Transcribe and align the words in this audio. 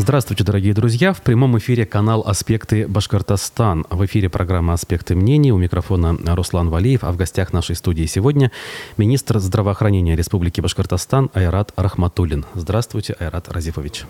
Здравствуйте, 0.00 0.44
дорогие 0.44 0.72
друзья. 0.72 1.12
В 1.12 1.20
прямом 1.20 1.58
эфире 1.58 1.84
канал 1.84 2.22
«Аспекты 2.26 2.88
Башкортостан». 2.88 3.84
В 3.90 4.02
эфире 4.06 4.30
программа 4.30 4.72
«Аспекты 4.72 5.14
мнений». 5.14 5.52
У 5.52 5.58
микрофона 5.58 6.16
Руслан 6.34 6.70
Валиев. 6.70 7.04
А 7.04 7.12
в 7.12 7.18
гостях 7.18 7.52
нашей 7.52 7.76
студии 7.76 8.06
сегодня 8.06 8.50
министр 8.96 9.40
здравоохранения 9.40 10.16
Республики 10.16 10.62
Башкортостан 10.62 11.28
Айрат 11.34 11.74
Рахматуллин. 11.76 12.46
Здравствуйте, 12.54 13.14
Айрат 13.20 13.50
Разифович. 13.50 14.06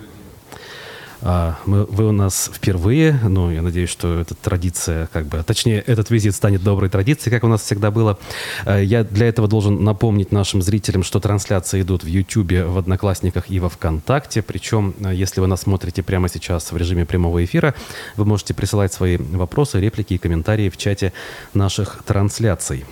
А, 1.22 1.59
мы, 1.67 1.84
вы 1.84 2.09
у 2.09 2.12
нас 2.12 2.50
впервые, 2.52 3.18
ну, 3.23 3.50
я 3.50 3.62
надеюсь, 3.62 3.91
что 3.91 4.19
эта 4.19 4.34
традиция, 4.34 5.09
как 5.12 5.27
бы, 5.27 5.43
точнее, 5.43 5.80
этот 5.80 6.11
визит 6.11 6.34
станет 6.34 6.62
доброй 6.62 6.89
традицией, 6.89 7.34
как 7.34 7.45
у 7.45 7.48
нас 7.48 7.62
всегда 7.62 7.91
было. 7.91 8.19
А, 8.64 8.79
я 8.79 9.05
для 9.05 9.29
этого 9.29 9.46
должен 9.46 9.84
напомнить 9.84 10.33
нашим 10.33 10.62
зрителям, 10.62 11.02
что 11.02 11.20
трансляции 11.20 11.83
идут 11.83 12.05
в 12.05 12.06
YouTube, 12.06 12.52
в 12.66 12.79
Одноклассниках 12.79 13.51
и 13.51 13.61
во 13.61 13.69
ВКонтакте. 13.69 14.43
Причем, 14.43 14.95
а, 15.05 15.12
если 15.12 15.41
вы 15.41 15.46
нас 15.46 15.62
смотрите 15.62 16.02
прямо 16.02 16.29
сейчас 16.29 16.73
в 16.73 16.77
режиме 16.77 17.05
прямого 17.05 17.45
эфира, 17.45 17.74
вы 18.16 18.24
можете 18.24 18.55
присылать 18.55 18.93
свои 18.93 19.18
вопросы, 19.18 19.79
реплики 19.80 20.15
и 20.15 20.18
комментарии 20.18 20.71
в 20.71 20.77
чате 20.77 21.12
наших 21.52 22.02
трансляций. 22.07 22.84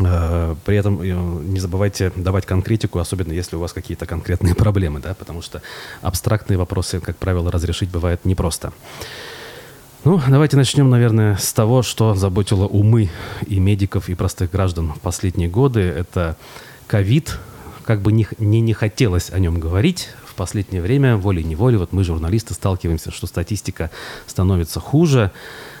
Э, 0.00 0.54
при 0.64 0.76
этом 0.76 1.00
э, 1.00 1.04
не 1.04 1.60
забывайте 1.60 2.12
давать 2.16 2.46
конкретику, 2.46 2.98
особенно 2.98 3.32
если 3.32 3.56
у 3.56 3.60
вас 3.60 3.72
какие-то 3.72 4.06
конкретные 4.06 4.54
проблемы, 4.56 5.00
да, 5.00 5.14
потому 5.14 5.42
что 5.42 5.62
абстрактные 6.02 6.58
вопросы, 6.58 7.00
как 7.00 7.16
правило, 7.16 7.50
разрешить 7.50 7.90
бывает 7.90 8.24
непросто. 8.24 8.72
Ну, 10.04 10.20
давайте 10.28 10.56
начнем, 10.56 10.88
наверное, 10.88 11.36
с 11.36 11.52
того, 11.52 11.82
что 11.82 12.14
заботило 12.14 12.66
умы 12.66 13.10
и 13.46 13.58
медиков, 13.58 14.08
и 14.08 14.14
простых 14.14 14.50
граждан 14.52 14.92
в 14.92 15.00
последние 15.00 15.48
годы. 15.48 15.80
Это 15.80 16.36
ковид. 16.86 17.38
Как 17.84 18.00
бы 18.00 18.12
не, 18.12 18.26
не, 18.38 18.60
не 18.60 18.74
хотелось 18.74 19.30
о 19.30 19.38
нем 19.38 19.58
говорить, 19.58 20.10
в 20.24 20.34
последнее 20.34 20.82
время, 20.82 21.16
волей-неволей, 21.16 21.78
вот 21.78 21.92
мы, 21.92 22.04
журналисты, 22.04 22.54
сталкиваемся, 22.54 23.10
что 23.10 23.26
статистика 23.26 23.90
становится 24.26 24.78
хуже. 24.78 25.32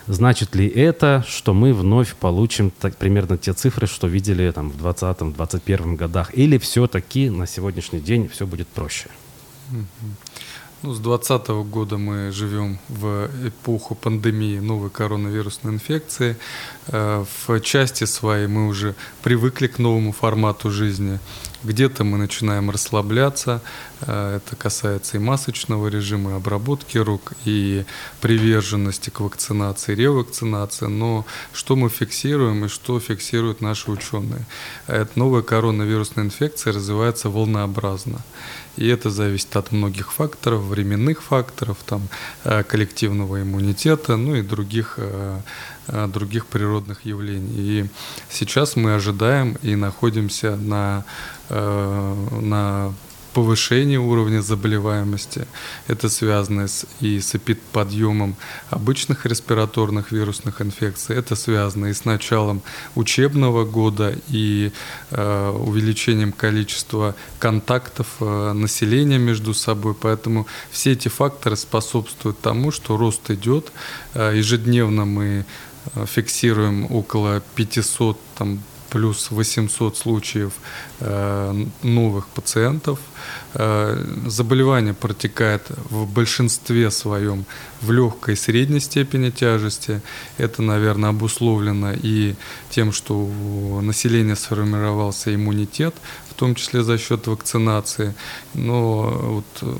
Значит 0.08 0.54
ли 0.54 0.66
это, 0.66 1.22
что 1.28 1.52
мы 1.52 1.74
вновь 1.74 2.14
получим 2.14 2.70
так, 2.70 2.96
примерно 2.96 3.36
те 3.36 3.52
цифры, 3.52 3.86
что 3.86 4.06
видели 4.06 4.50
там, 4.50 4.70
в 4.70 4.86
2020-2021 4.86 5.96
годах? 5.96 6.30
Или 6.32 6.56
все-таки 6.56 7.28
на 7.28 7.46
сегодняшний 7.46 8.00
день 8.00 8.26
все 8.28 8.46
будет 8.46 8.68
проще? 8.68 9.10
Ну, 10.82 10.94
с 10.94 11.00
2020 11.00 11.48
года 11.70 11.98
мы 11.98 12.30
живем 12.32 12.78
в 12.88 13.28
эпоху 13.44 13.94
пандемии 13.96 14.60
новой 14.60 14.90
коронавирусной 14.90 15.74
инфекции. 15.74 16.36
Э, 16.86 17.24
в 17.46 17.60
части 17.60 18.04
своей 18.04 18.46
мы 18.46 18.68
уже 18.68 18.94
привыкли 19.22 19.66
к 19.66 19.78
новому 19.78 20.12
формату 20.12 20.70
жизни. 20.70 21.18
Где-то 21.64 22.04
мы 22.04 22.18
начинаем 22.18 22.70
расслабляться. 22.70 23.60
Э, 24.00 24.36
это 24.36 24.54
касается 24.56 25.16
и 25.16 25.20
масочного 25.20 25.88
режима, 25.88 26.30
и 26.30 26.34
обработки 26.34 26.98
рук, 26.98 27.32
и 27.44 27.84
приверженности 28.20 29.10
к 29.10 29.20
вакцинации, 29.20 29.94
ревакцинации. 29.94 30.86
Но 30.86 31.26
что 31.52 31.74
мы 31.74 31.88
фиксируем 31.88 32.64
и 32.64 32.68
что 32.68 33.00
фиксируют 33.00 33.60
наши 33.60 33.90
ученые? 33.90 34.46
Эта 34.86 35.10
новая 35.18 35.42
коронавирусная 35.42 36.24
инфекция 36.24 36.72
развивается 36.72 37.28
волнообразно. 37.28 38.20
И 38.78 38.86
это 38.86 39.10
зависит 39.10 39.56
от 39.56 39.72
многих 39.72 40.12
факторов, 40.12 40.62
временных 40.62 41.20
факторов, 41.22 41.78
там, 41.84 42.08
э, 42.44 42.62
коллективного 42.62 43.42
иммунитета, 43.42 44.16
ну 44.16 44.36
и 44.36 44.42
других, 44.42 44.94
э, 44.98 45.40
других 46.08 46.46
природных 46.46 47.04
явлений. 47.04 47.52
И 47.56 47.86
сейчас 48.30 48.76
мы 48.76 48.94
ожидаем 48.94 49.56
и 49.62 49.74
находимся 49.76 50.56
на, 50.56 51.04
на 51.48 52.92
повышение 53.38 53.98
уровня 53.98 54.40
заболеваемости. 54.40 55.46
Это 55.86 56.08
связано 56.08 56.66
с, 56.66 56.86
и 57.00 57.20
с 57.20 57.38
подъемом 57.72 58.34
обычных 58.70 59.26
респираторных 59.26 60.12
вирусных 60.12 60.60
инфекций. 60.60 61.16
Это 61.16 61.36
связано 61.36 61.86
и 61.86 61.92
с 61.92 62.04
началом 62.04 62.62
учебного 62.96 63.64
года, 63.64 64.14
и 64.28 64.72
э, 65.10 65.50
увеличением 65.50 66.32
количества 66.32 67.14
контактов 67.38 68.06
э, 68.20 68.52
населения 68.54 69.18
между 69.18 69.54
собой. 69.54 69.94
Поэтому 69.94 70.46
все 70.70 70.92
эти 70.92 71.08
факторы 71.08 71.56
способствуют 71.56 72.40
тому, 72.40 72.72
что 72.72 72.96
рост 72.96 73.30
идет. 73.30 73.70
Э, 74.14 74.32
ежедневно 74.34 75.04
мы 75.04 75.24
э, 75.26 75.44
фиксируем 76.06 76.86
около 76.90 77.42
500 77.54 78.18
там, 78.36 78.60
плюс 78.90 79.30
800 79.30 79.96
случаев 79.96 80.52
э, 81.00 81.64
новых 81.82 82.28
пациентов. 82.28 82.98
Э, 83.54 84.04
заболевание 84.26 84.94
протекает 84.94 85.62
в 85.90 86.06
большинстве 86.06 86.90
своем 86.90 87.44
в 87.80 87.92
легкой 87.92 88.34
и 88.34 88.36
средней 88.36 88.80
степени 88.80 89.30
тяжести. 89.30 90.00
Это, 90.38 90.62
наверное, 90.62 91.10
обусловлено 91.10 91.92
и 91.92 92.34
тем, 92.70 92.92
что 92.92 93.14
у 93.14 93.80
населения 93.80 94.36
сформировался 94.36 95.34
иммунитет, 95.34 95.94
том 96.38 96.54
числе 96.54 96.82
за 96.82 96.98
счет 96.98 97.26
вакцинации. 97.26 98.14
Но 98.54 99.02
вот 99.34 99.44
э, 99.62 99.76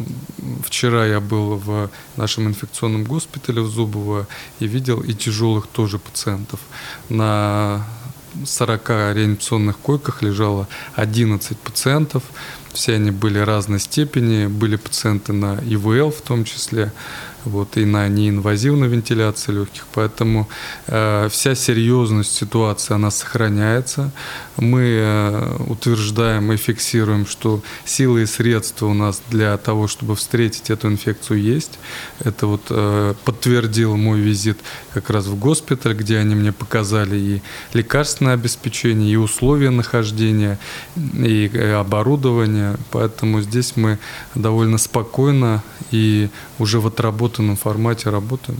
вчера 0.64 1.06
я 1.06 1.20
был 1.20 1.56
в 1.56 1.91
нашем 2.16 2.48
инфекционном 2.48 3.04
госпитале 3.04 3.62
в 3.62 3.69
Зубово 3.69 4.26
и 4.60 4.66
видел 4.66 5.00
и 5.00 5.14
тяжелых 5.14 5.66
тоже 5.66 5.98
пациентов. 5.98 6.60
На 7.08 7.86
40 8.44 8.91
реанимационных 8.91 9.78
койках 9.78 10.22
лежало 10.22 10.66
11 10.97 11.56
пациентов. 11.58 12.22
Все 12.72 12.94
они 12.94 13.10
были 13.10 13.38
разной 13.38 13.80
степени. 13.80 14.47
Были 14.47 14.76
пациенты 14.76 15.32
на 15.32 15.58
ИВЛ 15.74 16.10
в 16.10 16.20
том 16.20 16.44
числе 16.44 16.92
вот, 17.48 17.76
и 17.76 17.84
на 17.84 18.09
неинвазивную 18.09 18.91
вентиляцию 18.91 19.60
легких. 19.60 19.86
Поэтому 19.94 20.48
э, 20.86 21.28
вся 21.31 21.54
серьезность 21.54 22.34
ситуации, 22.34 22.94
она 22.94 23.10
сохраняется. 23.10 24.10
Мы 24.56 24.82
э, 24.82 25.56
утверждаем 25.69 26.53
и 26.53 26.56
фиксируем, 26.56 27.26
что 27.26 27.62
силы 27.84 28.22
и 28.22 28.26
средства 28.26 28.86
у 28.86 28.94
нас 28.94 29.22
для 29.31 29.56
того, 29.56 29.88
чтобы 29.88 30.14
встретить 30.16 30.70
эту 30.70 30.88
инфекцию, 30.88 31.41
есть. 31.41 31.78
Это 32.20 32.47
вот 32.47 32.62
э, 32.70 33.14
подтвердил 33.25 33.97
мой 33.97 34.20
визит 34.20 34.59
как 34.92 35.10
раз 35.10 35.26
в 35.26 35.38
госпиталь, 35.38 35.94
где 35.94 36.19
они 36.19 36.34
мне 36.34 36.53
показали 36.53 37.16
и 37.16 37.42
лекарственное 37.72 38.34
обеспечение, 38.34 39.12
и 39.12 39.16
условия 39.16 39.70
нахождения, 39.70 40.59
и 40.97 41.50
э, 41.53 41.75
оборудование. 41.75 42.76
Поэтому 42.91 43.41
здесь 43.41 43.76
мы 43.76 43.98
довольно 44.34 44.78
спокойно 44.78 45.62
и 45.91 46.28
уже 46.59 46.80
в 46.80 46.86
отработанном 46.86 47.38
формате 47.56 48.10
работаем. 48.10 48.59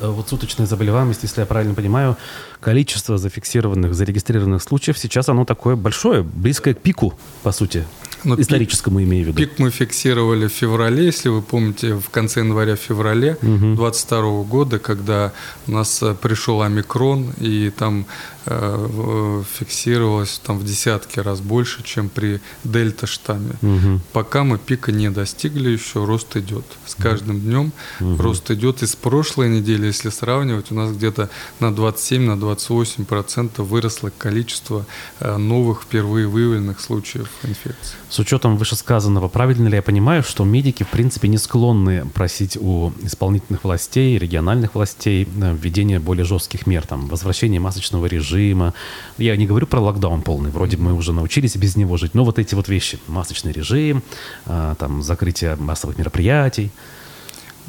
Э, 0.00 0.08
вот 0.08 0.28
суточная 0.28 0.66
заболеваемость, 0.66 1.22
если 1.22 1.40
я 1.40 1.46
правильно 1.46 1.74
понимаю, 1.74 2.16
количество 2.60 3.18
зафиксированных, 3.18 3.94
зарегистрированных 3.94 4.62
случаев 4.62 4.98
сейчас 4.98 5.28
оно 5.28 5.44
такое 5.44 5.76
большое, 5.76 6.22
близкое 6.22 6.74
к 6.74 6.80
пику, 6.80 7.14
по 7.42 7.52
сути. 7.52 7.84
Но 8.24 8.40
историческому 8.40 8.98
пик, 8.98 9.08
имею 9.08 9.24
в 9.24 9.28
виду. 9.28 9.36
Пик 9.38 9.58
мы 9.58 9.70
фиксировали 9.70 10.46
в 10.46 10.52
феврале, 10.52 11.06
если 11.06 11.28
вы 11.28 11.42
помните, 11.42 11.94
в 11.94 12.10
конце 12.10 12.40
января-феврале 12.40 13.36
2022 13.40 14.18
угу. 14.18 14.44
года, 14.44 14.78
когда 14.78 15.32
у 15.66 15.72
нас 15.72 16.02
э, 16.02 16.14
пришел 16.14 16.62
омикрон, 16.62 17.32
и 17.38 17.70
там 17.70 18.06
Э, 18.46 19.42
фиксировалось 19.58 20.40
там 20.42 20.58
в 20.58 20.64
десятки 20.64 21.20
раз 21.20 21.40
больше, 21.40 21.82
чем 21.82 22.08
при 22.08 22.40
дельта-штамме. 22.64 23.54
Угу. 23.60 24.00
Пока 24.12 24.44
мы 24.44 24.56
пика 24.58 24.92
не 24.92 25.10
достигли 25.10 25.70
еще, 25.70 26.04
рост 26.04 26.36
идет. 26.36 26.64
С 26.86 26.94
каждым 26.94 27.40
днем 27.40 27.72
угу. 28.00 28.22
рост 28.22 28.50
идет. 28.50 28.82
И 28.82 28.86
с 28.86 28.96
прошлой 28.96 29.50
недели, 29.50 29.86
если 29.86 30.08
сравнивать, 30.08 30.72
у 30.72 30.74
нас 30.74 30.90
где-то 30.90 31.28
на 31.60 31.66
27-28% 31.66 33.04
процентов 33.04 33.68
выросло 33.68 34.10
количество 34.16 34.86
э, 35.20 35.36
новых 35.36 35.82
впервые 35.82 36.26
выявленных 36.26 36.80
случаев 36.80 37.28
инфекции. 37.42 37.96
С 38.10 38.18
учетом 38.18 38.56
вышесказанного, 38.56 39.28
правильно 39.28 39.68
ли 39.68 39.76
я 39.76 39.82
понимаю, 39.82 40.24
что 40.24 40.44
медики, 40.44 40.82
в 40.82 40.88
принципе, 40.88 41.28
не 41.28 41.38
склонны 41.38 42.04
просить 42.06 42.56
у 42.60 42.90
исполнительных 43.02 43.62
властей, 43.62 44.18
региональных 44.18 44.74
властей 44.74 45.28
э, 45.40 45.54
введения 45.54 46.00
более 46.00 46.24
жестких 46.24 46.66
мер, 46.66 46.84
там, 46.84 47.06
возвращения 47.06 47.60
масочного 47.60 48.06
режима. 48.06 48.74
Я 49.16 49.36
не 49.36 49.46
говорю 49.46 49.68
про 49.68 49.78
локдаун 49.78 50.22
полный, 50.22 50.50
вроде 50.50 50.76
мы 50.76 50.92
уже 50.92 51.12
научились 51.12 51.54
без 51.54 51.76
него 51.76 51.96
жить, 51.98 52.14
но 52.14 52.24
вот 52.24 52.40
эти 52.40 52.56
вот 52.56 52.68
вещи, 52.68 52.98
масочный 53.06 53.52
режим, 53.52 54.02
а, 54.44 54.74
там, 54.74 55.04
закрытие 55.04 55.54
массовых 55.54 55.96
мероприятий. 55.96 56.72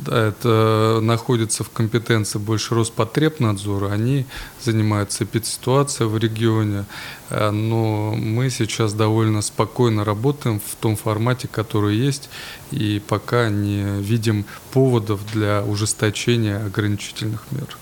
Да, 0.02 0.28
это 0.30 1.00
находится 1.02 1.64
в 1.64 1.70
компетенции 1.70 2.40
больше 2.40 2.74
Роспотребнадзора. 2.74 3.92
Они 3.92 4.26
занимаются 4.60 5.26
эпидситуацией 5.26 6.10
в 6.10 6.18
регионе. 6.18 6.86
Э, 7.30 7.52
но 7.52 8.14
мы 8.16 8.50
сейчас 8.50 8.94
довольно 8.94 9.42
спокойно 9.42 10.04
работаем 10.04 10.60
в 10.60 10.76
том 10.76 10.96
формате, 10.96 11.48
который 11.48 11.96
есть. 11.96 12.30
И 12.72 13.02
пока 13.08 13.50
не 13.50 14.02
видим 14.02 14.46
поводов 14.74 15.22
для 15.32 15.64
ужесточения 15.64 16.66
ограничительных 16.66 17.44
мер. 17.52 17.78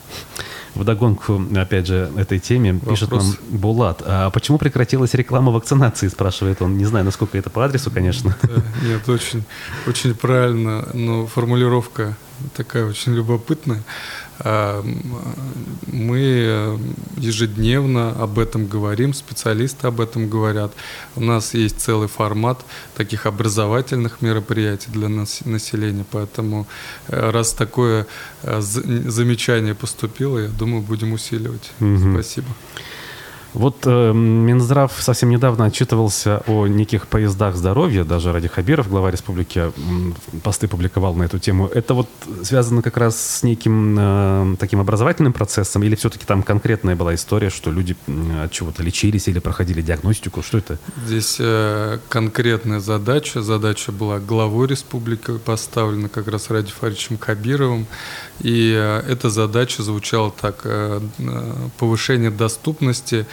Вдогонку, 0.75 1.41
опять 1.55 1.87
же, 1.87 2.11
этой 2.15 2.39
теме 2.39 2.73
Вопрос. 2.73 2.91
пишет 2.91 3.11
нам 3.11 3.25
Булат. 3.49 4.03
А 4.05 4.29
почему 4.29 4.57
прекратилась 4.57 5.13
реклама 5.13 5.51
вакцинации, 5.51 6.07
спрашивает 6.07 6.61
он. 6.61 6.77
Не 6.77 6.85
знаю, 6.85 7.05
насколько 7.05 7.37
это 7.37 7.49
по 7.49 7.65
адресу, 7.65 7.91
конечно. 7.91 8.35
Нет, 8.83 9.07
очень, 9.09 9.43
очень 9.87 10.13
правильно, 10.13 10.87
но 10.93 11.25
формулировка 11.27 12.15
такая 12.55 12.85
очень 12.85 13.13
любопытная. 13.13 13.83
А, 14.39 14.83
мы 15.87 16.79
ежедневно 17.17 18.11
об 18.11 18.39
этом 18.39 18.67
говорим, 18.67 19.13
специалисты 19.13 19.87
об 19.87 20.01
этом 20.01 20.29
говорят. 20.29 20.71
У 21.15 21.21
нас 21.21 21.53
есть 21.53 21.79
целый 21.81 22.07
формат 22.07 22.59
таких 22.95 23.25
образовательных 23.25 24.21
мероприятий 24.21 24.89
для 24.91 25.09
населения, 25.09 26.05
поэтому 26.11 26.67
э, 27.07 27.29
раз 27.31 27.53
такое 27.53 28.07
э, 28.43 28.61
замечание 28.61 29.75
поступило, 29.75 30.39
я 30.39 30.47
думаю, 30.49 30.81
будем 30.81 31.13
усиливать. 31.13 31.71
Угу. 31.79 32.13
Спасибо. 32.13 32.47
Вот 33.59 33.75
э, 33.85 34.13
Минздрав 34.13 34.89
совсем 35.01 35.29
недавно 35.29 35.65
отчитывался 35.65 36.41
о 36.47 36.65
неких 36.65 37.07
поездах 37.07 37.57
здоровья, 37.57 38.05
даже 38.05 38.31
ради 38.31 38.47
Хабиров, 38.47 38.87
глава 38.87 39.11
республики, 39.11 39.73
посты 40.43 40.69
публиковал 40.69 41.13
на 41.13 41.23
эту 41.23 41.39
тему. 41.39 41.67
Это 41.67 41.93
вот 41.93 42.07
связано 42.41 42.81
как 42.81 42.95
раз 42.95 43.19
с 43.19 43.43
неким 43.43 43.97
э, 43.99 44.55
таким 44.57 44.79
образовательным 44.79 45.33
процессом, 45.33 45.83
или 45.83 45.95
все-таки 45.95 46.25
там 46.25 46.41
конкретная 46.41 46.95
была 46.95 47.13
история, 47.15 47.49
что 47.49 47.69
люди 47.69 47.97
от 48.41 48.53
чего-то 48.53 48.81
лечились 48.81 49.27
или 49.27 49.39
проходили 49.39 49.81
диагностику? 49.81 50.41
Что 50.41 50.59
это? 50.59 50.79
Здесь 51.05 51.35
э, 51.41 51.99
конкретная 52.07 52.79
задача. 52.79 53.41
Задача 53.41 53.91
была 53.91 54.19
главой 54.19 54.69
республики 54.69 55.37
поставлена 55.37 56.07
как 56.07 56.29
раз 56.29 56.49
ради 56.49 56.71
Фаричем 56.71 57.17
Хабировым. 57.17 57.87
И 58.41 58.73
э, 58.75 59.03
эта 59.07 59.29
задача 59.29 59.83
звучала 59.83 60.31
так. 60.31 60.61
Э, 60.63 61.01
э 61.19 61.55
повышение 61.77 62.31
доступности 62.31 63.25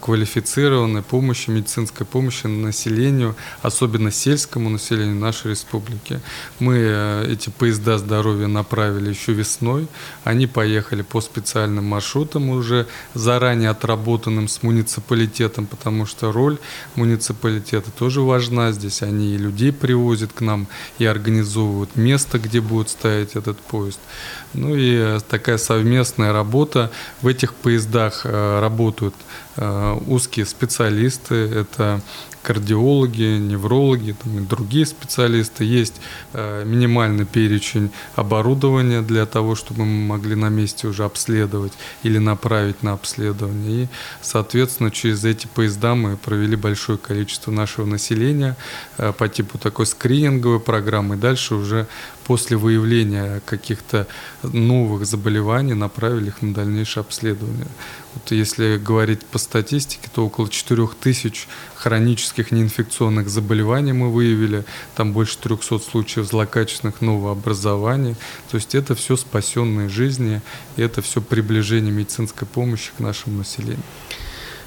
квалифицированной 0.00 1.02
помощи, 1.02 1.50
медицинской 1.50 2.04
помощи 2.04 2.46
населению, 2.46 3.36
особенно 3.62 4.10
сельскому 4.10 4.68
населению 4.68 5.14
нашей 5.14 5.52
республики. 5.52 6.20
Мы 6.58 7.26
эти 7.28 7.50
поезда 7.50 7.98
здоровья 7.98 8.48
направили 8.48 9.10
еще 9.10 9.32
весной. 9.32 9.86
Они 10.24 10.46
поехали 10.46 11.02
по 11.02 11.20
специальным 11.20 11.84
маршрутам 11.84 12.50
уже 12.50 12.86
заранее 13.14 13.70
отработанным 13.70 14.48
с 14.48 14.62
муниципалитетом, 14.62 15.66
потому 15.66 16.04
что 16.04 16.32
роль 16.32 16.58
муниципалитета 16.96 17.90
тоже 17.92 18.20
важна. 18.20 18.72
Здесь 18.72 19.02
они 19.02 19.34
и 19.34 19.38
людей 19.38 19.72
привозят 19.72 20.32
к 20.32 20.40
нам, 20.40 20.66
и 20.98 21.04
организовывают 21.04 21.96
место, 21.96 22.38
где 22.38 22.60
будет 22.60 22.88
стоять 22.88 23.36
этот 23.36 23.58
поезд. 23.58 24.00
Ну 24.54 24.74
и 24.74 24.96
э, 24.96 25.18
такая 25.28 25.58
совместная 25.58 26.32
работа. 26.32 26.90
В 27.22 27.26
этих 27.26 27.54
поездах 27.54 28.24
работают 28.24 29.14
Э, 29.62 29.98
узкие 30.06 30.46
специалисты, 30.46 31.34
это 31.34 32.00
кардиологи, 32.42 33.38
неврологи 33.38 34.14
там, 34.22 34.38
и 34.38 34.46
другие 34.46 34.86
специалисты. 34.86 35.64
Есть 35.64 36.00
э, 36.32 36.64
минимальный 36.64 37.26
перечень 37.26 37.90
оборудования 38.14 39.02
для 39.02 39.26
того, 39.26 39.54
чтобы 39.54 39.84
мы 39.84 40.06
могли 40.06 40.34
на 40.34 40.48
месте 40.48 40.88
уже 40.88 41.04
обследовать 41.04 41.72
или 42.02 42.18
направить 42.18 42.82
на 42.82 42.92
обследование. 42.92 43.84
И, 43.84 43.88
соответственно, 44.22 44.90
через 44.90 45.24
эти 45.24 45.46
поезда 45.46 45.94
мы 45.94 46.16
провели 46.16 46.56
большое 46.56 46.98
количество 46.98 47.50
нашего 47.50 47.86
населения 47.86 48.56
э, 48.98 49.12
по 49.12 49.28
типу 49.28 49.58
такой 49.58 49.86
скрининговой 49.86 50.60
программы. 50.60 51.16
И 51.16 51.18
дальше 51.18 51.54
уже 51.54 51.86
после 52.24 52.56
выявления 52.56 53.42
каких-то 53.44 54.06
новых 54.42 55.04
заболеваний 55.04 55.74
направили 55.74 56.28
их 56.28 56.42
на 56.42 56.54
дальнейшее 56.54 57.00
обследование. 57.00 57.66
Вот 58.14 58.32
если 58.32 58.76
говорить 58.76 59.24
по 59.24 59.38
статистике, 59.38 60.08
то 60.12 60.26
около 60.26 60.48
4000 60.48 61.46
хронических 61.76 62.50
неинфекционных 62.50 63.28
заболеваний 63.28 63.92
мы 63.92 64.12
выявили, 64.12 64.64
там 64.96 65.12
больше 65.12 65.38
300 65.38 65.78
случаев 65.78 66.26
злокачественных 66.26 67.00
новообразований. 67.00 68.16
То 68.50 68.56
есть 68.56 68.74
это 68.74 68.94
все 68.94 69.16
спасенные 69.16 69.88
жизни, 69.88 70.42
и 70.76 70.82
это 70.82 71.02
все 71.02 71.20
приближение 71.20 71.92
медицинской 71.92 72.48
помощи 72.48 72.90
к 72.96 73.00
нашему 73.00 73.38
населению. 73.38 73.82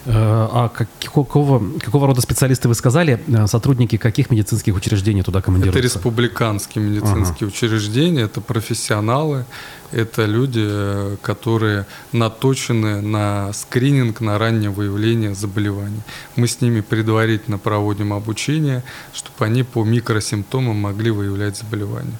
Э, 0.05 0.11
а 0.15 0.69
какого, 0.69 1.61
какого 1.79 2.07
рода 2.07 2.21
специалисты 2.21 2.67
вы 2.67 2.75
сказали? 2.75 3.23
Э, 3.27 3.47
сотрудники 3.47 3.97
каких 3.97 4.29
медицинских 4.29 4.75
учреждений 4.75 5.23
туда 5.23 5.41
командируются? 5.41 5.79
Это 5.79 5.87
республиканские 5.87 6.83
медицинские 6.83 7.47
ага. 7.47 7.55
учреждения, 7.55 8.21
это 8.23 8.41
профессионалы, 8.41 9.45
это 9.93 10.25
люди, 10.25 10.63
э, 10.65 11.15
которые 11.21 11.85
наточены 12.11 13.01
на 13.01 13.53
скрининг, 13.53 14.19
на 14.19 14.37
раннее 14.37 14.71
выявление 14.71 15.35
заболеваний. 15.35 16.01
Мы 16.35 16.47
с 16.47 16.59
ними 16.59 16.81
предварительно 16.81 17.57
проводим 17.57 18.11
обучение, 18.11 18.83
чтобы 19.13 19.45
они 19.45 19.63
по 19.63 19.85
микросимптомам 19.85 20.75
могли 20.75 21.11
выявлять 21.11 21.57
заболевания. 21.57 22.17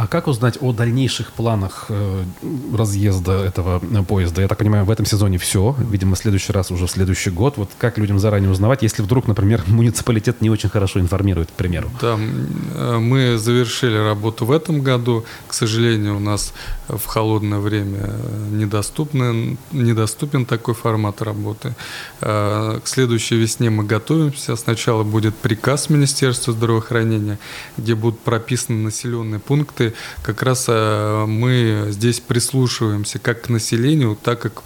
А 0.00 0.06
как 0.06 0.28
узнать 0.28 0.56
о 0.62 0.72
дальнейших 0.72 1.30
планах 1.32 1.86
э, 1.90 2.24
разъезда 2.74 3.44
этого 3.44 3.82
э, 3.82 4.02
поезда? 4.02 4.40
Я 4.40 4.48
так 4.48 4.56
понимаю, 4.56 4.86
в 4.86 4.90
этом 4.90 5.04
сезоне 5.04 5.36
все. 5.36 5.76
Видимо, 5.78 6.14
в 6.14 6.18
следующий 6.18 6.54
раз 6.54 6.70
уже 6.70 6.86
в 6.86 6.90
следующий 6.90 7.28
год. 7.28 7.58
Вот 7.58 7.68
как 7.76 7.98
людям 7.98 8.18
заранее 8.18 8.50
узнавать, 8.50 8.82
если 8.82 9.02
вдруг, 9.02 9.28
например, 9.28 9.62
муниципалитет 9.66 10.40
не 10.40 10.48
очень 10.48 10.70
хорошо 10.70 11.00
информирует, 11.00 11.50
к 11.50 11.52
примеру? 11.52 11.90
Да, 12.00 12.18
э, 12.18 12.98
мы 12.98 13.36
завершили 13.36 13.98
работу 13.98 14.46
в 14.46 14.52
этом 14.52 14.80
году. 14.80 15.26
К 15.46 15.52
сожалению, 15.52 16.16
у 16.16 16.20
нас 16.20 16.54
в 16.88 17.04
холодное 17.04 17.58
время 17.58 18.10
недоступны, 18.50 19.58
недоступен 19.70 20.46
такой 20.46 20.72
формат 20.72 21.20
работы. 21.20 21.74
К 22.20 22.82
следующей 22.84 23.36
весне 23.36 23.68
мы 23.68 23.84
готовимся. 23.84 24.56
Сначала 24.56 25.02
будет 25.02 25.34
приказ 25.36 25.90
Министерства 25.90 26.54
здравоохранения, 26.54 27.38
где 27.76 27.94
будут 27.94 28.20
прописаны 28.20 28.78
населенные 28.82 29.40
пункты, 29.40 29.89
как 30.22 30.42
раз 30.42 30.66
э, 30.68 31.24
мы 31.26 31.86
здесь 31.90 32.20
прислушиваемся 32.20 33.18
как 33.18 33.42
к 33.42 33.48
населению, 33.48 34.16
так 34.20 34.46
и 34.46 34.48
к, 34.48 34.62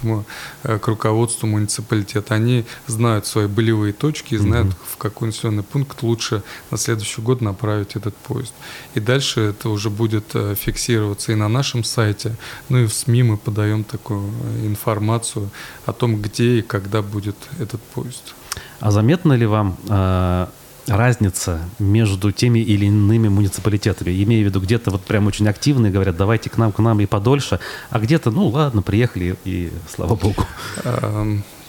э, 0.64 0.78
к 0.78 0.88
руководству 0.88 1.46
муниципалитета. 1.46 2.34
Они 2.34 2.64
знают 2.86 3.26
свои 3.26 3.46
болевые 3.46 3.92
точки 3.92 4.34
и 4.34 4.38
знают, 4.38 4.68
угу. 4.68 4.76
в 4.92 4.96
какой 4.96 5.28
населенный 5.28 5.62
пункт 5.62 6.02
лучше 6.02 6.42
на 6.70 6.78
следующий 6.78 7.20
год 7.22 7.40
направить 7.40 7.96
этот 7.96 8.16
поезд. 8.16 8.54
И 8.94 9.00
дальше 9.00 9.40
это 9.40 9.68
уже 9.68 9.90
будет 9.90 10.34
э, 10.34 10.54
фиксироваться 10.54 11.32
и 11.32 11.34
на 11.34 11.48
нашем 11.48 11.84
сайте, 11.84 12.36
ну 12.68 12.78
и 12.78 12.86
в 12.86 12.92
СМИ 12.92 13.22
мы 13.22 13.36
подаем 13.36 13.84
такую 13.84 14.28
информацию 14.64 15.50
о 15.86 15.92
том, 15.92 16.20
где 16.20 16.58
и 16.58 16.62
когда 16.62 17.02
будет 17.02 17.36
этот 17.58 17.80
поезд. 17.82 18.34
А 18.80 18.90
заметно 18.90 19.32
ли 19.32 19.46
вам 19.46 19.76
разница 20.86 21.60
между 21.78 22.32
теми 22.32 22.58
или 22.58 22.86
иными 22.86 23.28
муниципалитетами. 23.28 24.10
Имея 24.22 24.42
в 24.42 24.46
виду, 24.46 24.60
где-то 24.60 24.90
вот 24.90 25.02
прям 25.02 25.26
очень 25.26 25.48
активные 25.48 25.92
говорят, 25.92 26.16
давайте 26.16 26.50
к 26.50 26.58
нам, 26.58 26.72
к 26.72 26.78
нам 26.78 27.00
и 27.00 27.06
подольше, 27.06 27.60
а 27.90 27.98
где-то, 27.98 28.30
ну 28.30 28.48
ладно, 28.48 28.82
приехали 28.82 29.36
и 29.44 29.72
слава 29.88 30.14
богу. 30.14 30.46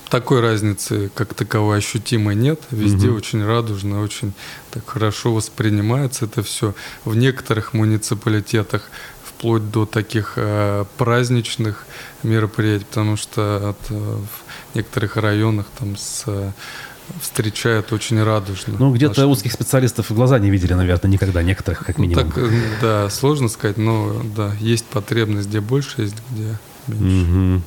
Такой 0.09 0.39
разницы, 0.39 1.09
как 1.15 1.33
таковой, 1.33 1.79
ощутимой 1.79 2.35
нет. 2.35 2.61
Везде 2.69 3.09
угу. 3.09 3.17
очень 3.17 3.43
радужно, 3.43 4.01
очень 4.01 4.33
так 4.69 4.87
хорошо 4.87 5.33
воспринимается 5.33 6.25
это 6.25 6.43
все. 6.43 6.75
В 7.05 7.15
некоторых 7.15 7.73
муниципалитетах 7.73 8.91
вплоть 9.23 9.69
до 9.71 9.85
таких 9.85 10.33
э, 10.35 10.85
праздничных 10.97 11.85
мероприятий, 12.23 12.85
потому 12.85 13.17
что 13.17 13.69
от, 13.69 13.91
э, 13.91 13.95
в 13.95 14.75
некоторых 14.75 15.17
районах 15.17 15.65
там 15.77 15.97
с 15.97 16.23
встречают 17.21 17.91
очень 17.93 18.21
радужно. 18.21 18.75
Ну, 18.79 18.93
где-то 18.93 19.21
Наш... 19.21 19.37
узких 19.37 19.51
специалистов 19.51 20.11
глаза 20.11 20.39
не 20.39 20.49
видели, 20.49 20.73
наверное, 20.73 21.11
никогда, 21.11 21.43
некоторых, 21.43 21.85
как 21.85 21.97
ну, 21.97 22.03
минимум. 22.03 22.25
Ну, 22.25 22.31
так, 22.31 22.51
да, 22.81 23.09
сложно 23.09 23.49
сказать, 23.49 23.77
но 23.77 24.21
да, 24.35 24.53
есть 24.59 24.85
потребность, 24.85 25.47
где 25.49 25.61
больше, 25.61 26.01
есть 26.01 26.15
где 26.31 26.57
меньше. 26.87 27.31
Угу. 27.31 27.61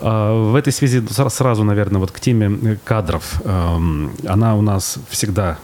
В 0.00 0.54
этой 0.56 0.72
связи 0.72 1.02
сразу, 1.08 1.64
наверное, 1.64 2.00
вот 2.00 2.10
к 2.10 2.20
теме 2.20 2.78
кадров. 2.84 3.40
Она 3.44 4.56
у 4.56 4.60
нас 4.60 4.98
всегда 5.08 5.58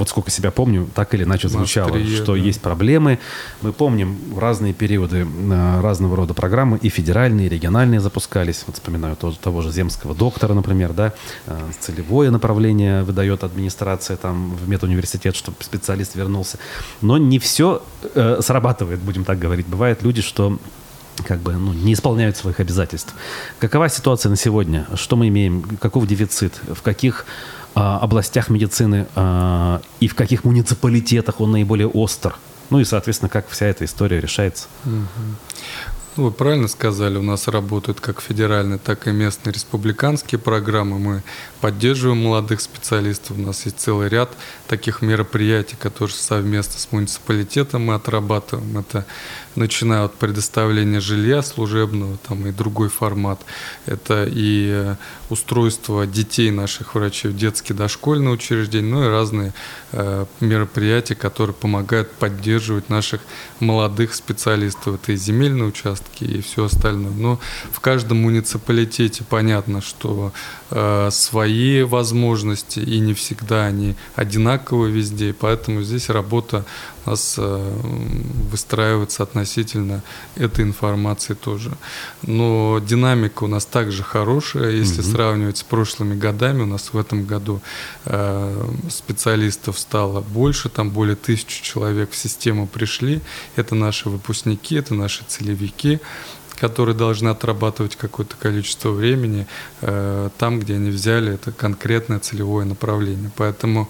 вот 0.00 0.08
сколько 0.08 0.30
себя 0.30 0.50
помню, 0.50 0.88
так 0.94 1.14
или 1.14 1.24
иначе 1.24 1.48
звучало, 1.48 1.90
Острие, 1.90 2.16
что 2.16 2.32
да. 2.32 2.38
есть 2.38 2.60
проблемы. 2.60 3.18
Мы 3.60 3.72
помним 3.72 4.18
разные 4.36 4.72
периоды 4.72 5.26
э, 5.26 5.80
разного 5.80 6.16
рода 6.16 6.34
программы, 6.34 6.78
и 6.78 6.88
федеральные, 6.88 7.46
и 7.46 7.50
региональные 7.50 8.00
запускались. 8.00 8.64
Вот 8.66 8.76
вспоминаю 8.76 9.14
того, 9.14 9.32
того 9.32 9.62
же 9.62 9.70
земского 9.70 10.14
доктора, 10.14 10.54
например, 10.54 10.92
да, 10.94 11.12
э, 11.46 11.58
целевое 11.80 12.30
направление 12.30 13.02
выдает 13.02 13.44
администрация 13.44 14.16
там 14.16 14.56
в 14.56 14.68
медуниверситет, 14.68 15.36
чтобы 15.36 15.58
специалист 15.60 16.16
вернулся. 16.16 16.58
Но 17.02 17.18
не 17.18 17.38
все 17.38 17.82
э, 18.14 18.40
срабатывает, 18.40 19.00
будем 19.00 19.24
так 19.24 19.38
говорить. 19.38 19.66
Бывают 19.66 20.02
люди, 20.02 20.22
что 20.22 20.58
как 21.26 21.40
бы 21.40 21.52
ну, 21.52 21.72
не 21.72 21.92
исполняют 21.92 22.36
своих 22.36 22.60
обязательств. 22.60 23.14
Какова 23.58 23.88
ситуация 23.88 24.30
на 24.30 24.36
сегодня? 24.36 24.86
Что 24.94 25.16
мы 25.16 25.28
имеем? 25.28 25.62
Каков 25.62 26.06
дефицит? 26.06 26.54
В 26.66 26.82
каких 26.82 27.26
областях 27.74 28.50
медицины 28.50 29.06
а, 29.14 29.80
и 30.00 30.08
в 30.08 30.14
каких 30.14 30.44
муниципалитетах 30.44 31.40
он 31.40 31.52
наиболее 31.52 31.88
остр. 31.88 32.36
Ну 32.70 32.80
и, 32.80 32.84
соответственно, 32.84 33.28
как 33.28 33.48
вся 33.48 33.66
эта 33.66 33.84
история 33.84 34.20
решается. 34.20 34.68
Ну, 36.16 36.24
вы 36.24 36.32
правильно 36.32 36.66
сказали, 36.66 37.18
у 37.18 37.22
нас 37.22 37.46
работают 37.46 38.00
как 38.00 38.20
федеральные, 38.20 38.78
так 38.78 39.06
и 39.06 39.12
местные 39.12 39.52
республиканские 39.52 40.40
программы. 40.40 40.98
Мы 40.98 41.22
поддерживаем 41.60 42.22
молодых 42.22 42.60
специалистов. 42.60 43.38
У 43.38 43.40
нас 43.40 43.64
есть 43.64 43.78
целый 43.78 44.08
ряд 44.08 44.30
таких 44.70 45.02
мероприятий, 45.02 45.74
которые 45.76 46.14
совместно 46.14 46.78
с 46.78 46.92
муниципалитетом 46.92 47.86
мы 47.86 47.94
отрабатываем. 47.94 48.78
Это 48.78 49.04
начиная 49.56 50.04
от 50.04 50.14
предоставления 50.14 51.00
жилья 51.00 51.42
служебного, 51.42 52.16
там 52.18 52.46
и 52.46 52.52
другой 52.52 52.88
формат. 52.88 53.40
Это 53.86 54.24
и 54.30 54.68
э, 54.70 54.96
устройство 55.28 56.06
детей 56.06 56.52
наших 56.52 56.94
врачей 56.94 57.32
в 57.32 57.36
детские 57.36 57.76
дошкольные 57.76 58.30
учреждения, 58.30 58.88
ну 58.88 59.04
и 59.04 59.08
разные 59.08 59.52
э, 59.90 60.26
мероприятия, 60.38 61.16
которые 61.16 61.54
помогают 61.54 62.12
поддерживать 62.12 62.88
наших 62.88 63.22
молодых 63.58 64.14
специалистов. 64.14 65.00
Это 65.02 65.10
и 65.10 65.16
земельные 65.16 65.64
участки, 65.64 66.22
и 66.22 66.40
все 66.42 66.66
остальное. 66.66 67.10
Но 67.10 67.40
в 67.72 67.80
каждом 67.80 68.22
муниципалитете 68.22 69.24
понятно, 69.28 69.80
что 69.80 70.32
э, 70.70 71.08
свои 71.10 71.82
возможности, 71.82 72.78
и 72.78 73.00
не 73.00 73.14
всегда 73.14 73.64
они 73.64 73.96
одинаковы 74.60 74.90
везде, 74.90 75.32
поэтому 75.32 75.82
здесь 75.82 76.10
работа 76.10 76.64
у 77.06 77.10
нас 77.10 77.36
э, 77.38 77.72
выстраивается 78.50 79.22
относительно 79.22 80.02
этой 80.36 80.64
информации 80.64 81.34
тоже. 81.34 81.70
Но 82.22 82.78
динамика 82.78 83.44
у 83.44 83.46
нас 83.46 83.64
также 83.64 84.02
хорошая, 84.02 84.70
если 84.70 85.02
mm 85.02 85.10
сравнивать 85.10 85.58
с 85.58 85.62
прошлыми 85.62 86.14
годами. 86.14 86.62
У 86.62 86.66
нас 86.66 86.92
в 86.92 86.98
этом 86.98 87.24
году 87.24 87.60
э, 88.04 88.68
специалистов 88.88 89.78
стало 89.78 90.20
больше, 90.20 90.68
там 90.68 90.90
более 90.90 91.16
тысячи 91.16 91.62
человек 91.62 92.10
в 92.10 92.16
систему 92.16 92.66
пришли. 92.66 93.20
Это 93.56 93.74
наши 93.74 94.08
выпускники, 94.08 94.76
это 94.76 94.94
наши 94.94 95.24
целевики 95.26 96.00
которые 96.60 96.94
должны 96.94 97.30
отрабатывать 97.30 97.96
какое-то 97.96 98.36
количество 98.36 98.90
времени 98.90 99.46
э, 99.80 100.28
там, 100.38 100.60
где 100.60 100.74
они 100.74 100.90
взяли 100.90 101.32
это 101.32 101.52
конкретное 101.52 102.18
целевое 102.18 102.66
направление. 102.66 103.30
Поэтому 103.36 103.88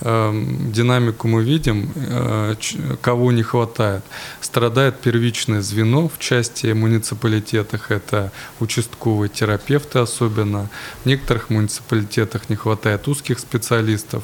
динамику 0.00 1.26
мы 1.28 1.42
видим, 1.42 1.90
э, 1.96 2.54
кого 3.00 3.32
не 3.32 3.42
хватает. 3.42 4.02
Страдает 4.40 5.00
первичное 5.00 5.60
звено 5.60 6.08
в 6.08 6.18
части 6.18 6.68
муниципалитетах, 6.68 7.90
это 7.90 8.30
участковые 8.60 9.28
терапевты 9.28 9.98
особенно. 9.98 10.68
В 11.02 11.06
некоторых 11.06 11.50
муниципалитетах 11.50 12.48
не 12.48 12.56
хватает 12.56 13.08
узких 13.08 13.38
специалистов. 13.38 14.22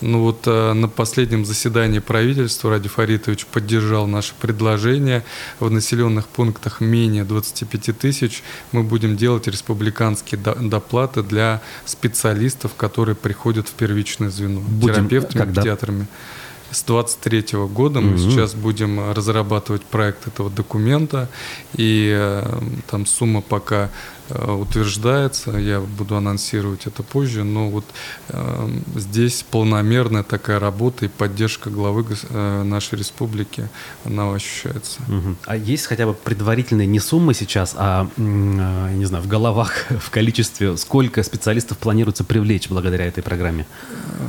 Ну 0.00 0.22
вот 0.22 0.46
э, 0.46 0.72
на 0.72 0.88
последнем 0.88 1.44
заседании 1.44 1.98
правительства 1.98 2.70
Ради 2.70 2.88
Фаритович 2.88 3.46
поддержал 3.46 4.06
наше 4.06 4.34
предложение. 4.40 5.24
В 5.60 5.70
населенных 5.70 6.28
пунктах 6.28 6.80
менее 6.80 7.24
25 7.24 7.98
тысяч 7.98 8.42
мы 8.72 8.82
будем 8.82 9.16
делать 9.16 9.46
республиканские 9.46 10.40
доплаты 10.40 11.22
для 11.22 11.60
специалистов, 11.84 12.74
которые 12.76 13.16
приходят 13.16 13.68
в 13.68 13.72
первичное 13.72 14.30
звено. 14.30 14.60
Будем 14.60 15.08
терапевтами, 15.08 15.42
Когда? 15.42 15.62
педиатрами. 15.62 16.06
С 16.70 16.82
23 16.82 17.58
года 17.72 18.00
мы 18.00 18.12
угу. 18.12 18.18
сейчас 18.18 18.54
будем 18.54 19.12
разрабатывать 19.12 19.82
проект 19.82 20.26
этого 20.26 20.50
документа, 20.50 21.30
и 21.74 22.14
э, 22.14 22.60
там 22.90 23.06
сумма 23.06 23.40
пока 23.40 23.90
утверждается, 24.30 25.52
я 25.52 25.80
буду 25.80 26.16
анонсировать 26.16 26.86
это 26.86 27.02
позже, 27.02 27.44
но 27.44 27.70
вот 27.70 27.84
э, 28.28 28.68
здесь 28.96 29.44
полномерная 29.50 30.22
такая 30.22 30.58
работа 30.58 31.06
и 31.06 31.08
поддержка 31.08 31.70
главы 31.70 32.04
э, 32.30 32.62
нашей 32.62 32.98
республики, 32.98 33.68
она 34.04 34.32
ощущается. 34.32 35.00
Угу. 35.08 35.36
А 35.46 35.56
есть 35.56 35.86
хотя 35.86 36.06
бы 36.06 36.14
предварительные 36.14 36.86
не 36.86 37.00
суммы 37.00 37.34
сейчас, 37.34 37.74
а, 37.76 38.08
э, 38.16 38.20
не 38.20 39.04
знаю, 39.04 39.24
в 39.24 39.28
головах, 39.28 39.86
в 40.00 40.10
количестве, 40.10 40.76
сколько 40.76 41.22
специалистов 41.22 41.78
планируется 41.78 42.24
привлечь 42.24 42.68
благодаря 42.68 43.06
этой 43.06 43.22
программе? 43.22 43.66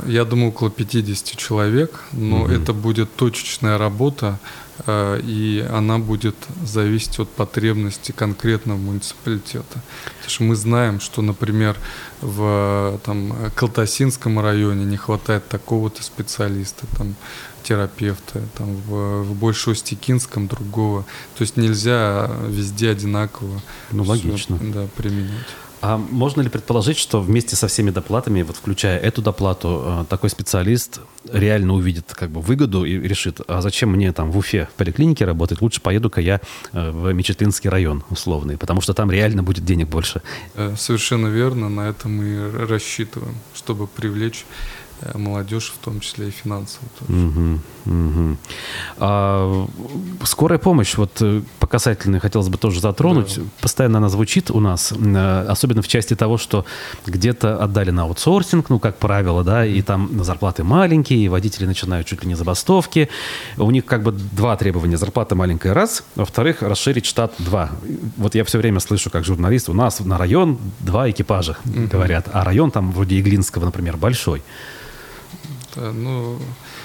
Я 0.06 0.24
думаю, 0.24 0.48
около 0.50 0.70
50 0.70 1.36
человек, 1.36 2.04
но 2.12 2.42
угу. 2.42 2.52
это 2.52 2.72
будет 2.72 3.14
точечная 3.16 3.78
работа, 3.78 4.38
Э, 4.69 4.69
и 4.88 5.66
она 5.70 5.98
будет 5.98 6.36
зависеть 6.64 7.18
от 7.18 7.28
потребностей 7.30 8.12
конкретного 8.12 8.78
муниципалитета. 8.78 9.82
Потому 10.16 10.30
что 10.30 10.42
мы 10.44 10.56
знаем, 10.56 11.00
что, 11.00 11.22
например, 11.22 11.76
в 12.20 13.00
там, 13.04 13.34
Калтасинском 13.54 14.40
районе 14.40 14.84
не 14.84 14.96
хватает 14.96 15.48
такого-то 15.48 16.02
специалиста, 16.02 16.86
там, 16.96 17.14
терапевта, 17.62 18.42
там, 18.56 18.74
в, 18.76 19.22
в 19.22 19.34
Большостекинском 19.34 20.46
другого. 20.48 21.04
То 21.36 21.42
есть 21.42 21.56
нельзя 21.56 22.30
везде 22.46 22.90
одинаково 22.90 23.60
ну, 23.90 24.04
логично. 24.04 24.56
Все, 24.56 24.72
да, 24.72 24.86
применять. 24.96 25.46
А 25.80 25.96
можно 25.96 26.42
ли 26.42 26.50
предположить, 26.50 26.98
что 26.98 27.20
вместе 27.20 27.56
со 27.56 27.66
всеми 27.66 27.90
доплатами, 27.90 28.42
вот 28.42 28.56
включая 28.56 28.98
эту 28.98 29.22
доплату, 29.22 29.82
э, 29.84 30.04
такой 30.10 30.28
специалист 30.28 31.00
реально 31.32 31.74
увидит 31.74 32.12
как 32.14 32.30
бы 32.30 32.40
выгоду 32.42 32.84
и 32.84 32.98
решит, 32.98 33.40
а 33.48 33.62
зачем 33.62 33.90
мне 33.90 34.12
там 34.12 34.30
в 34.30 34.36
Уфе 34.36 34.68
в 34.74 34.76
поликлинике 34.76 35.24
работать, 35.24 35.62
лучше 35.62 35.80
поеду-ка 35.80 36.20
я 36.20 36.40
э, 36.72 36.90
в 36.90 37.12
Мечетлинский 37.12 37.70
район 37.70 38.04
условный, 38.10 38.58
потому 38.58 38.82
что 38.82 38.92
там 38.92 39.10
реально 39.10 39.42
будет 39.42 39.64
денег 39.64 39.88
больше. 39.88 40.20
Э, 40.54 40.74
совершенно 40.76 41.28
верно, 41.28 41.70
на 41.70 41.88
это 41.88 42.08
мы 42.08 42.50
рассчитываем, 42.66 43.36
чтобы 43.54 43.86
привлечь 43.86 44.44
молодежь, 45.14 45.72
в 45.74 45.84
том 45.84 46.00
числе 46.00 46.28
и 46.28 46.30
финансово 46.30 46.84
тоже. 46.98 47.26
Угу, 47.26 47.58
угу. 47.86 48.36
А, 48.98 49.66
скорая 50.24 50.58
помощь, 50.58 50.96
вот 50.96 51.10
э, 51.20 51.42
по 51.58 51.66
касательной 51.66 52.20
хотелось 52.20 52.48
бы 52.48 52.58
тоже 52.58 52.80
затронуть. 52.80 53.36
Да. 53.36 53.42
Постоянно 53.60 53.98
она 53.98 54.08
звучит 54.08 54.50
у 54.50 54.60
нас, 54.60 54.92
э, 54.92 55.46
особенно 55.48 55.82
в 55.82 55.88
части 55.88 56.14
того, 56.14 56.38
что 56.38 56.64
где-то 57.06 57.62
отдали 57.62 57.90
на 57.90 58.02
аутсорсинг, 58.02 58.70
ну, 58.70 58.78
как 58.78 58.98
правило, 58.98 59.44
да, 59.44 59.64
и 59.64 59.80
там 59.82 60.22
зарплаты 60.22 60.64
маленькие, 60.64 61.20
и 61.20 61.28
водители 61.28 61.66
начинают 61.66 62.06
чуть 62.06 62.22
ли 62.22 62.28
не 62.28 62.34
забастовки. 62.34 63.08
У 63.56 63.70
них 63.70 63.84
как 63.86 64.02
бы 64.02 64.12
два 64.12 64.56
требования. 64.56 64.96
Зарплата 64.96 65.34
маленькая 65.34 65.74
раз, 65.74 66.04
во-вторых, 66.14 66.62
расширить 66.62 67.06
штат 67.06 67.32
два. 67.38 67.70
Вот 68.16 68.34
я 68.34 68.44
все 68.44 68.58
время 68.58 68.80
слышу, 68.80 69.10
как 69.10 69.24
журналист, 69.24 69.68
у 69.68 69.72
нас 69.72 70.00
на 70.00 70.18
район 70.18 70.58
два 70.80 71.10
экипажа, 71.10 71.56
угу. 71.64 71.88
говорят, 71.90 72.28
а 72.32 72.44
район 72.44 72.70
там 72.70 72.92
вроде 72.92 73.18
Иглинского, 73.18 73.64
например, 73.64 73.96
большой. 73.96 74.42
Да, 75.76 75.92
ну, 75.92 76.38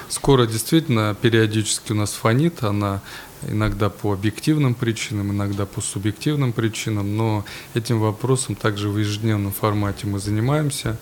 скоро 0.10 0.46
действительно 0.46 1.16
периодически 1.20 1.92
у 1.92 1.96
нас 1.96 2.12
фонит, 2.12 2.64
она 2.64 3.02
иногда 3.48 3.90
по 3.90 4.14
объективным 4.14 4.74
причинам, 4.74 5.32
иногда 5.32 5.66
по 5.66 5.82
субъективным 5.82 6.54
причинам, 6.54 7.16
но 7.16 7.46
этим 7.74 8.00
вопросом 8.00 8.56
также 8.56 8.90
в 8.90 8.98
ежедневном 8.98 9.52
формате 9.52 10.08
мы 10.08 10.20
занимаемся. 10.20 10.98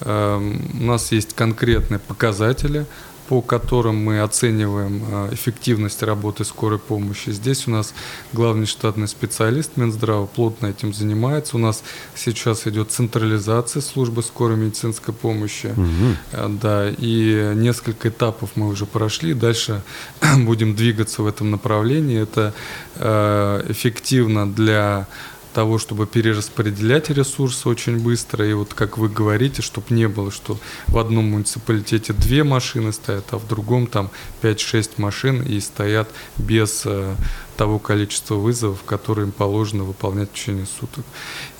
Эм, 0.00 0.60
у 0.80 0.84
нас 0.84 1.12
есть 1.12 1.34
конкретные 1.34 1.98
показатели, 1.98 2.86
по 3.28 3.40
которым 3.40 3.96
мы 3.96 4.20
оцениваем 4.20 5.02
а, 5.10 5.28
эффективность 5.32 6.02
работы 6.02 6.44
скорой 6.44 6.78
помощи. 6.78 7.30
Здесь 7.30 7.66
у 7.66 7.70
нас 7.70 7.94
главный 8.32 8.66
штатный 8.66 9.08
специалист 9.08 9.76
Минздрава 9.76 10.26
плотно 10.26 10.66
этим 10.66 10.92
занимается. 10.92 11.56
У 11.56 11.58
нас 11.58 11.82
сейчас 12.14 12.66
идет 12.66 12.90
централизация 12.90 13.80
службы 13.80 14.22
скорой 14.22 14.56
медицинской 14.56 15.14
помощи. 15.14 15.66
Угу. 15.66 16.48
Да, 16.60 16.90
и 16.90 17.52
несколько 17.54 18.08
этапов 18.08 18.50
мы 18.56 18.68
уже 18.68 18.86
прошли. 18.86 19.34
Дальше 19.34 19.82
будем 20.38 20.74
двигаться 20.74 21.22
в 21.22 21.26
этом 21.26 21.50
направлении. 21.50 22.20
Это 22.20 22.52
а, 22.96 23.64
эффективно 23.70 24.50
для 24.50 25.06
того, 25.54 25.78
чтобы 25.78 26.06
перераспределять 26.06 27.08
ресурсы 27.08 27.68
очень 27.68 27.98
быстро. 27.98 28.46
И 28.46 28.52
вот 28.52 28.74
как 28.74 28.98
вы 28.98 29.08
говорите, 29.08 29.62
чтобы 29.62 29.86
не 29.94 30.08
было, 30.08 30.30
что 30.30 30.58
в 30.88 30.98
одном 30.98 31.30
муниципалитете 31.30 32.12
две 32.12 32.44
машины 32.44 32.92
стоят, 32.92 33.24
а 33.30 33.38
в 33.38 33.46
другом 33.46 33.86
там 33.86 34.10
5-6 34.42 34.90
машин 34.98 35.42
и 35.42 35.60
стоят 35.60 36.10
без 36.36 36.82
э, 36.84 37.14
того 37.56 37.78
количества 37.78 38.34
вызовов, 38.34 38.82
которые 38.82 39.26
им 39.26 39.32
положено 39.32 39.84
выполнять 39.84 40.30
в 40.30 40.34
течение 40.34 40.66
суток. 40.66 41.04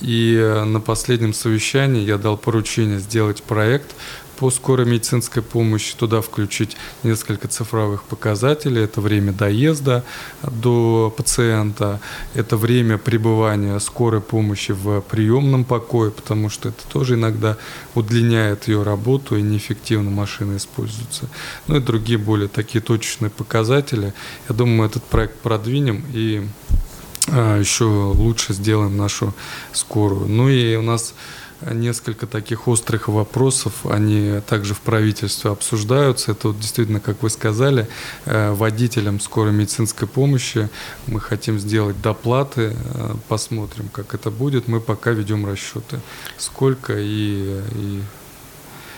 И 0.01 0.35
э, 0.35 0.63
на 0.65 0.81
последнем 0.81 1.33
совещании 1.33 2.03
я 2.03 2.17
дал 2.17 2.37
поручение 2.37 2.99
сделать 2.99 3.41
проект 3.43 3.95
по 4.37 4.51
скорой 4.51 4.85
медицинской 4.85 5.41
помощи, 5.41 5.95
туда 5.95 6.21
включить 6.21 6.77
несколько 7.03 7.47
цифровых 7.47 8.03
показателей. 8.03 8.83
Это 8.83 9.01
время 9.01 9.31
доезда 9.31 10.03
до 10.43 11.13
пациента, 11.15 11.99
это 12.33 12.57
время 12.57 12.97
пребывания 12.97 13.79
скорой 13.79 14.21
помощи 14.21 14.71
в 14.71 15.01
приемном 15.01 15.63
покое, 15.63 16.11
потому 16.11 16.49
что 16.49 16.69
это 16.69 16.87
тоже 16.87 17.15
иногда 17.15 17.57
удлиняет 17.95 18.67
ее 18.67 18.83
работу 18.83 19.37
и 19.37 19.41
неэффективно 19.41 20.11
машины 20.11 20.57
используются. 20.57 21.27
Ну 21.67 21.77
и 21.77 21.79
другие 21.79 22.17
более 22.17 22.47
такие 22.47 22.81
точечные 22.81 23.29
показатели. 23.29 24.13
Я 24.49 24.55
думаю, 24.55 24.77
мы 24.77 24.85
этот 24.85 25.03
проект 25.03 25.39
продвинем 25.39 26.03
и 26.13 26.47
а, 27.27 27.59
еще 27.59 27.85
лучше 27.85 28.53
сделаем 28.53 28.97
нашу 28.97 29.33
скорую. 29.71 30.27
Ну 30.27 30.49
и 30.49 30.75
у 30.75 30.81
нас 30.81 31.13
несколько 31.61 32.27
таких 32.27 32.67
острых 32.67 33.07
вопросов, 33.07 33.85
они 33.85 34.41
также 34.47 34.73
в 34.73 34.81
правительстве 34.81 35.51
обсуждаются. 35.51 36.31
Это 36.31 36.49
вот 36.49 36.59
действительно, 36.59 36.99
как 36.99 37.23
вы 37.23 37.29
сказали, 37.29 37.87
э, 38.25 38.51
водителям 38.51 39.19
скорой 39.19 39.53
медицинской 39.53 40.07
помощи 40.07 40.69
мы 41.07 41.19
хотим 41.19 41.59
сделать 41.59 42.01
доплаты, 42.01 42.75
э, 42.75 43.15
посмотрим, 43.27 43.89
как 43.91 44.13
это 44.13 44.31
будет. 44.31 44.67
Мы 44.67 44.79
пока 44.79 45.11
ведем 45.11 45.45
расчеты, 45.45 45.99
сколько 46.37 46.93
и, 46.97 47.61
и. 47.71 48.01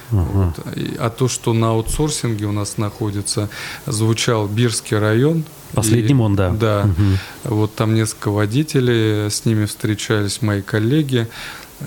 Вот. 0.09 0.53
А 0.99 1.09
то, 1.09 1.27
что 1.27 1.51
на 1.51 1.71
аутсорсинге 1.71 2.45
у 2.45 2.53
нас 2.53 2.77
находится, 2.77 3.49
звучал 3.85 4.47
Бирский 4.47 4.97
район. 4.97 5.43
Последним 5.73 6.21
и, 6.21 6.23
он, 6.23 6.35
да. 6.35 6.51
Да. 6.51 6.85
Угу. 6.85 7.55
Вот 7.55 7.75
там 7.75 7.93
несколько 7.93 8.31
водителей, 8.31 9.29
с 9.29 9.43
ними 9.43 9.65
встречались 9.65 10.41
мои 10.41 10.61
коллеги. 10.61 11.27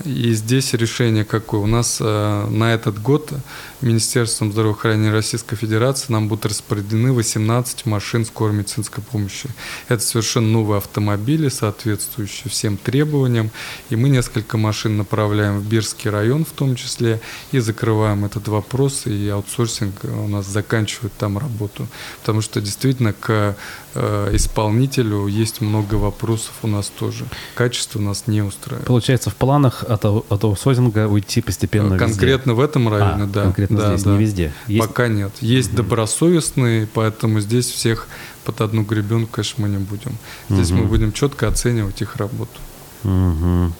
И 0.05 0.33
здесь 0.33 0.73
решение 0.73 1.25
какое? 1.25 1.59
У 1.59 1.67
нас 1.67 1.97
э, 1.99 2.47
на 2.49 2.73
этот 2.73 3.01
год 3.01 3.33
Министерством 3.81 4.51
здравоохранения 4.53 5.11
Российской 5.11 5.57
Федерации 5.57 6.13
нам 6.13 6.29
будут 6.29 6.45
распределены 6.45 7.11
18 7.11 7.85
машин 7.87 8.25
скорой 8.25 8.53
медицинской 8.53 9.03
помощи. 9.03 9.49
Это 9.89 10.01
совершенно 10.01 10.47
новые 10.47 10.77
автомобили, 10.77 11.49
соответствующие 11.49 12.49
всем 12.49 12.77
требованиям. 12.77 13.51
И 13.89 13.97
мы 13.97 14.07
несколько 14.07 14.57
машин 14.57 14.95
направляем 14.95 15.59
в 15.59 15.67
Бирский 15.67 16.09
район 16.09 16.45
в 16.45 16.51
том 16.51 16.75
числе 16.75 17.19
и 17.51 17.59
закрываем 17.59 18.23
этот 18.23 18.47
вопрос, 18.47 19.07
и 19.07 19.27
аутсорсинг 19.27 20.05
у 20.05 20.27
нас 20.27 20.45
заканчивает 20.47 21.11
там 21.17 21.37
работу. 21.37 21.85
Потому 22.21 22.41
что 22.41 22.61
действительно 22.61 23.11
к 23.11 23.57
исполнителю 23.95 25.27
есть 25.27 25.61
много 25.61 25.95
вопросов 25.95 26.51
у 26.61 26.67
нас 26.67 26.89
тоже. 26.89 27.25
Качество 27.55 27.99
нас 27.99 28.27
не 28.27 28.41
устраивает. 28.41 28.85
Получается, 28.85 29.29
в 29.29 29.35
планах 29.35 29.83
от, 29.83 30.05
от 30.05 30.43
аутсорсинга 30.43 31.07
уйти 31.07 31.41
постепенно 31.41 31.97
Конкретно 31.97 32.51
везде. 32.51 32.61
в 32.61 32.63
этом 32.63 32.89
районе, 32.89 33.23
а, 33.23 33.27
да. 33.27 33.43
Конкретно 33.43 33.71
конкретно 33.71 33.77
да, 33.77 33.95
здесь, 33.95 34.03
да. 34.03 34.11
не 34.11 34.17
везде. 34.17 34.53
Есть... 34.67 34.87
Пока 34.87 35.07
нет. 35.07 35.31
Есть 35.41 35.69
угу. 35.69 35.77
добросовестные, 35.77 36.87
поэтому 36.87 37.39
здесь 37.39 37.67
всех 37.67 38.07
под 38.45 38.61
одну 38.61 38.83
гребенку, 38.83 39.31
конечно, 39.31 39.63
мы 39.63 39.69
не 39.69 39.77
будем. 39.77 40.17
Здесь 40.49 40.71
угу. 40.71 40.81
мы 40.81 40.85
будем 40.87 41.11
четко 41.11 41.47
оценивать 41.47 42.01
их 42.01 42.15
работу. 42.15 42.59
Угу. 43.03 43.73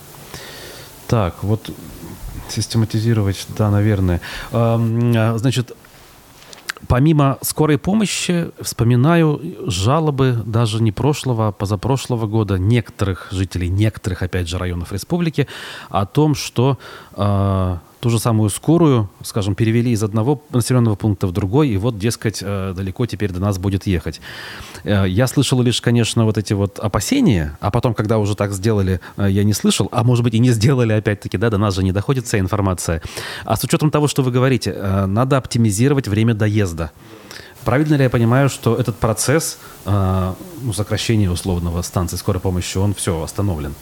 Так, 1.08 1.44
вот 1.44 1.70
систематизировать, 2.50 3.46
да, 3.58 3.72
наверное. 3.72 4.22
А, 4.52 4.78
значит, 5.38 5.72
помимо 6.88 7.38
скорой 7.42 7.78
помощи, 7.78 8.52
вспоминаю 8.60 9.42
жалобы 9.68 10.42
даже 10.46 10.82
не 10.82 10.92
прошлого, 10.92 11.50
а 11.50 11.52
позапрошлого 11.52 12.28
года 12.28 12.58
некоторых 12.58 13.28
жителей, 13.32 13.70
некоторых, 13.70 14.22
опять 14.22 14.48
же, 14.48 14.58
районов 14.58 14.92
республики 14.92 15.48
о 15.90 16.06
том, 16.06 16.36
что 16.36 16.78
э, 17.16 17.78
ту 18.02 18.10
же 18.10 18.20
самую 18.20 18.50
скорую, 18.50 19.10
скажем, 19.24 19.56
перевели 19.56 19.92
из 19.92 20.04
одного 20.04 20.44
населенного 20.50 20.96
пункта 20.96 21.28
в 21.28 21.32
другой, 21.32 21.70
и 21.70 21.78
вот, 21.78 22.00
дескать, 22.00 22.40
э, 22.42 22.74
далеко 22.76 23.06
теперь 23.06 23.32
до 23.32 23.40
нас 23.40 23.60
будет 23.60 23.86
ехать. 23.86 24.20
Э, 24.84 25.06
я 25.08 25.28
слышал 25.28 25.62
лишь, 25.62 25.80
конечно, 25.82 26.26
вот 26.26 26.38
эти 26.38 26.54
вот 26.54 26.80
опасения, 26.80 27.58
а 27.62 27.70
потом, 27.70 27.94
когда 27.94 28.18
уже 28.18 28.36
так 28.36 28.54
сделали, 28.54 29.00
э, 29.18 29.28
я 29.30 29.44
не 29.44 29.54
слышал, 29.54 29.88
а 29.92 30.04
может 30.04 30.24
быть 30.24 30.34
и 30.34 30.40
не 30.40 30.50
сделали 30.50 30.94
опять-таки, 30.94 31.38
да, 31.38 31.52
до 31.52 31.60
нас 31.60 31.76
же 31.76 31.84
не 31.84 31.92
доходит 31.92 32.26
вся 32.26 32.40
информация. 32.40 33.04
А 33.46 33.56
с 33.56 33.64
учетом 33.64 33.92
того, 33.92 34.08
что 34.08 34.24
вы 34.24 34.32
говорите, 34.32 34.74
надо 35.08 35.38
оптимизировать 35.38 36.08
время 36.08 36.34
доезда. 36.34 36.92
Правильно 37.64 37.94
ли 37.96 38.04
я 38.04 38.10
понимаю, 38.10 38.50
что 38.50 38.76
этот 38.76 38.98
процесс 38.98 39.60
ну, 39.86 40.74
сокращения 40.74 41.30
условного 41.30 41.84
станции 41.84 42.18
скорой 42.18 42.40
помощи, 42.40 42.78
он 42.78 42.96
все 42.96 43.22
остановлен? 43.22 43.76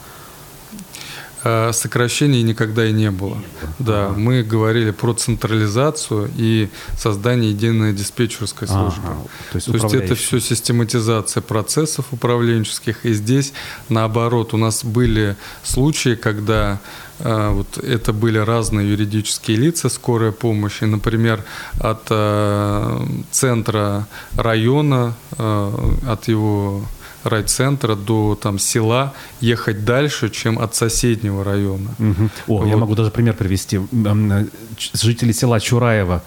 А 1.44 1.72
сокращений 1.72 2.42
никогда 2.42 2.86
и 2.86 2.92
не 2.92 3.12
было. 3.12 3.38
Да, 3.80 4.10
мы 4.16 4.44
говорили 4.44 4.92
про 4.92 5.14
централизацию 5.14 6.30
и 6.36 6.70
создание 6.98 7.52
единой 7.52 7.94
диспетчерской 7.94 8.68
службы. 8.68 9.04
Ага, 9.06 9.18
то 9.52 9.56
есть, 9.56 9.68
то 9.68 9.74
есть 9.74 9.94
это 9.94 10.16
все 10.16 10.40
систематизация 10.40 11.42
процессов 11.42 12.06
управленческих. 12.12 13.06
И 13.06 13.14
здесь 13.14 13.54
наоборот, 13.88 14.54
у 14.54 14.58
нас 14.58 14.84
были 14.84 15.38
случаи, 15.64 16.16
когда 16.16 16.80
э, 17.20 17.50
вот 17.52 17.78
это 17.78 18.12
были 18.12 18.38
разные 18.38 18.90
юридические 18.90 19.58
лица 19.58 19.90
скорой 19.90 20.34
помощи, 20.34 20.84
например, 20.84 21.44
от 21.80 22.08
э, 22.10 23.06
центра 23.32 24.08
района, 24.36 25.16
э, 25.38 25.94
от 26.08 26.28
его 26.28 26.84
райцентра 27.24 27.96
до 27.96 28.36
там 28.36 28.60
села 28.60 29.14
ехать 29.42 29.86
дальше, 29.86 30.30
чем 30.30 30.60
от 30.60 30.76
соседнего 30.76 31.44
района. 31.44 31.90
Угу. 32.00 32.30
О, 32.48 32.58
вот. 32.60 32.68
я 32.68 32.78
могу 32.78 32.96
даже 32.96 33.12
пример 33.12 33.36
привести. 33.36 33.80
Жители 34.94 35.32
села 35.32 35.60
Чураева 35.60 36.24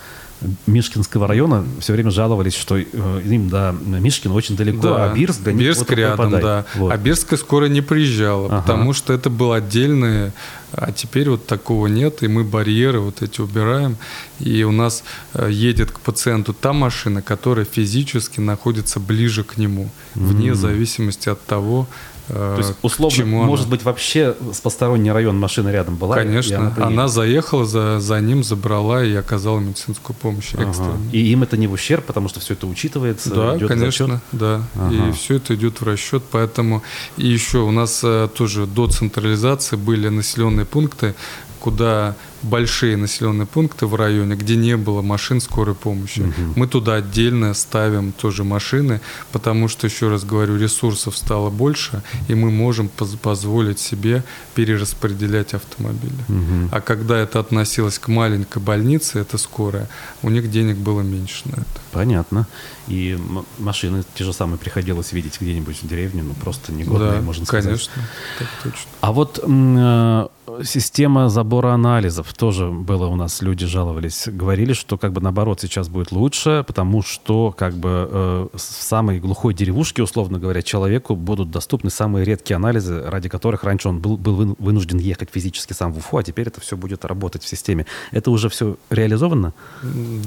Мишкинского 0.66 1.26
района 1.26 1.64
все 1.81 1.92
время 1.92 2.11
жаловались, 2.11 2.55
что 2.55 2.76
э, 2.76 2.85
им 3.24 3.48
до 3.48 3.72
Мишкина 3.72 4.35
очень 4.35 4.57
далеко, 4.57 4.83
да. 4.83 5.11
а 5.11 5.14
Бирск 5.14 5.42
до 5.42 5.52
Бирск 5.52 5.81
вот 5.81 5.90
рядом, 5.90 6.31
да. 6.33 6.64
Вот. 6.74 6.92
А 6.92 6.96
Бирска 6.96 7.37
скоро 7.37 7.66
не 7.66 7.81
приезжала, 7.81 8.46
ага. 8.46 8.61
потому 8.61 8.92
что 8.92 9.12
это 9.12 9.31
был 9.31 9.52
отдельный 9.52 10.33
а 10.74 10.90
теперь 10.90 11.28
вот 11.28 11.46
такого 11.46 11.87
нет, 11.87 12.22
и 12.22 12.28
мы 12.28 12.44
барьеры 12.44 13.00
вот 13.00 13.20
эти 13.20 13.40
убираем, 13.40 13.96
и 14.40 14.62
у 14.64 14.72
нас 14.72 15.05
э, 15.35 15.48
едет 15.50 15.90
к 15.90 16.00
пациенту 16.00 16.55
та 16.55 16.72
машина, 16.72 17.20
которая 17.20 17.66
физически 17.66 18.40
находится 18.40 18.98
ближе 18.98 19.44
к 19.44 19.59
нему, 19.59 19.85
mm-hmm. 20.14 20.26
вне 20.26 20.55
зависимости 20.55 21.28
от 21.28 21.44
того, 21.44 21.87
то 22.29 22.55
есть, 22.59 22.75
условно, 22.83 23.17
Чему 23.17 23.43
может 23.45 23.67
она? 23.67 23.73
быть, 23.73 23.85
вообще 23.85 24.37
с 24.53 24.61
посторонний 24.61 25.11
район 25.11 25.39
машина 25.39 25.71
рядом 25.71 25.97
была? 25.97 26.17
Конечно. 26.17 26.75
Она, 26.79 27.09
заехала 27.09 27.65
за, 27.65 28.01
за 28.01 28.21
ним, 28.21 28.45
забрала 28.45 29.05
и 29.05 29.15
оказала 29.15 29.59
медицинскую 29.59 30.17
помощь 30.17 30.55
ага. 30.55 30.73
И 31.11 31.19
им 31.33 31.43
это 31.43 31.57
не 31.57 31.67
в 31.67 31.73
ущерб, 31.73 32.05
потому 32.05 32.29
что 32.29 32.41
все 32.41 32.55
это 32.55 32.67
учитывается? 32.67 33.35
Да, 33.35 33.57
идет 33.57 33.69
конечно, 33.69 34.21
да. 34.31 34.63
Ага. 34.75 35.09
И 35.09 35.13
все 35.13 35.37
это 35.37 35.55
идет 35.55 35.81
в 35.81 35.85
расчет. 35.85 36.23
Поэтому 36.31 36.83
и 37.17 37.27
еще 37.27 37.59
у 37.59 37.71
нас 37.71 38.01
э, 38.05 38.29
тоже 38.35 38.67
до 38.67 38.87
централизации 38.89 39.77
были 39.77 40.09
населенные 40.09 40.65
пункты, 40.65 41.15
куда 41.61 42.17
большие 42.42 42.96
населенные 42.96 43.46
пункты 43.46 43.87
в 43.87 43.94
районе, 43.94 44.35
где 44.35 44.57
не 44.57 44.76
было 44.76 45.02
машин 45.02 45.40
скорой 45.40 45.74
помощи. 45.74 46.20
Угу. 46.20 46.52
Мы 46.57 46.66
туда 46.66 46.94
отдельно 46.94 47.55
ставим 47.55 48.12
тоже 48.12 48.44
машины, 48.44 49.00
потому 49.33 49.68
что, 49.68 49.87
еще 49.87 50.09
раз 50.09 50.24
говорю, 50.24 50.57
ресурсов 50.57 51.16
стало 51.16 51.50
больше, 51.50 52.02
и 52.28 52.35
мы 52.35 52.50
можем 52.50 52.88
поз 52.88 53.12
позволить 53.22 53.78
себе 53.78 54.24
перераспределять 54.55 55.55
автомобили. 55.55 56.12
Угу. 56.28 56.68
А 56.72 56.81
когда 56.81 57.18
это 57.18 57.40
относилось 57.40 57.98
к 57.98 58.09
маленькой 58.09 58.62
больнице, 58.62 59.20
это 59.20 59.38
скорая, 59.38 59.88
у 60.22 60.31
них 60.31 60.50
денег 60.50 60.76
было 60.76 61.02
меньше 61.02 61.42
на 61.44 61.61
это. 61.61 61.81
Понятно. 61.92 62.46
И 62.88 63.18
машины 63.59 64.05
те 64.14 64.24
же 64.24 64.33
самые 64.33 64.59
приходилось 64.59 65.12
видеть 65.12 65.40
где-нибудь 65.40 65.83
в 65.83 65.87
деревне, 65.87 66.22
ну 66.22 66.35
просто 66.35 66.72
негодные, 66.72 67.12
да, 67.12 67.20
можно 67.20 67.46
сказать. 67.46 67.64
конечно, 67.64 67.92
так 68.38 68.48
точно. 68.62 68.90
А 69.00 69.12
вот 69.12 69.40
э, 69.42 70.28
система 70.64 71.28
забора 71.28 71.72
анализов 71.72 72.32
тоже 72.33 72.68
было 72.68 73.07
у 73.07 73.16
нас, 73.16 73.42
люди 73.42 73.66
жаловались, 73.66 74.29
говорили, 74.29 74.73
что 74.73 74.99
как 74.99 75.12
бы 75.12 75.21
наоборот 75.21 75.61
сейчас 75.61 75.88
будет 75.88 76.12
лучше, 76.12 76.64
потому 76.66 77.03
что 77.03 77.53
как 77.57 77.75
бы 77.75 78.09
э, 78.11 78.49
в 78.53 78.61
самой 78.61 79.21
глухой 79.21 79.55
деревушке, 79.55 80.03
условно 80.03 80.38
говоря, 80.38 80.62
человеку 80.62 81.16
будут 81.16 81.51
доступны 81.51 81.90
самые 81.90 82.25
редкие 82.25 82.57
анализы, 82.57 83.03
ради 83.05 83.29
которых 83.29 83.64
раньше 83.64 83.88
он 83.88 84.01
был, 84.01 84.16
был 84.16 84.57
вынужден 84.59 84.99
ехать 84.99 85.31
физически 85.31 85.73
сам 85.73 85.92
в 85.92 85.99
Уфу, 85.99 86.18
а 86.18 86.23
теперь 86.23 86.49
это 86.49 86.61
все 86.61 86.77
будет 86.77 87.05
работать 87.05 87.42
в 87.42 87.49
системе. 87.49 87.87
Это 88.11 88.31
уже 88.31 88.49
все 88.49 88.77
реализовано? 88.90 89.55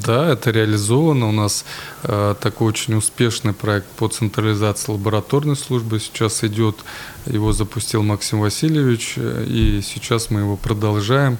Да, 0.05 0.29
это 0.29 0.51
реализовано. 0.51 1.29
У 1.29 1.31
нас 1.31 1.65
э, 2.03 2.35
такой 2.39 2.67
очень 2.67 2.95
успешный 2.95 3.53
проект 3.53 3.87
по 3.97 4.07
централизации 4.07 4.91
лабораторной 4.91 5.55
службы 5.55 5.99
сейчас 5.99 6.43
идет 6.43 6.75
его 7.25 7.53
запустил 7.53 8.03
Максим 8.03 8.39
Васильевич, 8.39 9.15
и 9.17 9.81
сейчас 9.83 10.29
мы 10.29 10.41
его 10.41 10.57
продолжаем, 10.57 11.37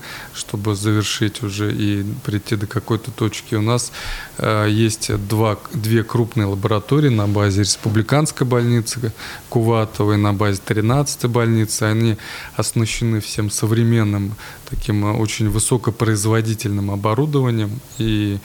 чтобы 0.56 0.76
завершить 0.76 1.44
уже 1.44 1.74
и 1.74 2.06
прийти 2.24 2.56
до 2.56 2.65
какой-то 2.65 3.12
точки. 3.12 3.56
У 3.56 3.62
нас 3.62 3.91
э, 4.38 4.68
есть 4.70 5.12
два, 5.28 5.58
две 5.74 6.02
крупные 6.04 6.46
лаборатории 6.46 7.10
на 7.10 7.28
базе 7.28 7.62
Республиканской 7.62 8.48
больницы 8.48 9.12
Куватовой, 9.50 10.18
на 10.18 10.34
базе 10.34 10.62
13-й 10.65 11.28
больницы. 11.28 11.84
Они 11.84 12.15
оснащены 12.56 13.20
всем 13.20 13.50
современным, 13.50 14.36
таким 14.70 15.06
э, 15.06 15.12
очень 15.12 15.50
высокопроизводительным 15.50 16.89
оборудованием. 16.89 17.82
И 17.98 18.39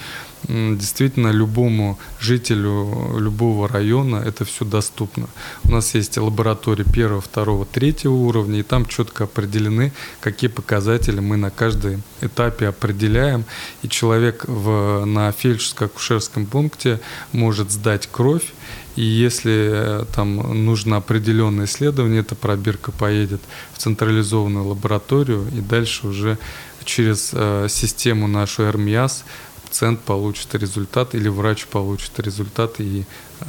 действительно 0.49 1.29
любому 1.29 1.99
жителю 2.19 3.19
любого 3.19 3.69
района 3.69 4.17
это 4.17 4.45
все 4.45 4.65
доступно. 4.65 5.29
У 5.65 5.71
нас 5.71 5.95
есть 5.95 6.17
лаборатории 6.17 6.85
первого, 6.85 7.21
второго, 7.21 7.67
третьего 7.67 8.15
уровня, 8.15 8.61
и 8.61 8.63
там 8.63 8.87
четко 8.87 9.25
определены, 9.25 9.93
какие 10.21 10.51
показатели 10.51 11.21
мы 11.21 11.37
на 11.37 11.51
каждом 11.51 12.03
этапе 12.21 12.69
определяем. 12.69 13.45
И 13.83 13.89
человек 13.89 14.45
в, 14.47 15.05
на 15.05 15.31
фельдшерско-акушерском 15.31 16.47
пункте 16.47 17.01
может 17.33 17.71
сдать 17.71 18.09
кровь, 18.11 18.53
и 18.97 19.03
если 19.03 19.71
э, 19.73 20.05
там 20.15 20.65
нужно 20.65 20.97
определенное 20.97 21.67
исследование, 21.67 22.21
эта 22.21 22.35
пробирка 22.35 22.91
поедет 22.93 23.41
в 23.73 23.79
централизованную 23.79 24.67
лабораторию, 24.67 25.47
и 25.55 25.61
дальше 25.61 26.09
уже 26.09 26.39
через 26.85 27.31
э, 27.33 27.67
систему 27.69 28.27
нашу 28.27 28.71
РМИАС 28.71 29.25
пациент 29.71 30.01
получит 30.01 30.55
результат 30.55 31.15
или 31.15 31.29
врач 31.29 31.67
получит 31.67 32.19
результат 32.19 32.81
и 32.81 33.05
э, 33.41 33.45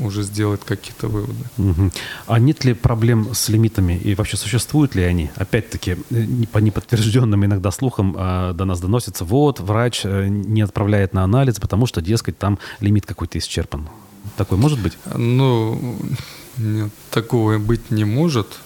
уже 0.00 0.22
сделает 0.22 0.64
какие-то 0.64 1.06
выводы. 1.08 1.44
Угу. 1.58 1.90
А 2.26 2.38
нет 2.40 2.64
ли 2.64 2.74
проблем 2.74 3.32
с 3.32 3.48
лимитами 3.48 3.96
и 4.04 4.14
вообще 4.16 4.36
существуют 4.36 4.96
ли 4.96 5.04
они? 5.04 5.30
Опять-таки, 5.36 5.96
э, 6.10 6.26
по 6.52 6.58
неподтвержденным 6.58 7.44
иногда 7.44 7.70
слухам 7.70 8.16
э, 8.18 8.52
до 8.54 8.64
нас 8.64 8.80
доносится, 8.80 9.24
вот, 9.24 9.60
врач 9.60 10.00
э, 10.04 10.26
не 10.28 10.62
отправляет 10.62 11.14
на 11.14 11.22
анализ, 11.22 11.60
потому 11.60 11.86
что, 11.86 12.02
дескать, 12.02 12.36
там 12.36 12.58
лимит 12.80 13.06
какой-то 13.06 13.38
исчерпан. 13.38 13.88
Такой 14.36 14.58
может 14.58 14.82
быть? 14.82 14.94
Ну, 15.14 15.96
нет, 16.58 16.90
такого 17.10 17.58
быть 17.58 17.90
не 17.90 18.04
может 18.04 18.58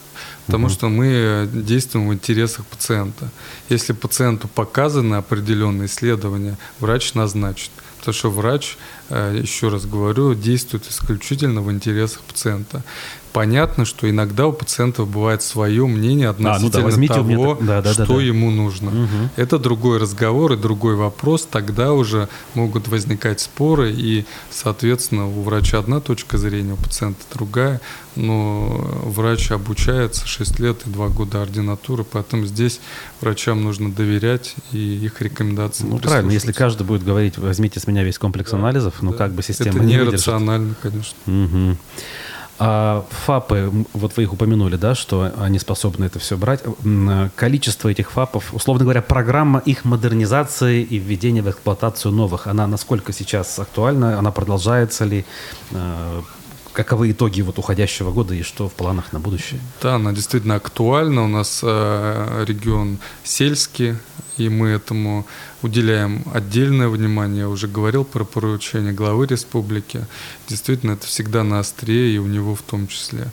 потому 0.49 0.69
угу. 0.69 0.73
что 0.73 0.89
мы 0.89 1.47
действуем 1.53 2.09
в 2.09 2.15
интересах 2.15 2.65
пациента. 2.65 3.29
Если 3.69 3.93
пациенту 3.93 4.49
показаны 4.49 5.17
определенные 5.17 5.89
исследования, 5.89 6.57
врач 6.81 7.13
назначит. 7.13 7.71
Потому 7.99 8.15
что 8.15 8.31
врач, 8.31 8.79
э, 9.11 9.41
еще 9.43 9.69
раз 9.69 9.85
говорю, 9.85 10.33
действует 10.33 10.89
исключительно 10.89 11.61
в 11.61 11.71
интересах 11.71 12.23
пациента 12.23 12.83
понятно, 13.33 13.85
что 13.85 14.09
иногда 14.09 14.47
у 14.47 14.53
пациентов 14.53 15.09
бывает 15.09 15.43
свое 15.43 15.87
мнение 15.87 16.29
относительно 16.29 16.57
а, 16.57 16.91
ну 16.91 17.07
да, 17.07 17.15
того, 17.15 17.25
меня... 17.25 17.67
да, 17.67 17.83
да, 17.83 17.93
что 17.93 18.07
да, 18.07 18.15
да. 18.15 18.23
ему 18.23 18.51
нужно. 18.51 18.91
Угу. 18.91 19.31
Это 19.37 19.59
другой 19.59 19.99
разговор 19.99 20.53
и 20.53 20.57
другой 20.57 20.97
вопрос. 20.97 21.47
Тогда 21.51 21.93
уже 21.93 22.29
могут 22.55 22.89
возникать 22.89 23.41
споры, 23.41 23.93
и, 23.93 24.25
соответственно, 24.51 25.27
у 25.27 25.43
врача 25.43 25.79
одна 25.79 26.01
точка 26.01 26.39
зрения, 26.39 26.73
у 26.73 26.77
пациента 26.77 27.21
другая. 27.33 27.81
Но 28.17 28.67
врач 29.05 29.53
обучается 29.53 30.27
6 30.27 30.59
лет 30.59 30.83
и 30.87 30.91
2 30.91 31.09
года 31.09 31.43
ординатуры, 31.43 32.05
поэтому 32.05 32.47
здесь 32.47 32.81
врачам 33.21 33.63
нужно 33.63 33.93
доверять 33.93 34.57
и 34.73 34.79
их 34.79 35.21
рекомендациям 35.23 35.91
Ну, 35.91 35.99
правильно, 35.99 36.33
если 36.33 36.51
каждый 36.53 36.85
будет 36.85 37.05
говорить, 37.05 37.39
возьмите 37.39 37.79
с 37.79 37.87
меня 37.87 38.03
весь 38.03 38.19
комплекс 38.19 38.51
да, 38.51 38.59
анализов, 38.59 38.95
ну, 39.03 39.13
как 39.13 39.33
бы 39.33 39.43
система 39.43 39.77
Это 39.77 39.85
не 39.85 39.95
нерационально, 39.95 40.75
конечно. 40.83 41.17
Угу. 41.27 41.77
А 42.61 43.07
ФАПы, 43.11 43.73
вот 43.93 44.17
вы 44.17 44.25
их 44.25 44.33
упомянули, 44.33 44.77
да, 44.77 44.95
что 44.95 45.33
они 45.39 45.59
способны 45.59 46.07
это 46.07 46.19
все 46.19 46.37
брать. 46.37 46.63
Количество 47.37 47.89
этих 47.89 48.11
ФАПов, 48.11 48.53
условно 48.53 48.85
говоря, 48.85 49.01
программа 49.01 49.61
их 49.61 49.85
модернизации 49.85 50.83
и 50.83 50.99
введения 50.99 51.43
в 51.43 51.49
эксплуатацию 51.49 52.13
новых, 52.13 52.49
она 52.49 52.67
насколько 52.67 53.13
сейчас 53.13 53.59
актуальна, 53.59 54.19
она 54.19 54.33
продолжается 54.33 55.05
ли? 55.05 55.25
Э, 55.71 56.23
каковы 56.73 57.11
итоги 57.11 57.43
вот 57.43 57.59
уходящего 57.59 58.13
года 58.13 58.35
и 58.35 58.43
что 58.43 58.69
в 58.69 58.73
планах 58.73 59.13
на 59.13 59.21
будущее? 59.21 59.61
Да, 59.83 59.97
она 59.97 60.13
действительно 60.13 60.57
актуальна. 60.57 61.25
У 61.25 61.29
нас 61.29 61.61
э, 61.63 62.45
регион 62.47 62.99
сельский, 63.25 63.97
и 64.39 64.49
мы 64.49 64.69
этому 64.69 65.27
уделяем 65.63 66.23
отдельное 66.33 66.89
внимание. 66.89 67.41
Я 67.41 67.49
уже 67.49 67.67
говорил 67.67 68.05
про 68.05 68.25
поручение 68.25 68.93
главы 68.93 69.27
республики. 69.27 70.07
Действительно, 70.49 70.93
это 70.93 71.07
всегда 71.07 71.45
на 71.45 71.59
острее, 71.59 72.15
и 72.15 72.19
у 72.19 72.27
него 72.27 72.55
в 72.55 72.63
том 72.63 72.87
числе. 72.87 73.27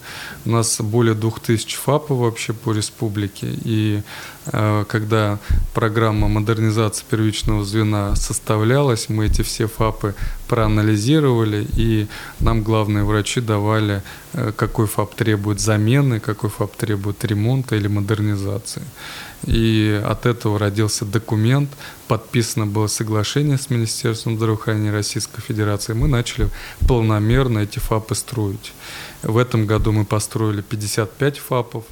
У 0.45 0.49
нас 0.49 0.81
более 0.81 1.13
двух 1.13 1.39
тысяч 1.39 1.75
ФАПов 1.75 2.17
вообще 2.17 2.53
по 2.53 2.73
республике, 2.73 3.47
и 3.65 4.01
э, 4.47 4.85
когда 4.87 5.39
программа 5.73 6.27
модернизации 6.27 7.05
первичного 7.09 7.63
звена 7.63 8.15
составлялась, 8.15 9.09
мы 9.09 9.27
эти 9.27 9.43
все 9.43 9.67
ФАПы 9.67 10.15
проанализировали, 10.47 11.67
и 11.75 12.07
нам 12.39 12.63
главные 12.63 13.03
врачи 13.03 13.41
давали, 13.41 14.01
какой 14.57 14.87
ФАП 14.87 15.15
требует 15.15 15.59
замены, 15.59 16.19
какой 16.19 16.49
ФАП 16.49 16.75
требует 16.75 17.23
ремонта 17.23 17.75
или 17.75 17.87
модернизации. 17.87 18.83
И 19.45 20.01
от 20.05 20.25
этого 20.25 20.59
родился 20.59 21.05
документ, 21.05 21.69
подписано 22.07 22.65
было 22.65 22.87
соглашение 22.87 23.57
с 23.57 23.69
Министерством 23.69 24.37
здравоохранения 24.37 24.91
Российской 24.91 25.41
Федерации. 25.41 25.93
Мы 25.93 26.07
начали 26.07 26.49
полномерно 26.87 27.59
эти 27.59 27.79
ФАПы 27.79 28.15
строить. 28.15 28.73
В 29.23 29.37
этом 29.37 29.65
году 29.65 29.91
мы 29.91 30.05
построили 30.05 30.61
55 30.61 31.39
ФАПов. 31.39 31.85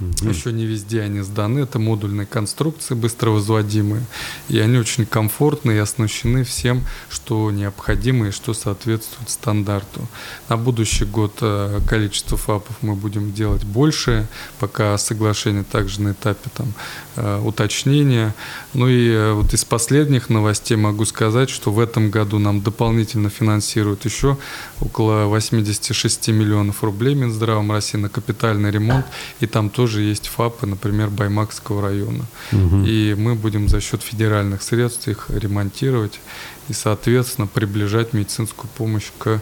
Угу. 0.00 0.28
Еще 0.28 0.52
не 0.52 0.64
везде 0.64 1.02
они 1.02 1.20
сданы. 1.20 1.60
Это 1.60 1.78
модульные 1.78 2.26
конструкции, 2.26 2.94
быстро 2.94 3.30
возводимые. 3.30 4.02
И 4.48 4.58
они 4.58 4.78
очень 4.78 5.04
комфортны 5.04 5.72
и 5.72 5.78
оснащены 5.78 6.44
всем, 6.44 6.84
что 7.10 7.50
необходимо 7.50 8.28
и 8.28 8.30
что 8.30 8.54
соответствует 8.54 9.28
стандарту. 9.28 10.08
На 10.48 10.56
будущий 10.56 11.04
год 11.04 11.38
э, 11.42 11.80
количество 11.88 12.36
ФАПов 12.36 12.76
мы 12.80 12.94
будем 12.94 13.32
делать 13.32 13.64
больше, 13.64 14.26
пока 14.58 14.96
соглашение 14.98 15.64
также 15.64 16.00
на 16.00 16.12
этапе 16.12 16.50
там, 16.54 16.72
э, 17.16 17.40
уточнения. 17.44 18.34
Ну 18.72 18.88
и 18.88 19.10
э, 19.10 19.32
вот 19.32 19.52
из 19.52 19.64
последних 19.64 20.30
новостей 20.30 20.76
могу 20.76 21.04
сказать, 21.04 21.50
что 21.50 21.70
в 21.70 21.78
этом 21.78 22.10
году 22.10 22.38
нам 22.38 22.62
дополнительно 22.62 23.28
финансируют 23.28 24.04
еще 24.04 24.38
около 24.80 25.26
86 25.26 26.28
миллионов 26.28 26.82
рублей 26.82 27.14
Минздравом 27.14 27.70
России 27.70 27.98
на 27.98 28.08
капитальный 28.08 28.70
ремонт. 28.70 29.04
И 29.40 29.46
там 29.46 29.68
тоже 29.68 29.89
тоже 29.90 30.02
есть 30.02 30.28
ФАПы, 30.28 30.66
например, 30.66 31.10
Баймакского 31.10 31.82
района. 31.82 32.24
Угу. 32.52 32.84
И 32.86 33.14
мы 33.18 33.34
будем 33.34 33.68
за 33.68 33.80
счет 33.80 34.02
федеральных 34.02 34.62
средств 34.62 35.08
их 35.08 35.26
ремонтировать 35.30 36.20
и, 36.68 36.72
соответственно, 36.72 37.48
приближать 37.48 38.12
медицинскую 38.12 38.70
помощь 38.76 39.10
к 39.18 39.40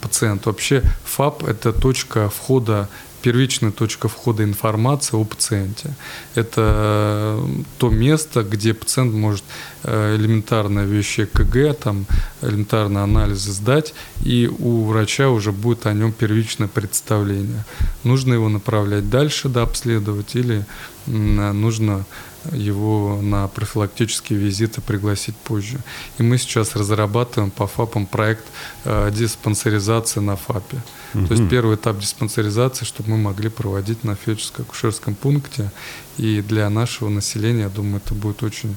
пациенту. 0.00 0.50
Вообще 0.50 0.82
ФАП– 1.04 1.44
это 1.48 1.72
точка 1.72 2.28
входа 2.28 2.88
первичная 3.22 3.70
точка 3.70 4.08
входа 4.08 4.44
информации 4.44 5.16
о 5.16 5.24
пациенте. 5.24 5.94
Это 6.34 7.38
э, 7.38 7.48
то 7.78 7.90
место, 7.90 8.42
где 8.42 8.74
пациент 8.74 9.14
может 9.14 9.44
э, 9.84 10.16
элементарные 10.16 10.86
вещи 10.86 11.24
КГ, 11.24 11.74
там, 11.74 12.06
элементарные 12.42 13.04
анализы 13.04 13.52
сдать, 13.52 13.94
и 14.24 14.50
у 14.58 14.84
врача 14.84 15.28
уже 15.30 15.52
будет 15.52 15.86
о 15.86 15.92
нем 15.92 16.12
первичное 16.12 16.68
представление. 16.68 17.64
Нужно 18.04 18.34
его 18.34 18.48
направлять 18.48 19.08
дальше, 19.08 19.48
да, 19.48 19.62
обследовать, 19.62 20.34
или 20.34 20.64
нужно 21.06 22.04
его 22.50 23.20
на 23.22 23.48
профилактические 23.48 24.38
визиты 24.38 24.80
пригласить 24.80 25.36
позже. 25.36 25.78
И 26.18 26.22
мы 26.22 26.38
сейчас 26.38 26.76
разрабатываем 26.76 27.50
по 27.50 27.66
ФАПам 27.66 28.06
проект 28.06 28.44
э, 28.84 29.10
диспансеризации 29.12 30.20
на 30.20 30.36
ФАПе. 30.36 30.82
Угу. 31.14 31.26
То 31.26 31.34
есть 31.34 31.48
первый 31.48 31.76
этап 31.76 31.98
диспансеризации, 31.98 32.84
чтобы 32.84 33.10
мы 33.10 33.16
могли 33.18 33.48
проводить 33.48 34.04
на 34.04 34.12
фельдшерско-акушерском 34.12 35.14
пункте. 35.14 35.70
И 36.18 36.42
для 36.42 36.68
нашего 36.68 37.08
населения, 37.08 37.62
я 37.62 37.68
думаю, 37.70 38.02
это 38.04 38.14
будет 38.14 38.42
очень 38.42 38.76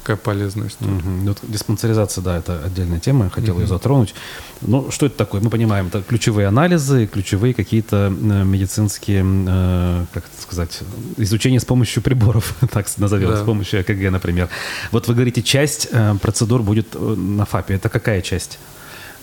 такая 0.00 0.16
полезная 0.16 0.68
история. 0.68 0.92
Угу. 0.92 1.28
Вот 1.28 1.38
диспансеризация, 1.42 2.22
да, 2.22 2.36
это 2.36 2.62
отдельная 2.62 3.00
тема, 3.00 3.24
я 3.24 3.30
хотел 3.30 3.54
угу. 3.54 3.62
ее 3.62 3.66
затронуть. 3.66 4.14
Ну, 4.60 4.90
что 4.90 5.06
это 5.06 5.16
такое? 5.16 5.40
Мы 5.40 5.50
понимаем, 5.50 5.86
это 5.86 6.02
ключевые 6.02 6.46
анализы, 6.46 7.06
ключевые 7.06 7.54
какие-то 7.54 8.06
э, 8.06 8.44
медицинские, 8.44 9.24
э, 9.24 10.04
как 10.12 10.24
это 10.24 10.42
сказать, 10.42 10.80
изучение 11.16 11.60
с 11.60 11.64
помощью 11.64 12.02
приборов, 12.02 12.54
так 12.70 12.88
назовем, 13.04 13.30
да. 13.30 13.42
с 13.42 13.44
помощью 13.44 13.80
ЭКГ, 13.80 14.10
например. 14.10 14.48
Вот 14.90 15.08
вы 15.08 15.14
говорите, 15.14 15.42
часть 15.42 15.88
э, 15.90 16.14
процедур 16.20 16.62
будет 16.62 16.94
на 16.94 17.44
ФАПе. 17.44 17.74
Это 17.74 17.88
какая 17.88 18.20
часть? 18.20 18.58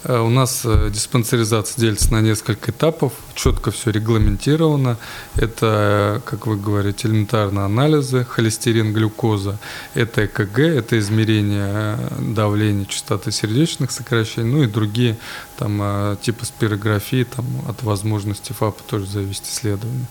Э, 0.04 0.20
у 0.20 0.30
нас 0.30 0.62
э, 0.66 0.90
диспансеризация 0.92 1.80
делится 1.80 2.12
на 2.12 2.22
несколько 2.22 2.72
этапов, 2.72 3.14
четко 3.36 3.72
все 3.72 3.92
регламентировано. 3.92 4.98
Это, 5.36 6.22
как 6.26 6.48
вы 6.48 6.58
говорите, 6.58 7.08
элементарные 7.08 7.66
анализы, 7.66 8.26
холестерин, 8.26 8.94
глюкоза, 8.94 9.58
это 9.94 10.26
ЭКГ, 10.26 10.60
это 10.60 10.98
измерение 10.98 11.98
э, 12.00 12.10
давления, 12.20 12.86
частоты 12.86 13.32
сердечных 13.32 13.92
сокращений, 13.92 14.50
ну 14.50 14.64
и 14.64 14.68
другие 14.68 15.18
там, 15.58 16.18
типы 16.22 16.46
спирографии, 16.46 17.24
там, 17.24 17.46
от 17.68 17.84
возможности 17.84 18.52
ФАПа 18.52 18.82
тоже 18.88 19.06
зависит 19.06 19.46
исследование. 19.46 20.08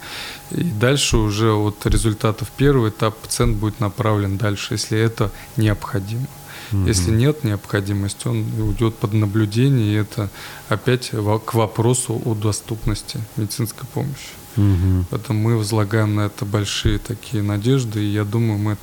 И 0.53 0.63
дальше 0.63 1.17
уже 1.17 1.53
от 1.53 1.85
результатов 1.87 2.51
первого 2.57 2.91
этапа 2.91 3.17
пациент 3.23 3.57
будет 3.57 3.81
направлен 3.81 4.37
дальше, 4.37 4.75
если 4.75 4.99
это 4.99 5.33
необходимо. 5.57 6.27
Угу. 6.73 6.87
Если 6.87 7.11
нет 7.11 7.45
необходимости, 7.45 8.29
он 8.29 8.47
уйдет 8.61 8.97
под 8.97 9.13
наблюдение, 9.13 9.93
и 9.93 9.97
это 9.97 10.31
опять 10.69 11.11
к 11.11 11.55
вопросу 11.55 12.21
о 12.25 12.35
доступности 12.35 13.21
медицинской 13.37 13.87
помощи. 13.93 14.31
Угу. 14.57 15.07
Поэтому 15.11 15.41
мы 15.41 15.57
возлагаем 15.57 16.15
на 16.15 16.23
это 16.23 16.45
большие 16.45 16.99
такие 16.99 17.43
надежды, 17.43 18.03
и 18.03 18.13
я 18.13 18.25
думаю, 18.25 18.59
мы 18.59 18.77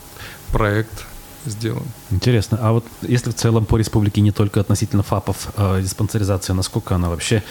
проект 0.52 1.06
сделан. 1.50 1.84
Интересно. 2.12 2.60
А 2.62 2.72
вот 2.72 2.86
если 3.02 3.32
в 3.32 3.36
целом 3.36 3.66
по 3.66 3.78
республике 3.78 4.22
не 4.22 4.32
только 4.32 4.60
относительно 4.60 5.04
ФАПов 5.04 5.50
э, 5.58 5.82
диспансеризация, 5.82 6.54
насколько 6.54 6.96
она 6.96 7.10
вообще 7.10 7.44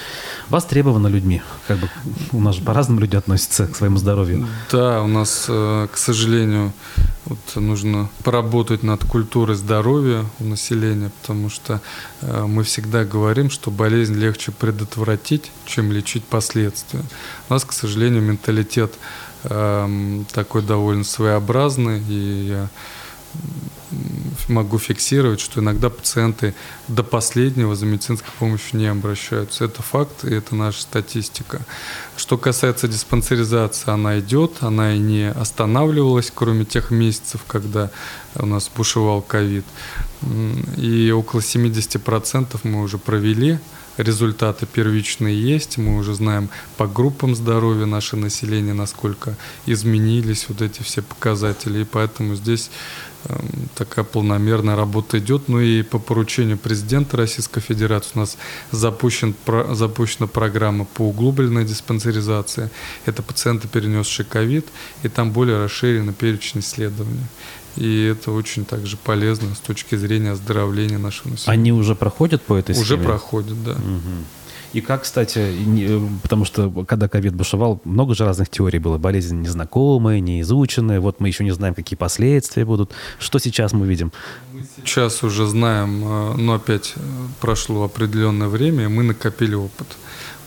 востребована 0.48 1.08
людьми? 1.08 1.42
Как 1.66 1.78
бы 1.78 1.88
у 2.32 2.40
нас 2.40 2.56
же 2.56 2.62
по-разному 2.62 3.00
люди 3.00 3.16
относятся 3.16 3.66
к 3.66 3.76
своему 3.76 3.98
здоровью. 3.98 4.46
Да, 4.70 5.02
у 5.02 5.06
нас, 5.06 5.46
э, 5.48 5.88
к 5.92 5.96
сожалению, 5.96 6.72
вот 7.26 7.38
нужно 7.56 8.08
поработать 8.22 8.82
над 8.82 9.04
культурой 9.04 9.56
здоровья 9.56 10.24
у 10.38 10.44
населения, 10.44 11.10
потому 11.20 11.50
что 11.50 11.80
э, 12.20 12.44
мы 12.46 12.62
всегда 12.62 13.04
говорим, 13.04 13.50
что 13.50 13.70
болезнь 13.70 14.14
легче 14.14 14.52
предотвратить, 14.52 15.50
чем 15.64 15.90
лечить 15.90 16.24
последствия. 16.24 17.02
У 17.48 17.52
нас, 17.52 17.64
к 17.64 17.72
сожалению, 17.72 18.22
менталитет 18.22 18.94
э, 19.44 20.22
такой 20.32 20.62
довольно 20.62 21.04
своеобразный, 21.04 22.00
и 22.08 22.46
я 22.48 22.68
могу 24.48 24.78
фиксировать, 24.78 25.40
что 25.40 25.60
иногда 25.60 25.90
пациенты 25.90 26.54
до 26.88 27.02
последнего 27.02 27.74
за 27.74 27.86
медицинской 27.86 28.30
помощью 28.38 28.78
не 28.78 28.86
обращаются. 28.86 29.64
Это 29.64 29.82
факт, 29.82 30.24
и 30.24 30.34
это 30.34 30.54
наша 30.54 30.82
статистика. 30.82 31.60
Что 32.16 32.38
касается 32.38 32.88
диспансеризации, 32.88 33.90
она 33.90 34.18
идет, 34.20 34.58
она 34.60 34.94
и 34.94 34.98
не 34.98 35.30
останавливалась, 35.30 36.32
кроме 36.34 36.64
тех 36.64 36.90
месяцев, 36.90 37.42
когда 37.46 37.90
у 38.34 38.46
нас 38.46 38.70
бушевал 38.74 39.22
ковид. 39.22 39.64
И 40.76 41.10
около 41.10 41.40
70% 41.40 42.60
мы 42.64 42.82
уже 42.82 42.98
провели 42.98 43.58
результаты 43.96 44.66
первичные 44.66 45.40
есть, 45.40 45.78
мы 45.78 45.96
уже 45.96 46.14
знаем 46.14 46.50
по 46.76 46.86
группам 46.86 47.34
здоровья 47.34 47.86
наше 47.86 48.16
население, 48.16 48.74
насколько 48.74 49.36
изменились 49.64 50.46
вот 50.48 50.62
эти 50.62 50.82
все 50.82 51.02
показатели, 51.02 51.80
и 51.80 51.84
поэтому 51.84 52.34
здесь 52.34 52.70
такая 53.74 54.04
полномерная 54.04 54.76
работа 54.76 55.18
идет. 55.18 55.48
Ну 55.48 55.60
и 55.60 55.82
по 55.82 55.98
поручению 55.98 56.58
президента 56.58 57.16
Российской 57.16 57.60
Федерации 57.60 58.10
у 58.14 58.18
нас 58.20 58.36
запущен, 58.70 59.34
про, 59.44 59.74
запущена 59.74 60.26
программа 60.26 60.84
по 60.84 61.02
углубленной 61.02 61.64
диспансеризации. 61.64 62.70
Это 63.04 63.22
пациенты, 63.22 63.68
перенесшие 63.68 64.26
ковид, 64.26 64.66
и 65.02 65.08
там 65.08 65.32
более 65.32 65.58
расширенный 65.58 66.12
перечень 66.12 66.60
исследований. 66.60 67.26
И 67.76 68.04
это 68.04 68.32
очень 68.32 68.64
также 68.64 68.96
полезно 68.96 69.54
с 69.54 69.58
точки 69.58 69.96
зрения 69.96 70.32
оздоровления 70.32 70.98
нашего 70.98 71.30
населения. 71.30 71.60
Они 71.60 71.72
уже 71.72 71.94
проходят 71.94 72.42
по 72.42 72.54
этой 72.54 72.74
схеме? 72.74 72.84
Уже 72.84 72.98
проходят, 72.98 73.64
да. 73.64 73.72
Угу. 73.72 74.35
И 74.72 74.80
как, 74.80 75.02
кстати, 75.02 75.52
потому 76.22 76.44
что 76.44 76.70
когда 76.84 77.08
ковид 77.08 77.34
бушевал, 77.34 77.80
много 77.84 78.14
же 78.14 78.24
разных 78.24 78.48
теорий 78.48 78.78
было. 78.78 78.98
Болезнь 78.98 79.40
незнакомая, 79.40 80.20
неизученная. 80.20 81.00
Вот 81.00 81.20
мы 81.20 81.28
еще 81.28 81.44
не 81.44 81.52
знаем, 81.52 81.74
какие 81.74 81.96
последствия 81.96 82.64
будут. 82.64 82.92
Что 83.18 83.38
сейчас 83.38 83.72
мы 83.72 83.86
видим? 83.86 84.12
Сейчас 84.84 85.22
уже 85.22 85.46
знаем, 85.46 86.04
э, 86.04 86.34
но 86.36 86.54
опять 86.54 86.92
э, 86.96 87.00
прошло 87.40 87.84
определенное 87.84 88.48
время, 88.48 88.84
и 88.84 88.88
мы 88.88 89.02
накопили 89.02 89.54
опыт. 89.54 89.86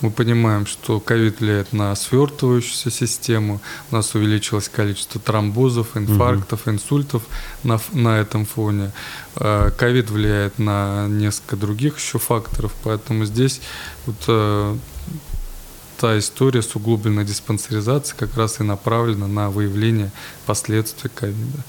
Мы 0.02 0.12
понимаем, 0.12 0.66
что 0.66 1.00
ковид 1.00 1.40
влияет 1.42 1.74
на 1.74 1.94
свертывающуюся 1.96 2.90
систему, 2.90 3.60
у 3.92 3.96
нас 3.96 4.16
увеличилось 4.16 4.70
количество 4.70 5.20
тромбозов, 5.20 5.98
инфарктов, 5.98 6.62
угу. 6.62 6.72
инсультов 6.72 7.24
на, 7.64 7.80
на 7.92 8.20
этом 8.20 8.46
фоне. 8.46 8.92
Э, 9.36 9.72
ковид 9.78 10.10
влияет 10.10 10.58
на 10.58 11.08
несколько 11.08 11.58
других 11.58 11.98
еще 11.98 12.18
факторов, 12.18 12.74
поэтому 12.84 13.26
здесь 13.26 13.62
вот, 14.06 14.24
э, 14.28 14.78
та 16.00 16.18
история 16.18 16.62
с 16.62 16.76
углубленной 16.76 17.26
диспансеризацией 17.26 18.18
как 18.18 18.38
раз 18.38 18.62
и 18.62 18.64
направлена 18.64 19.28
на 19.28 19.50
выявление 19.50 20.12
последствий 20.46 21.10
ковида. 21.14 21.64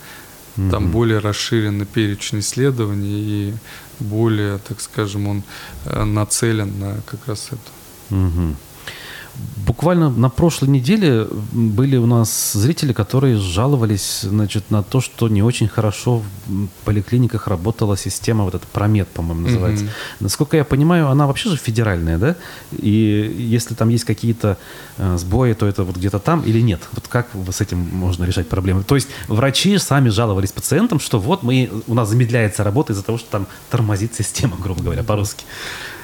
Там 0.71 0.90
более 0.90 1.21
расширенный 1.21 1.87
перечень 1.87 2.40
исследований 2.40 3.23
и 3.23 3.55
более, 3.99 4.59
так 4.59 4.81
скажем, 4.81 5.27
он 5.27 5.43
э, 5.85 6.05
нацелен 6.05 6.79
на 6.79 7.01
как 7.07 7.27
раз 7.27 7.49
это. 7.49 7.80
Угу. 8.11 8.57
Буквально 9.66 10.11
на 10.11 10.31
прошлой 10.31 10.68
неделе 10.68 11.27
были 11.53 11.96
у 11.96 12.07
нас 12.07 12.53
зрители, 12.53 12.92
которые 12.92 13.37
жаловались 13.37 14.23
значит, 14.23 14.70
на 14.70 14.83
то, 14.83 15.01
что 15.01 15.29
не 15.29 15.42
очень 15.42 15.68
хорошо 15.68 16.23
в 16.46 16.68
поликлиниках 16.85 17.46
работала 17.46 17.96
система, 17.96 18.44
вот 18.44 18.55
эта 18.55 18.66
Промет, 18.66 19.09
по-моему, 19.09 19.42
называется. 19.42 19.85
Mm-hmm. 19.85 20.16
Насколько 20.20 20.57
я 20.57 20.64
понимаю, 20.64 21.09
она 21.09 21.27
вообще 21.27 21.51
же 21.51 21.57
федеральная, 21.57 22.18
да? 22.18 22.37
И 22.73 23.35
если 23.38 23.75
там 23.75 23.90
есть 23.90 24.05
какие-то 24.05 24.59
э, 24.99 25.16
сбои, 25.18 25.53
то 25.53 25.66
это 25.66 25.85
вот 25.85 25.96
где-то 25.96 26.18
там 26.18 26.42
или 26.42 26.61
нет? 26.61 26.81
Вот 26.92 27.07
как 27.07 27.29
с 27.51 27.61
этим 27.61 27.79
можно 27.79 28.25
решать 28.25 28.49
проблемы? 28.49 28.83
То 28.83 28.96
есть 28.96 29.09
врачи 29.29 29.79
сами 29.79 30.09
жаловались 30.09 30.53
пациентам, 30.53 30.99
что 30.99 31.20
вот 31.20 31.42
мы, 31.42 31.70
у 31.87 31.94
нас 31.94 32.09
замедляется 32.09 32.64
работа 32.64 32.92
из-за 32.92 33.05
того, 33.05 33.18
что 33.18 33.31
там 33.31 33.46
тормозит 33.70 34.14
система, 34.14 34.57
грубо 34.61 34.83
говоря, 34.83 35.05
по-русски. 35.05 35.44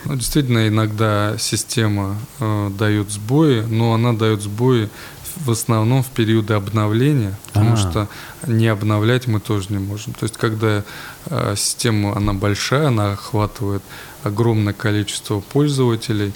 Ну, 0.07 0.14
действительно, 0.14 0.69
иногда 0.69 1.37
система 1.38 2.16
э, 2.38 2.71
дает 2.79 3.11
сбои, 3.11 3.62
но 3.62 3.92
она 3.95 4.12
дает 4.12 4.40
сбои 4.42 4.88
в 5.37 5.51
основном 5.51 6.03
в 6.03 6.07
периоды 6.07 6.55
обновления, 6.55 7.37
потому 7.49 7.75
А-а-а. 7.75 7.77
что 7.77 8.09
не 8.47 8.69
обновлять 8.69 9.27
мы 9.27 9.40
тоже 9.40 9.66
не 9.71 9.79
можем. 9.79 10.14
То 10.14 10.25
есть, 10.25 10.37
когда 10.37 10.85
э, 11.27 11.55
система, 11.57 12.16
она 12.16 12.33
большая, 12.33 12.88
она 12.88 13.12
охватывает 13.12 13.83
огромное 14.23 14.73
количество 14.73 15.40
пользователей, 15.40 16.33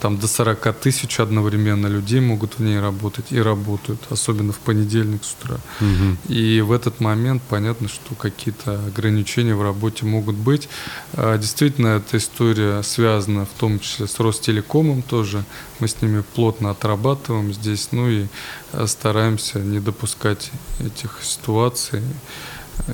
там 0.00 0.18
до 0.18 0.26
40 0.26 0.72
тысяч 0.80 1.20
одновременно 1.20 1.86
людей 1.86 2.20
могут 2.20 2.58
в 2.58 2.62
ней 2.62 2.78
работать 2.78 3.26
и 3.30 3.40
работают, 3.40 4.00
особенно 4.10 4.52
в 4.52 4.58
понедельник 4.58 5.24
с 5.24 5.34
утра. 5.40 5.56
Угу. 5.80 6.34
И 6.34 6.60
в 6.60 6.72
этот 6.72 7.00
момент 7.00 7.42
понятно, 7.48 7.88
что 7.88 8.14
какие-то 8.14 8.74
ограничения 8.86 9.54
в 9.54 9.62
работе 9.62 10.06
могут 10.06 10.36
быть. 10.36 10.68
А, 11.14 11.38
действительно, 11.38 11.88
эта 11.88 12.18
история 12.18 12.82
связана 12.82 13.46
в 13.46 13.58
том 13.58 13.80
числе 13.80 14.06
с 14.06 14.18
Ростелекомом 14.20 15.02
тоже. 15.02 15.44
Мы 15.78 15.88
с 15.88 16.00
ними 16.02 16.22
плотно 16.34 16.70
отрабатываем 16.70 17.52
здесь, 17.52 17.88
ну 17.92 18.08
и 18.08 18.26
а, 18.72 18.86
стараемся 18.86 19.58
не 19.58 19.80
допускать 19.80 20.50
этих 20.78 21.18
ситуаций. 21.22 22.02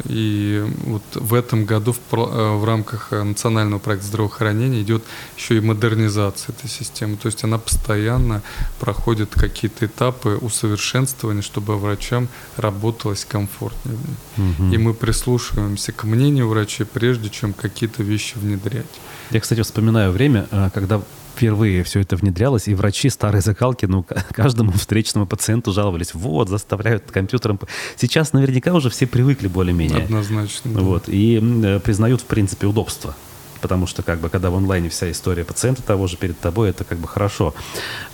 И 0.04 0.64
вот 0.84 1.02
в 1.14 1.34
этом 1.34 1.64
году 1.64 1.92
в, 1.92 2.14
э, 2.14 2.56
в 2.56 2.64
рамках 2.64 3.08
э, 3.12 3.22
национального 3.22 3.78
проекта 3.78 4.06
здравоохранения 4.06 4.82
идет 4.82 5.02
еще 5.36 5.56
и 5.56 5.60
модернизация 5.60 6.54
этой 6.54 6.68
системы. 6.68 7.16
То 7.16 7.26
есть 7.26 7.44
она 7.44 7.58
постоянно 7.58 8.42
проходит 8.80 9.30
какие-то 9.34 9.86
этапы 9.86 10.38
усовершенствования, 10.40 11.42
чтобы 11.42 11.76
врачам 11.78 12.28
работалось 12.56 13.24
комфортнее. 13.24 13.98
Угу. 14.36 14.72
И 14.72 14.78
мы 14.78 14.94
прислушиваемся 14.94 15.92
к 15.92 16.04
мнению 16.04 16.48
врачей, 16.48 16.86
прежде 16.86 17.30
чем 17.30 17.52
какие-то 17.52 18.02
вещи 18.02 18.34
внедрять. 18.36 18.86
Я, 19.30 19.40
кстати, 19.40 19.62
вспоминаю 19.62 20.12
время, 20.12 20.46
э, 20.50 20.70
когда 20.72 21.00
впервые 21.36 21.84
все 21.84 22.00
это 22.00 22.16
внедрялось, 22.16 22.68
и 22.68 22.74
врачи 22.74 23.10
старой 23.10 23.40
закалки, 23.40 23.86
ну, 23.86 24.04
каждому 24.32 24.72
встречному 24.72 25.26
пациенту 25.26 25.72
жаловались, 25.72 26.14
вот, 26.14 26.48
заставляют 26.48 27.10
компьютером. 27.10 27.60
Сейчас 27.96 28.32
наверняка 28.32 28.72
уже 28.72 28.90
все 28.90 29.06
привыкли 29.06 29.48
более-менее. 29.48 30.04
Однозначно. 30.04 30.72
Да. 30.72 30.80
Вот, 30.80 31.08
и 31.08 31.40
э, 31.42 31.80
признают, 31.80 32.22
в 32.22 32.24
принципе, 32.24 32.66
удобство 32.66 33.14
потому 33.62 33.86
что 33.86 34.02
как 34.02 34.20
бы 34.20 34.28
когда 34.28 34.50
в 34.50 34.54
онлайне 34.54 34.90
вся 34.90 35.10
история 35.10 35.42
пациента 35.42 35.82
того 35.82 36.06
же 36.06 36.16
перед 36.16 36.38
тобой, 36.38 36.70
это 36.70 36.84
как 36.84 36.98
бы 36.98 37.08
хорошо. 37.08 37.54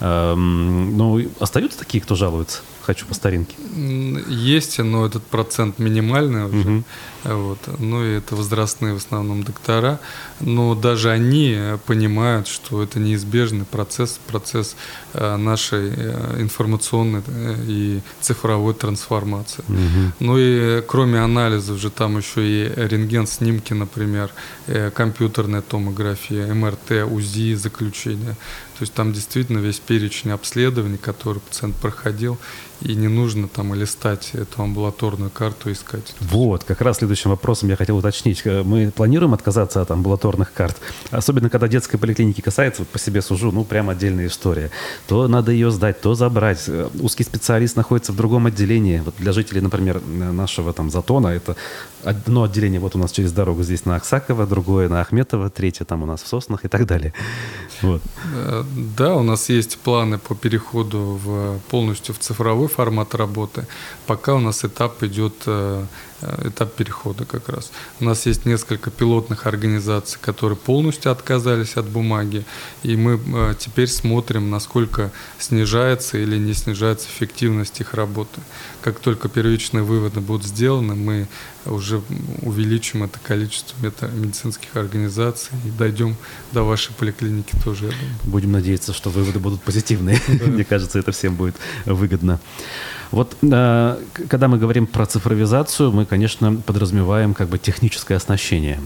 Эм, 0.00 0.96
ну, 0.96 1.20
остаются 1.40 1.78
такие, 1.78 2.00
кто 2.00 2.14
жалуется? 2.14 2.61
Хочу 2.85 3.07
по 3.07 3.14
старинке. 3.14 3.55
Есть, 4.29 4.79
но 4.81 5.07
этот 5.07 5.23
процент 5.23 5.79
минимальный 5.79 6.47
уже. 6.47 6.68
Угу. 6.68 6.85
Вот. 7.25 7.59
Ну 7.79 8.05
и 8.05 8.16
это 8.16 8.35
возрастные 8.35 8.95
в 8.95 8.97
основном 8.97 9.45
доктора. 9.45 10.01
Но 10.40 10.75
даже 10.75 11.11
они 11.11 11.57
понимают, 11.87 12.49
что 12.49 12.83
это 12.83 12.99
неизбежный 12.99 13.64
процесс, 13.64 14.18
процесс 14.27 14.75
э, 15.14 15.37
нашей 15.37 15.92
э, 15.97 16.40
информационной 16.40 17.23
э, 17.25 17.55
и 17.68 18.01
цифровой 18.21 18.75
трансформации. 18.75 19.62
Угу. 19.68 20.12
Ну 20.18 20.38
и 20.38 20.83
кроме 20.83 21.21
анализов 21.21 21.79
же 21.79 21.90
там 21.90 22.18
еще 22.18 22.42
и 22.42 22.73
рентген-снимки, 22.75 23.75
например, 23.75 24.31
компьютерная 24.95 25.62
томография, 25.62 26.53
МРТ, 26.53 27.07
УЗИ, 27.09 27.55
заключение. 27.55 28.37
То 28.83 28.85
есть 28.85 28.95
там 28.95 29.12
действительно 29.12 29.59
весь 29.59 29.79
перечень 29.79 30.33
обследований, 30.33 30.99
который 30.99 31.38
пациент 31.38 31.77
проходил, 31.77 32.37
и 32.81 32.97
не 32.97 33.07
нужно 33.07 33.47
там 33.47 33.75
листать 33.75 34.31
эту 34.33 34.61
амбулаторную 34.62 35.31
карту 35.31 35.71
искать. 35.71 36.14
Вот, 36.18 36.64
как 36.64 36.81
раз 36.81 36.99
следующим 36.99 37.31
вопросом 37.31 37.68
я 37.68 37.77
хотел 37.77 37.97
уточнить. 37.97 38.42
Э, 38.45 38.64
мы 38.64 38.90
планируем 38.90 39.35
отказаться 39.35 39.83
от 39.83 39.90
амбулаторных 39.92 40.53
карт? 40.53 40.77
Особенно, 41.12 41.49
когда 41.49 41.68
детской 41.68 41.97
поликлиники 41.97 42.40
касается, 42.40 42.83
вот 42.83 42.88
по 42.88 42.99
себе 42.99 43.23
сужу, 43.23 43.53
ну, 43.53 43.64
прям 43.64 43.88
отдельная 43.88 44.27
история. 44.27 44.71
То 45.07 45.29
надо 45.29 45.53
ее 45.53 45.71
сдать, 45.71 46.01
то 46.01 46.14
забрать. 46.14 46.64
Э, 46.66 46.88
узкий 47.01 47.23
специалист 47.23 47.77
находится 47.77 48.11
в 48.11 48.16
другом 48.16 48.47
отделении. 48.47 48.99
Вот 48.99 49.14
для 49.18 49.33
жителей, 49.33 49.61
например, 49.61 50.01
нашего 50.05 50.73
там 50.73 50.90
Затона, 50.90 51.29
это 51.29 51.57
одно 52.03 52.42
отделение 52.42 52.81
вот 52.81 52.97
у 52.97 52.99
нас 52.99 53.12
через 53.12 53.31
дорогу 53.31 53.62
здесь 53.62 53.85
на 53.85 53.95
Аксакова, 53.95 54.45
другое 54.45 54.88
на 54.88 55.01
Ахметова, 55.01 55.51
третье 55.51 55.85
там 55.85 56.03
у 56.03 56.07
нас 56.07 56.21
в 56.21 56.27
Соснах 56.27 56.64
и 56.64 56.68
так 56.68 56.85
далее. 56.85 57.14
Вот. 57.81 58.03
Да, 58.74 59.14
у 59.16 59.22
нас 59.22 59.50
есть 59.50 59.78
планы 59.78 60.18
по 60.18 60.35
переходу 60.35 61.20
в, 61.24 61.58
полностью 61.70 62.14
в 62.14 62.18
цифровой 62.18 62.68
формат 62.68 63.14
работы. 63.14 63.66
Пока 64.06 64.35
у 64.35 64.38
нас 64.38 64.64
этап 64.64 65.02
идет 65.02 65.35
э, 65.46 65.85
этап 66.44 66.74
перехода 66.74 67.24
как 67.24 67.48
раз. 67.48 67.70
У 68.00 68.04
нас 68.04 68.26
есть 68.26 68.46
несколько 68.46 68.90
пилотных 68.90 69.46
организаций, 69.46 70.18
которые 70.20 70.56
полностью 70.56 71.12
отказались 71.12 71.76
от 71.76 71.87
бумаги, 71.87 72.44
и 72.82 72.96
мы 72.96 73.20
э, 73.24 73.54
теперь 73.58 73.88
смотрим, 73.88 74.50
насколько 74.50 75.11
снижается 75.38 76.18
или 76.18 76.37
не 76.38 76.54
снижается 76.54 77.08
эффективность 77.08 77.80
их 77.80 77.94
работы. 77.94 78.40
Как 78.82 78.98
только 78.98 79.28
первичные 79.28 79.82
выводы 79.82 80.20
будут 80.20 80.46
сделаны, 80.46 80.94
мы 80.94 81.28
уже 81.66 82.02
увеличим 82.42 83.04
это 83.04 83.18
количество 83.20 83.76
медицинских 83.82 84.76
организаций 84.76 85.52
и 85.64 85.70
дойдем 85.70 86.16
до 86.52 86.62
вашей 86.62 86.92
поликлиники 86.94 87.54
тоже, 87.64 87.87
я 87.87 87.92
думаю. 87.92 88.16
Будем 88.24 88.52
надеяться, 88.52 88.92
что 88.92 89.11
выводы 89.11 89.38
будут 89.38 89.62
позитивные. 89.62 90.20
Мне 90.28 90.64
кажется, 90.64 90.98
это 90.98 91.12
всем 91.12 91.37
будет 91.37 91.54
выгодно. 91.85 92.40
Вот 93.12 93.37
э, 93.42 93.98
когда 94.29 94.48
мы 94.48 94.57
говорим 94.57 94.87
про 94.87 95.05
цифровизацию, 95.05 95.92
мы, 95.92 96.07
конечно, 96.07 96.55
подразумеваем 96.55 97.35
как 97.35 97.48
бы 97.48 97.59
техническое 97.59 98.16
оснащение. 98.16 98.81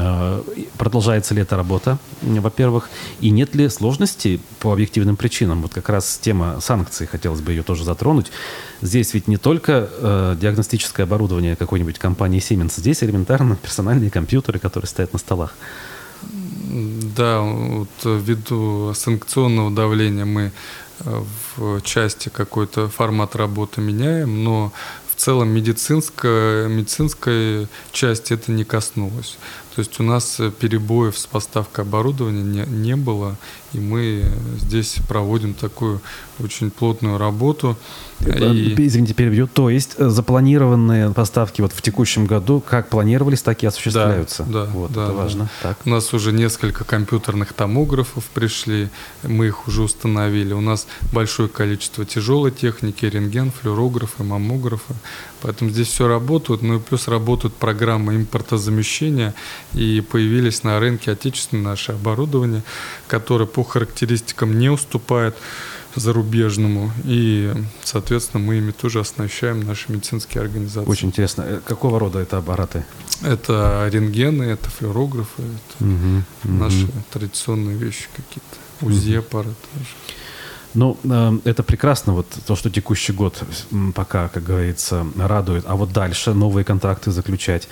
Э, 0.00 0.40
продолжается 0.78 1.34
ли 1.34 1.42
эта 1.42 1.56
работа, 1.56 1.98
во-первых, 2.22 2.88
и 3.20 3.30
нет 3.30 3.56
ли 3.56 3.68
сложностей 3.68 4.40
по 4.60 4.72
объективным 4.72 5.16
причинам? 5.16 5.62
Вот 5.62 5.74
как 5.74 5.88
раз 5.88 6.18
тема 6.22 6.60
санкций, 6.60 7.08
хотелось 7.08 7.40
бы 7.40 7.50
ее 7.50 7.64
тоже 7.64 7.84
затронуть. 7.84 8.30
Здесь 8.82 9.14
ведь 9.14 9.26
не 9.26 9.36
только 9.36 9.88
э, 9.90 10.36
диагностическое 10.40 11.04
оборудование 11.04 11.56
какой-нибудь 11.56 11.98
компании 11.98 12.40
Siemens, 12.40 12.74
здесь 12.76 13.02
элементарно 13.02 13.56
персональные 13.56 14.10
компьютеры, 14.10 14.60
которые 14.60 14.88
стоят 14.88 15.12
на 15.12 15.18
столах. 15.18 15.54
Да, 17.16 17.40
вот 17.40 17.88
ввиду 18.04 18.94
санкционного 18.94 19.70
давления 19.70 20.24
мы 20.24 20.52
в 21.04 21.80
части 21.82 22.28
какой-то 22.28 22.88
формат 22.88 23.36
работы 23.36 23.80
меняем, 23.80 24.44
но 24.44 24.72
в 25.10 25.20
целом 25.20 25.48
медицинская, 25.48 26.68
медицинской 26.68 27.68
части 27.92 28.32
это 28.32 28.50
не 28.52 28.64
коснулось. 28.64 29.38
То 29.74 29.80
есть 29.80 29.98
у 30.00 30.02
нас 30.02 30.38
перебоев 30.60 31.16
с 31.16 31.26
поставкой 31.26 31.84
оборудования 31.84 32.42
не, 32.42 32.66
не 32.66 32.96
было, 32.96 33.36
и 33.72 33.78
мы 33.78 34.24
здесь 34.58 34.96
проводим 35.08 35.54
такую 35.54 36.02
очень 36.38 36.70
плотную 36.70 37.16
работу. 37.16 37.76
И... 38.20 38.74
Извините, 38.76 39.14
перебью. 39.14 39.46
То 39.46 39.70
есть 39.70 39.94
э, 39.96 40.08
запланированные 40.08 41.10
поставки 41.10 41.62
вот 41.62 41.72
в 41.72 41.80
текущем 41.80 42.26
году 42.26 42.60
как 42.60 42.88
планировались, 42.88 43.42
так 43.42 43.62
и 43.62 43.66
осуществляются? 43.66 44.44
Да, 44.44 44.66
да. 44.66 44.70
Вот, 44.72 44.92
да, 44.92 45.04
это 45.04 45.12
важно. 45.12 45.44
Да. 45.62 45.70
Так. 45.70 45.78
У 45.86 45.90
нас 45.90 46.12
уже 46.12 46.32
несколько 46.32 46.84
компьютерных 46.84 47.52
томографов 47.54 48.24
пришли, 48.34 48.90
мы 49.22 49.46
их 49.46 49.66
уже 49.66 49.82
установили. 49.82 50.52
У 50.52 50.60
нас 50.60 50.86
большое 51.12 51.48
количество 51.48 52.04
тяжелой 52.04 52.50
техники, 52.50 53.06
рентген, 53.06 53.50
флюорографы, 53.50 54.22
маммографы. 54.22 54.94
Поэтому 55.42 55.70
здесь 55.70 55.88
все 55.88 56.06
работает. 56.06 56.62
Ну 56.62 56.76
и 56.76 56.80
плюс 56.80 57.08
работают 57.08 57.54
программы 57.54 58.16
импортозамещения, 58.16 59.34
и 59.74 60.00
появились 60.00 60.62
на 60.62 60.78
рынке 60.80 61.12
отечественное 61.12 61.64
наше 61.64 61.92
оборудование, 61.92 62.62
которое 63.08 63.46
по 63.46 63.62
характеристикам 63.64 64.58
не 64.58 64.70
уступает 64.70 65.36
зарубежному. 65.94 66.90
И, 67.04 67.52
соответственно, 67.84 68.42
мы 68.42 68.58
ими 68.58 68.70
тоже 68.70 69.00
оснащаем 69.00 69.60
наши 69.60 69.92
медицинские 69.92 70.42
организации. 70.42 70.88
Очень 70.88 71.08
интересно. 71.08 71.42
Э, 71.42 71.60
какого 71.64 71.98
рода 71.98 72.18
это 72.18 72.38
аппараты? 72.38 72.84
Это 73.22 73.88
рентгены, 73.92 74.44
это 74.44 74.70
флюорографы, 74.70 75.42
это 75.42 75.84
угу, 75.84 76.24
наши 76.44 76.84
угу. 76.84 76.92
традиционные 77.12 77.76
вещи 77.76 78.08
какие-то. 78.16 78.86
УЗИ 78.86 79.16
аппараты. 79.16 79.54
Ну, 80.74 80.96
э, 81.04 81.38
это 81.44 81.62
прекрасно, 81.62 82.12
вот 82.12 82.26
то, 82.46 82.56
что 82.56 82.70
текущий 82.70 83.12
год 83.12 83.42
пока, 83.94 84.28
как 84.28 84.44
говорится, 84.44 85.06
радует. 85.16 85.64
А 85.66 85.76
вот 85.76 85.92
дальше 85.92 86.34
новые 86.34 86.64
контракты 86.64 87.10
заключать. 87.10 87.68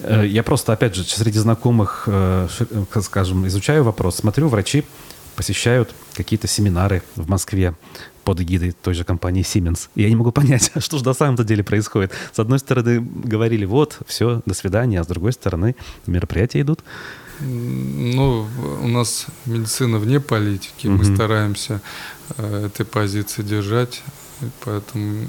Э, 0.00 0.26
я 0.26 0.42
просто, 0.42 0.72
опять 0.72 0.94
же, 0.94 1.04
среди 1.04 1.38
знакомых, 1.38 2.08
скажем, 3.00 3.46
изучаю 3.46 3.84
вопрос. 3.84 4.16
Смотрю, 4.16 4.48
врачи 4.48 4.84
посещают 5.38 5.94
какие-то 6.14 6.48
семинары 6.48 7.00
в 7.14 7.28
Москве 7.28 7.74
под 8.24 8.40
эгидой 8.40 8.72
той 8.72 8.92
же 8.92 9.04
компании 9.04 9.44
Siemens. 9.44 9.88
И 9.94 10.02
я 10.02 10.08
не 10.08 10.16
могу 10.16 10.32
понять, 10.40 10.72
что 10.78 10.98
же 10.98 11.04
на 11.04 11.14
самом-то 11.14 11.44
деле 11.44 11.62
происходит. 11.62 12.12
С 12.32 12.38
одной 12.38 12.58
стороны, 12.58 13.00
говорили, 13.00 13.64
вот, 13.64 14.00
все, 14.06 14.42
до 14.44 14.54
свидания, 14.54 15.00
а 15.00 15.04
с 15.04 15.06
другой 15.06 15.32
стороны, 15.32 15.76
мероприятия 16.06 16.60
идут. 16.60 16.80
Ну, 17.40 18.46
у 18.82 18.88
нас 18.88 19.26
медицина 19.46 19.98
вне 19.98 20.20
политики, 20.20 20.86
mm-hmm. 20.86 20.90
мы 20.90 21.14
стараемся 21.14 21.80
э, 22.36 22.66
этой 22.66 22.84
позиции 22.84 23.42
держать, 23.42 24.02
поэтому 24.64 25.26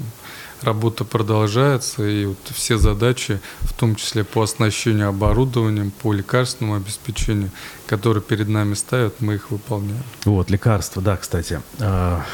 работа 0.62 1.04
продолжается, 1.04 2.06
и 2.06 2.26
вот 2.26 2.38
все 2.50 2.78
задачи, 2.78 3.40
в 3.60 3.72
том 3.72 3.94
числе 3.96 4.24
по 4.24 4.42
оснащению 4.42 5.08
оборудованием, 5.08 5.90
по 5.90 6.12
лекарственному 6.12 6.76
обеспечению, 6.76 7.50
которые 7.86 8.22
перед 8.22 8.48
нами 8.48 8.74
ставят, 8.74 9.20
мы 9.20 9.34
их 9.34 9.50
выполняем. 9.50 10.02
Вот, 10.24 10.50
лекарства, 10.50 11.00
да, 11.02 11.16
кстати. 11.16 11.60
А, 11.78 12.24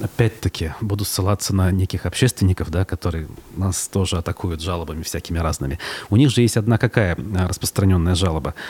опять-таки, 0.00 0.74
буду 0.80 1.04
ссылаться 1.04 1.54
на 1.54 1.70
неких 1.70 2.06
общественников, 2.06 2.70
да, 2.70 2.84
которые 2.84 3.28
нас 3.56 3.88
тоже 3.88 4.16
атакуют 4.16 4.60
жалобами 4.60 5.02
всякими 5.02 5.38
разными. 5.38 5.78
У 6.10 6.16
них 6.16 6.30
же 6.30 6.42
есть 6.42 6.56
одна 6.56 6.78
какая 6.78 7.16
распространенная 7.48 8.14
жалоба– 8.14 8.54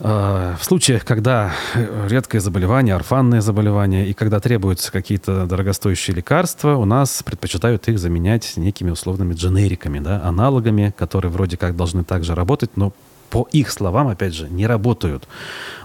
в 0.00 0.58
случаях, 0.62 1.04
когда 1.04 1.52
э, 1.74 2.06
редкое 2.08 2.38
заболевание, 2.38 2.94
орфанное 2.94 3.40
заболевание, 3.40 4.06
и 4.06 4.12
когда 4.12 4.38
требуются 4.38 4.92
какие-то 4.92 5.46
дорогостоящие 5.46 6.14
лекарства, 6.16 6.76
у 6.76 6.84
нас 6.84 7.22
предпочитают 7.24 7.88
их 7.88 7.98
заменять 7.98 8.56
некими 8.56 8.90
условными 8.90 9.34
дженериками, 9.34 9.98
да, 9.98 10.22
аналогами, 10.22 10.94
которые 10.96 11.32
вроде 11.32 11.56
как 11.56 11.76
должны 11.76 12.04
также 12.04 12.36
работать, 12.36 12.76
но 12.76 12.92
по 13.30 13.48
их 13.50 13.70
словам, 13.70 14.06
опять 14.08 14.34
же, 14.34 14.48
не 14.48 14.66
работают. 14.68 15.28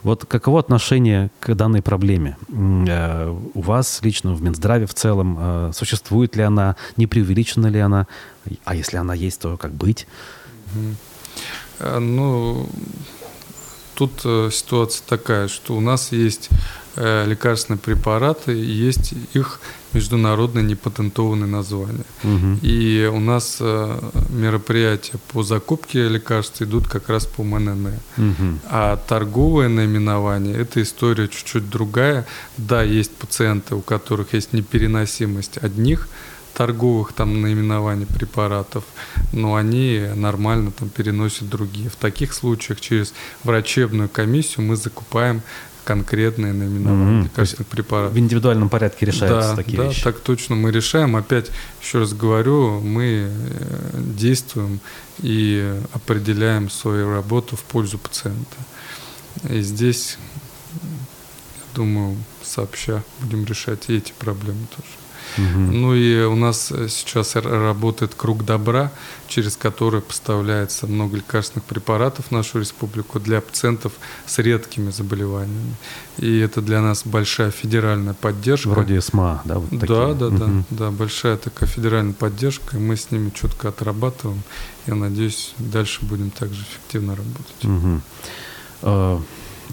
Вот 0.04 0.26
каково 0.26 0.60
отношение 0.60 1.32
к 1.40 1.56
данной 1.56 1.82
проблеме? 1.82 2.38
Э, 2.50 3.36
у 3.54 3.62
вас 3.62 4.00
лично 4.04 4.34
в 4.34 4.44
Минздраве 4.44 4.86
в 4.86 4.94
целом 4.94 5.72
существует 5.74 6.36
ли 6.36 6.44
она, 6.44 6.76
не 6.98 7.08
преувеличена 7.08 7.68
ли 7.68 7.80
она? 7.80 8.06
А 8.64 8.76
если 8.76 8.98
она 8.98 9.16
есть, 9.16 9.42
то 9.42 9.58
как 9.58 9.72
быть? 9.72 10.08
Ну, 11.80 12.70
Тут 13.96 14.22
э, 14.26 14.50
ситуация 14.52 15.04
такая, 15.08 15.48
что 15.48 15.76
у 15.76 15.80
нас 15.80 16.12
есть 16.12 16.50
э, 16.96 17.26
лекарственные 17.28 17.80
препараты, 17.80 18.54
есть 18.54 19.14
их 19.34 19.60
международные 19.94 20.64
непатентованные 20.64 21.48
названия. 21.48 22.06
Угу. 22.24 22.60
И 22.64 23.10
у 23.14 23.20
нас 23.20 23.58
э, 23.60 24.00
мероприятия 24.30 25.20
по 25.32 25.44
закупке 25.44 26.08
лекарств 26.08 26.62
идут 26.62 26.88
как 26.88 27.10
раз 27.10 27.26
по 27.26 27.44
МНН. 27.44 28.00
Угу. 28.18 28.60
А 28.70 28.98
торговое 28.98 29.70
наименование– 29.70 30.56
это 30.58 30.82
история 30.82 31.28
чуть-чуть 31.28 31.70
другая. 31.70 32.26
Да, 32.58 32.82
есть 32.82 33.16
пациенты, 33.16 33.76
у 33.76 33.82
которых 33.82 34.34
есть 34.34 34.54
непереносимость 34.54 35.58
одних– 35.58 36.08
торговых 36.54 37.14
там 37.14 37.42
наименований 37.42 38.06
препаратов, 38.06 38.84
но 39.32 39.56
они 39.56 40.08
нормально 40.16 40.72
там 40.72 40.90
переносят 40.90 41.50
другие. 41.50 41.90
В 41.90 41.96
таких 41.96 42.34
случаях 42.34 42.80
через 42.80 43.14
врачебную 43.44 44.10
комиссию 44.10 44.66
мы 44.66 44.76
закупаем 44.76 45.42
конкретные 45.84 46.54
наименования 46.54 47.22
mm-hmm. 47.22 47.24
лекарственных 47.24 47.68
препаратов. 47.68 48.14
В 48.14 48.20
индивидуальном 48.20 48.70
порядке 48.70 49.06
решаются 49.06 49.50
да, 49.50 49.56
такие 49.56 49.78
да, 49.78 49.88
вещи. 49.88 50.04
так 50.04 50.20
точно 50.20 50.56
мы 50.56 50.72
решаем. 50.72 51.16
Опять, 51.16 51.52
еще 51.82 52.00
раз 52.00 52.14
говорю, 52.14 52.80
мы 52.80 53.30
э, 53.30 54.02
действуем 54.16 54.80
и 55.20 55.78
определяем 55.92 56.70
свою 56.70 57.12
работу 57.14 57.56
в 57.56 57.64
пользу 57.64 57.98
пациента. 57.98 58.56
И 59.50 59.62
здесь, 59.62 60.18
я 60.74 61.76
думаю, 61.76 62.18
сообща 62.42 63.04
будем 63.20 63.46
решать 63.46 63.90
и 63.90 63.98
эти 63.98 64.14
проблемы 64.18 64.68
тоже. 64.76 65.03
Угу. 65.38 65.60
Ну 65.60 65.94
и 65.94 66.24
у 66.24 66.36
нас 66.36 66.72
э, 66.72 66.88
сейчас 66.90 67.36
работает 67.36 68.14
круг 68.16 68.46
добра, 68.46 68.92
через 69.28 69.56
который 69.56 70.02
поставляется 70.02 70.88
много 70.88 71.18
лекарственных 71.18 71.66
препаратов 71.66 72.28
в 72.28 72.32
нашу 72.32 72.60
республику 72.60 73.20
для 73.20 73.42
пациентов 73.42 73.94
с 74.26 74.38
редкими 74.40 74.92
заболеваниями. 74.92 75.76
И 76.18 76.40
это 76.40 76.62
для 76.62 76.82
нас 76.82 77.04
большая 77.06 77.52
федеральная 77.52 78.14
поддержка. 78.14 78.70
Вроде 78.70 79.02
СМА, 79.02 79.42
да? 79.46 79.60
Вот 79.60 79.70
такие. 79.70 79.88
да, 79.88 80.14
да, 80.14 80.28
угу. 80.28 80.38
да, 80.38 80.64
да, 80.70 80.92
большая 80.92 81.38
такая 81.38 81.68
федеральная 81.70 82.14
поддержка, 82.14 82.78
и 82.78 82.80
мы 82.80 82.96
с 82.96 83.12
ними 83.12 83.32
четко 83.32 83.70
отрабатываем. 83.70 84.42
Я 84.86 84.96
надеюсь, 84.96 85.54
дальше 85.58 86.00
будем 86.06 86.30
также 86.30 86.62
эффективно 86.62 87.16
работать. 87.16 88.02
Угу. 88.84 89.24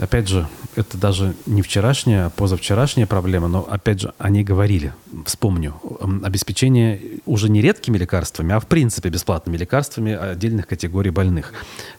опять 0.00 0.28
же, 0.28 0.48
это 0.76 0.96
даже 0.96 1.34
не 1.46 1.62
вчерашняя, 1.62 2.26
а 2.26 2.30
позавчерашняя 2.30 3.06
проблема, 3.06 3.48
но, 3.48 3.66
опять 3.68 4.00
же, 4.00 4.12
они 4.18 4.44
говорили, 4.44 4.92
вспомню, 5.26 5.74
обеспечение 6.22 7.00
уже 7.26 7.48
не 7.48 7.60
редкими 7.60 7.98
лекарствами, 7.98 8.54
а 8.54 8.60
в 8.60 8.66
принципе 8.66 9.08
бесплатными 9.08 9.56
лекарствами 9.56 10.12
отдельных 10.12 10.66
категорий 10.66 11.10
больных. 11.10 11.52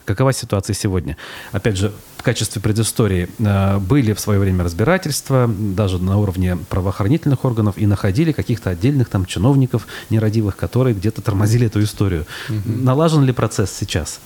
Какова 0.06 0.34
ситуация 0.34 0.74
сегодня? 0.74 1.18
Опять 1.52 1.78
же, 1.78 1.92
в 2.18 2.24
качестве 2.24 2.62
предыстории 2.62 3.30
э, 3.40 3.80
были 3.80 4.14
в 4.14 4.20
свое 4.20 4.40
время 4.40 4.64
разбирательства, 4.64 5.48
даже 5.48 5.98
на 5.98 6.18
уровне 6.18 6.58
правоохранительных 6.70 7.44
органов, 7.46 7.78
и 7.78 7.86
находили 7.86 8.32
каких-то 8.32 8.70
отдельных 8.70 9.10
там 9.10 9.26
чиновников 9.26 9.88
нерадивых, 10.10 10.56
которые 10.56 10.94
где-то 10.94 11.22
тормозили 11.22 11.68
эту 11.68 11.82
историю. 11.84 12.26
Угу. 12.50 12.84
Налажен 12.84 13.24
ли 13.24 13.34
процесс 13.34 13.72
сейчас? 13.72 14.20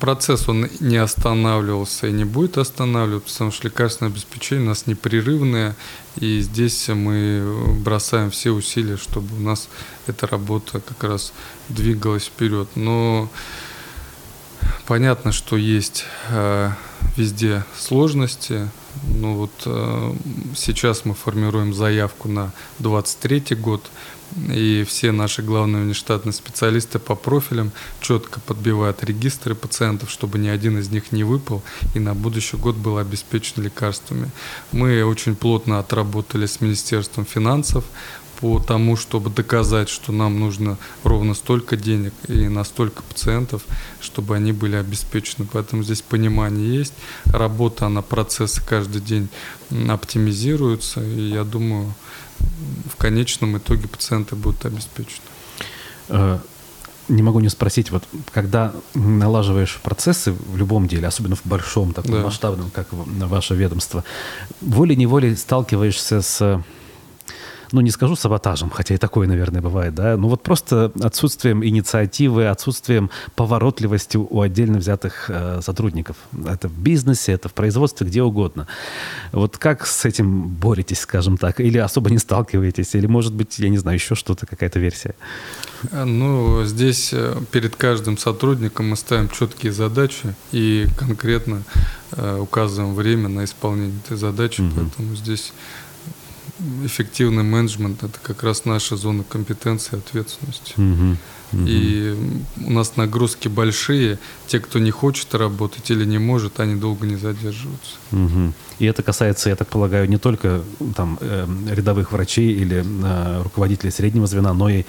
Процесс 0.00 0.48
он 0.48 0.68
не 0.80 0.96
останавливался 0.96 2.08
и 2.08 2.12
не 2.12 2.24
будет 2.24 2.58
останавливаться, 2.58 3.34
потому 3.34 3.52
что 3.52 3.68
лекарственное 3.68 4.10
обеспечение 4.10 4.64
у 4.64 4.68
нас 4.68 4.86
непрерывное, 4.86 5.76
и 6.16 6.40
здесь 6.40 6.88
мы 6.88 7.76
бросаем 7.84 8.30
все 8.32 8.50
усилия, 8.50 8.96
чтобы 8.96 9.36
у 9.36 9.40
нас 9.40 9.68
эта 10.08 10.26
работа 10.26 10.80
как 10.80 11.04
раз 11.04 11.32
двигалась 11.68 12.24
вперед. 12.24 12.68
Но 12.74 13.30
понятно, 14.86 15.30
что 15.30 15.56
есть 15.56 16.04
э, 16.30 16.70
везде 17.16 17.64
сложности. 17.78 18.68
Ну 19.04 19.34
вот 19.34 19.52
э, 19.66 20.14
сейчас 20.56 21.04
мы 21.04 21.14
формируем 21.14 21.74
заявку 21.74 22.28
на 22.28 22.52
23 22.80 23.54
год 23.56 23.88
и 24.48 24.84
все 24.88 25.12
наши 25.12 25.42
главные 25.42 25.82
внештатные 25.84 26.32
специалисты 26.32 26.98
по 26.98 27.14
профилям 27.14 27.72
четко 28.00 28.40
подбивают 28.40 29.04
регистры 29.04 29.54
пациентов, 29.54 30.10
чтобы 30.10 30.38
ни 30.38 30.48
один 30.48 30.78
из 30.78 30.90
них 30.90 31.12
не 31.12 31.24
выпал 31.24 31.62
и 31.94 31.98
на 31.98 32.14
будущий 32.14 32.56
год 32.56 32.76
был 32.76 32.98
обеспечен 32.98 33.62
лекарствами. 33.62 34.30
Мы 34.72 35.04
очень 35.04 35.36
плотно 35.36 35.78
отработали 35.78 36.46
с 36.46 36.60
Министерством 36.60 37.24
финансов 37.24 37.84
по 38.40 38.58
тому, 38.58 38.96
чтобы 38.96 39.30
доказать, 39.30 39.88
что 39.88 40.12
нам 40.12 40.38
нужно 40.38 40.78
ровно 41.04 41.34
столько 41.34 41.76
денег 41.76 42.12
и 42.28 42.48
на 42.48 42.64
столько 42.64 43.02
пациентов, 43.02 43.62
чтобы 44.00 44.36
они 44.36 44.52
были 44.52 44.76
обеспечены. 44.76 45.46
Поэтому 45.50 45.82
здесь 45.82 46.02
понимание 46.02 46.76
есть, 46.78 46.94
работа, 47.24 47.86
она 47.86 48.02
процессы 48.02 48.62
каждый 48.64 49.00
день 49.00 49.28
оптимизируются, 49.88 51.02
и 51.02 51.30
я 51.30 51.44
думаю, 51.44 51.94
в 52.92 52.96
конечном 52.96 53.58
итоге 53.58 53.88
пациенты 53.88 54.36
будут 54.36 54.64
обеспечены. 54.64 55.26
Э, 56.08 56.38
не 57.08 57.22
могу 57.22 57.40
не 57.40 57.48
спросить, 57.48 57.90
вот 57.90 58.04
когда 58.32 58.72
налаживаешь 58.94 59.78
процессы 59.82 60.32
в 60.32 60.56
любом 60.56 60.88
деле, 60.88 61.06
особенно 61.06 61.36
в 61.36 61.46
большом, 61.46 61.92
таком 61.92 62.12
да. 62.12 62.22
масштабном, 62.22 62.70
как 62.70 62.88
ваше 62.92 63.54
ведомство, 63.54 64.04
волей-неволей 64.60 65.36
сталкиваешься 65.36 66.20
с 66.20 66.62
ну, 67.72 67.80
не 67.80 67.90
скажу 67.90 68.16
саботажем, 68.16 68.70
хотя 68.70 68.94
и 68.94 68.98
такое, 68.98 69.26
наверное, 69.26 69.62
бывает, 69.62 69.94
да, 69.94 70.16
ну 70.16 70.28
вот 70.28 70.42
просто 70.42 70.92
отсутствием 71.02 71.64
инициативы, 71.64 72.48
отсутствием 72.48 73.10
поворотливости 73.34 74.16
у 74.16 74.40
отдельно 74.40 74.78
взятых 74.78 75.26
э, 75.28 75.60
сотрудников. 75.62 76.16
Это 76.46 76.68
в 76.68 76.78
бизнесе, 76.78 77.32
это 77.32 77.48
в 77.48 77.54
производстве, 77.54 78.06
где 78.06 78.22
угодно. 78.22 78.66
Вот 79.32 79.58
как 79.58 79.86
с 79.86 80.04
этим 80.04 80.48
боретесь, 80.48 81.00
скажем 81.00 81.36
так, 81.36 81.60
или 81.60 81.78
особо 81.78 82.10
не 82.10 82.18
сталкиваетесь, 82.18 82.94
или, 82.94 83.06
может 83.06 83.34
быть, 83.34 83.58
я 83.58 83.68
не 83.68 83.78
знаю, 83.78 83.96
еще 83.96 84.14
что-то, 84.14 84.46
какая-то 84.46 84.78
версия? 84.78 85.14
Э, 85.90 86.04
ну, 86.04 86.64
здесь 86.64 87.10
э, 87.12 87.36
перед 87.50 87.76
каждым 87.76 88.18
сотрудником 88.18 88.90
мы 88.90 88.96
ставим 88.96 89.28
четкие 89.28 89.72
задачи 89.72 90.34
и 90.52 90.86
конкретно 90.96 91.62
э, 92.12 92.38
указываем 92.38 92.94
время 92.94 93.28
на 93.28 93.44
исполнение 93.44 93.98
этой 94.04 94.16
задачи, 94.16 94.60
угу. 94.60 94.70
поэтому 94.76 95.16
здесь 95.16 95.52
эффективный 96.84 97.42
менеджмент– 97.42 98.02
это 98.04 98.18
как 98.22 98.42
раз 98.42 98.64
наша 98.64 98.96
зона 98.96 99.24
компетенции 99.28 99.96
и 99.96 99.98
ответственности. 99.98 100.74
Угу. 100.76 101.16
Угу. 101.52 101.62
И 101.66 102.16
у 102.64 102.72
нас 102.72 102.96
нагрузки 102.96 103.48
большие. 103.48 104.18
Те, 104.46 104.58
кто 104.58 104.78
не 104.78 104.90
хочет 104.90 105.34
работать 105.34 105.90
или 105.90 106.04
не 106.04 106.18
может, 106.18 106.60
они 106.60 106.74
долго 106.74 107.06
не 107.06 107.16
задерживаются. 107.16 107.94
Угу. 108.12 108.52
И 108.80 108.84
это 108.84 109.02
касается, 109.02 109.48
я 109.48 109.56
так 109.56 109.68
полагаю, 109.68 110.08
не 110.08 110.18
только 110.18 110.62
там, 110.94 111.18
э, 111.20 111.46
рядовых 111.70 112.12
врачей 112.12 112.52
или 112.52 112.84
э, 112.84 113.42
руководителей 113.42 113.92
среднего 113.92 114.26
звена, 114.26 114.52
но 114.54 114.68
и 114.68 114.84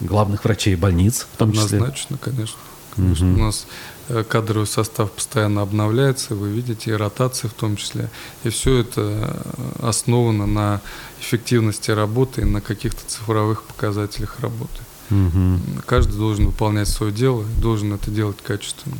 главных 0.00 0.44
врачей 0.44 0.76
больниц 0.76 1.26
в 1.32 1.36
том 1.36 1.52
числе. 1.52 1.78
Однозначно, 1.78 2.18
конечно. 2.18 2.58
конечно. 2.94 3.26
Угу. 3.26 3.40
У 3.40 3.42
нас 3.44 3.66
кадровый 4.28 4.66
состав 4.66 5.10
постоянно 5.10 5.62
обновляется, 5.62 6.34
вы 6.34 6.50
видите, 6.50 6.90
и 6.90 6.94
ротации 6.94 7.48
в 7.48 7.54
том 7.54 7.76
числе. 7.76 8.08
И 8.44 8.50
все 8.50 8.78
это 8.78 9.00
э, 9.00 9.86
основано 9.86 10.46
на 10.46 10.80
эффективности 11.20 11.90
работы 11.90 12.42
и 12.42 12.44
на 12.44 12.60
каких-то 12.60 13.00
цифровых 13.06 13.64
показателях 13.64 14.40
работы. 14.40 14.80
Угу. 15.10 15.82
Каждый 15.86 16.16
должен 16.16 16.46
выполнять 16.46 16.88
свое 16.88 17.12
дело, 17.12 17.44
должен 17.60 17.92
это 17.92 18.10
делать 18.10 18.38
качественно. 18.42 18.98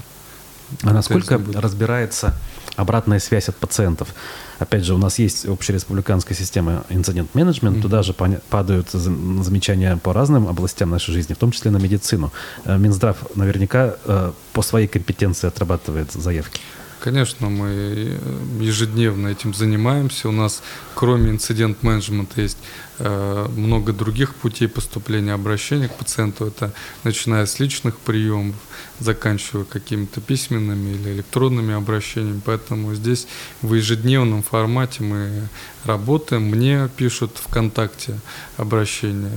А 0.82 0.92
насколько 0.92 1.40
разбирается 1.54 2.34
обратная 2.76 3.18
связь 3.18 3.48
от 3.48 3.56
пациентов? 3.56 4.14
Опять 4.58 4.84
же, 4.84 4.94
у 4.94 4.98
нас 4.98 5.18
есть 5.18 5.46
общереспубликанская 5.46 6.36
система 6.36 6.84
инцидент-менеджмент, 6.88 7.78
mm-hmm. 7.78 7.82
туда 7.82 8.02
же 8.02 8.14
падают 8.14 8.90
замечания 8.90 9.96
по 9.96 10.12
разным 10.12 10.48
областям 10.48 10.90
нашей 10.90 11.12
жизни, 11.12 11.34
в 11.34 11.38
том 11.38 11.50
числе 11.50 11.70
на 11.70 11.78
медицину. 11.78 12.32
Э, 12.64 12.78
Минздрав 12.78 13.16
наверняка 13.34 13.96
э, 14.04 14.32
по 14.52 14.62
своей 14.62 14.86
компетенции 14.86 15.48
отрабатывает 15.48 16.12
заявки. 16.12 16.60
Конечно, 17.06 17.48
мы 17.48 17.68
э, 17.68 18.18
ежедневно 18.60 19.28
этим 19.28 19.54
занимаемся. 19.54 20.28
У 20.28 20.32
нас, 20.32 20.60
кроме 20.96 21.30
инцидент-менеджмента, 21.30 22.40
есть 22.40 22.58
э, 22.98 23.46
много 23.56 23.92
других 23.92 24.34
путей 24.34 24.66
поступления 24.66 25.32
обращения 25.32 25.86
к 25.86 25.94
пациенту. 25.94 26.46
Это 26.46 26.72
начиная 27.04 27.46
с 27.46 27.60
личных 27.60 27.96
приемов, 27.98 28.56
заканчивая 28.98 29.62
какими-то 29.62 30.20
письменными 30.20 30.94
или 30.96 31.12
электронными 31.12 31.74
обращениями. 31.74 32.40
Поэтому 32.44 32.92
здесь 32.96 33.28
в 33.62 33.72
ежедневном 33.74 34.42
формате 34.42 35.04
мы 35.04 35.48
работаем. 35.84 36.42
Мне 36.42 36.88
пишут 36.96 37.30
ВКонтакте 37.36 38.18
обращения. 38.56 39.30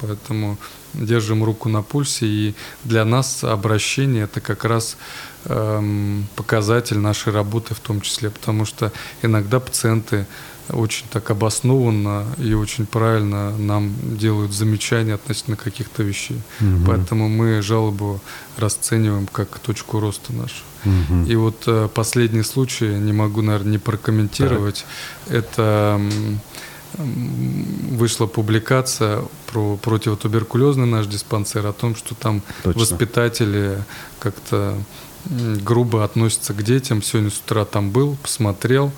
Поэтому 0.00 0.58
держим 0.94 1.44
руку 1.44 1.68
на 1.68 1.82
пульсе. 1.82 2.26
И 2.26 2.54
для 2.84 3.04
нас 3.04 3.44
обращение– 3.44 4.24
это 4.24 4.40
как 4.40 4.64
раз 4.64 4.96
показатель 6.36 6.98
нашей 6.98 7.32
работы 7.32 7.74
в 7.74 7.80
том 7.80 8.00
числе, 8.00 8.30
потому 8.30 8.64
что 8.64 8.92
иногда 9.22 9.60
пациенты 9.60 10.26
очень 10.68 11.06
так 11.10 11.30
обоснованно 11.30 12.26
и 12.38 12.54
очень 12.54 12.86
правильно 12.86 13.56
нам 13.58 13.92
делают 14.16 14.52
замечания 14.52 15.14
относительно 15.14 15.56
каких-то 15.56 16.02
вещей. 16.02 16.40
Угу. 16.60 16.86
Поэтому 16.86 17.28
мы 17.28 17.62
жалобу 17.62 18.20
расцениваем 18.56 19.26
как 19.26 19.58
точку 19.58 20.00
роста 20.00 20.32
нашу. 20.32 20.62
Угу. 20.84 21.26
И 21.26 21.36
вот 21.36 21.64
э, 21.66 21.88
последний 21.92 22.42
случай, 22.42 22.88
не 22.88 23.12
могу, 23.12 23.42
наверное, 23.42 23.72
не 23.72 23.78
прокомментировать, 23.78 24.84
так. 25.26 25.34
это 25.34 26.00
вышла 26.98 28.26
публикация 28.26 29.24
про 29.50 29.76
противотуберкулезный 29.76 30.86
наш 30.86 31.06
диспансер 31.06 31.66
о 31.66 31.72
том, 31.72 31.96
что 31.96 32.14
там 32.14 32.42
Точно. 32.62 32.80
воспитатели 32.80 33.82
как-то 34.18 34.76
грубо 35.24 36.04
относится 36.04 36.54
к 36.54 36.62
детям. 36.62 37.02
Сегодня 37.02 37.30
с 37.30 37.38
утра 37.38 37.64
там 37.64 37.90
был, 37.90 38.16
посмотрел, 38.22 38.92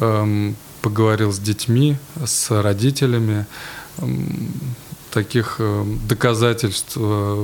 эм, 0.00 0.56
поговорил 0.82 1.32
с 1.32 1.38
детьми, 1.38 1.96
с 2.24 2.50
родителями. 2.50 3.46
Эм, 3.98 4.50
таких 5.10 5.56
эм, 5.60 6.00
доказательств 6.06 6.96
э, 6.96 7.00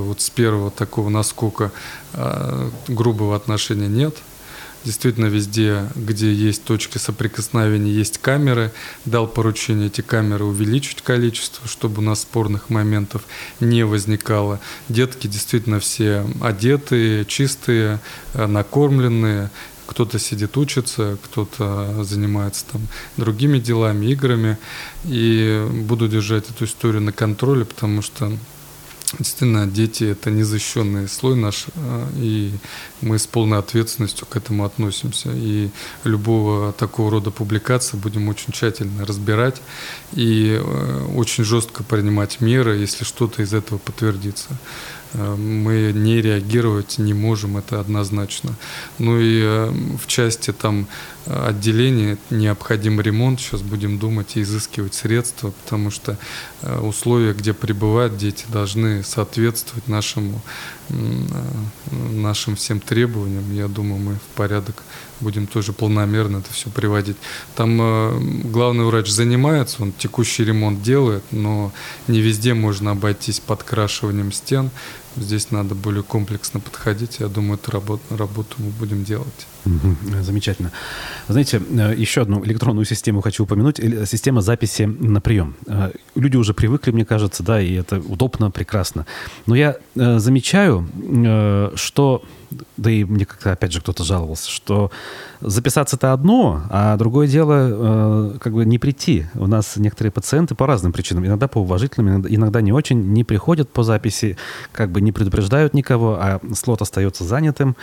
вот 0.07 0.21
с 0.21 0.29
первого 0.31 0.71
такого 0.71 1.09
наскока 1.09 1.73
э, 2.13 2.71
грубого 2.89 3.35
отношения 3.35 3.89
нет– 3.89 4.17
Действительно, 4.85 5.27
везде, 5.27 5.89
где 5.95 6.33
есть 6.33 6.65
точки 6.65 6.99
соприкосновения, 6.99 7.93
есть 7.93 8.19
камеры. 8.19 8.73
Дал 9.05 9.29
поручение 9.29 9.87
эти 9.87 10.01
камеры 10.01 10.45
увеличить 10.45 11.03
количество, 11.03 11.69
чтобы 11.69 12.03
у 12.03 12.05
нас 12.05 12.23
спорных 12.23 12.69
моментов 12.69 13.23
не 13.61 13.85
возникало. 13.85 14.59
Детки 14.89 15.29
действительно 15.29 15.79
все 15.79 16.27
одетые, 16.41 17.25
чистые, 17.25 18.01
э, 18.35 18.47
накормленные. 18.47 19.51
Кто-то 19.87 20.19
сидит, 20.19 20.57
учится, 20.57 21.19
кто-то 21.23 22.03
занимается 22.03 22.65
там 22.73 22.81
другими 23.17 23.59
делами, 23.59 24.07
играми. 24.07 24.59
И 25.05 25.65
буду 25.71 26.09
держать 26.09 26.51
эту 26.51 26.65
историю 26.65 27.03
на 27.03 27.13
контроле, 27.13 27.65
потому 27.65 28.03
что 28.03 28.33
Действительно, 29.19 29.67
дети– 29.67 30.05
это 30.13 30.31
незащищенный 30.31 31.07
слой 31.07 31.37
наш, 31.37 31.67
э, 31.75 32.07
и 32.17 32.53
мы 33.03 33.19
с 33.19 33.27
полной 33.27 33.59
ответственностью 33.59 34.27
к 34.27 34.37
этому 34.37 34.65
относимся. 34.65 35.31
И 35.35 35.69
любого 36.05 36.73
такого 36.73 37.11
рода 37.11 37.31
публикации 37.31 37.99
будем 37.99 38.29
очень 38.29 38.53
тщательно 38.53 39.05
разбирать 39.05 39.61
и 40.13 40.59
э, 40.59 41.07
очень 41.15 41.45
жестко 41.45 41.83
принимать 41.83 42.41
меры, 42.41 42.79
если 42.79 43.05
что-то 43.05 43.43
из 43.43 43.53
этого 43.53 43.79
подтвердится. 43.79 44.49
мы 45.15 45.93
не 45.95 46.23
реагировать 46.23 46.97
не 46.99 47.13
можем, 47.13 47.59
это 47.59 47.81
однозначно. 47.81 48.55
Ну 48.99 49.19
и 49.21 49.43
в 49.99 50.07
части 50.07 50.53
там 50.53 50.87
отделения 51.27 52.17
необходим 52.31 53.01
ремонт, 53.01 53.41
сейчас 53.41 53.61
будем 53.61 53.99
думать 53.99 54.37
и 54.37 54.43
изыскивать 54.43 54.95
средства, 54.95 55.53
потому 55.63 55.91
что 55.91 56.17
условия, 56.83 57.33
где 57.33 57.53
пребывают 57.53 58.17
дети, 58.17 58.45
должны 58.49 59.03
соответствовать 59.03 59.89
нашему, 59.89 60.41
нашим 61.91 62.57
всем 62.57 62.81
требованиям. 62.81 63.53
Я 63.55 63.69
думаю, 63.69 64.01
мы 64.01 64.15
в 64.15 64.37
порядок 64.37 64.83
будем 65.23 65.47
тоже 65.47 65.73
планомерно 65.73 66.39
это 66.39 66.53
все 66.53 66.69
приводить. 66.69 67.17
Там 67.55 67.81
э, 67.81 68.19
главный 68.45 68.85
врач 68.85 69.09
занимается, 69.09 69.83
он 69.83 69.93
текущий 69.93 70.45
ремонт 70.45 70.83
делает, 70.83 71.23
но 71.31 71.73
не 72.09 72.21
везде 72.21 72.55
можно 72.55 72.91
обойтись 72.91 73.41
подкрашиванием 73.41 74.33
стен. 74.33 74.71
Здесь 75.17 75.51
надо 75.51 75.75
более 75.75 76.03
комплексно 76.03 76.61
подходить. 76.61 77.21
Я 77.21 77.29
думаю, 77.29 77.59
эту 77.59 77.71
работу, 77.71 78.03
работу 78.17 78.57
мы 78.59 78.71
будем 78.71 79.05
делать. 79.05 79.47
Замечательно. 79.65 80.73
Знаете, 81.29 81.63
э, 81.71 81.95
еще 81.97 82.23
одну 82.23 82.45
электронную 82.45 82.85
систему 82.85 83.21
хочу 83.21 83.45
упомянуть. 83.45 83.77
Система 84.07 84.41
записи 84.41 84.83
на 84.83 85.21
прием. 85.21 85.55
Э, 85.67 85.93
люди 86.17 86.37
уже 86.37 86.53
привыкли, 86.53 86.91
мне 86.91 87.05
кажется, 87.05 87.43
да, 87.43 87.61
и 87.61 87.75
это 87.75 88.01
удобно, 88.01 88.51
прекрасно. 88.51 89.07
Но 89.47 89.55
я 89.55 89.77
э, 89.95 90.19
замечаю, 90.19 90.89
что 91.77 92.23
да 92.77 92.91
и 92.91 93.05
мне 93.05 93.25
как-то 93.25 93.53
опять 93.53 93.73
же 93.73 93.81
кто-то 93.81 94.05
жаловался, 94.05 94.51
что 94.51 94.91
записаться 95.41 95.97
это 95.97 96.13
одно, 96.13 96.65
а 96.69 96.99
другое 96.99 97.27
дело 97.27 98.37
как 98.39 98.53
бы 98.53 98.67
не 98.67 98.79
прийти. 98.79 99.25
У 99.35 99.47
нас 99.47 99.77
некоторые 99.77 100.13
пациенты 100.13 100.55
по 100.55 100.67
разным 100.67 100.93
причинам, 100.93 101.25
иногда 101.25 101.49
по 101.49 101.61
уважительным, 101.61 102.27
иногда 102.29 102.61
не 102.61 102.73
очень, 102.73 103.01
не 103.15 103.25
приходят 103.25 103.71
по 103.71 103.83
записи, 103.83 104.37
как 104.71 104.91
бы 104.91 105.01
не 105.01 105.13
предупреждают 105.13 105.73
никого, 105.73 106.19
а 106.21 106.41
слот 106.55 106.83
остается 106.83 107.25
занятым. 107.25 107.75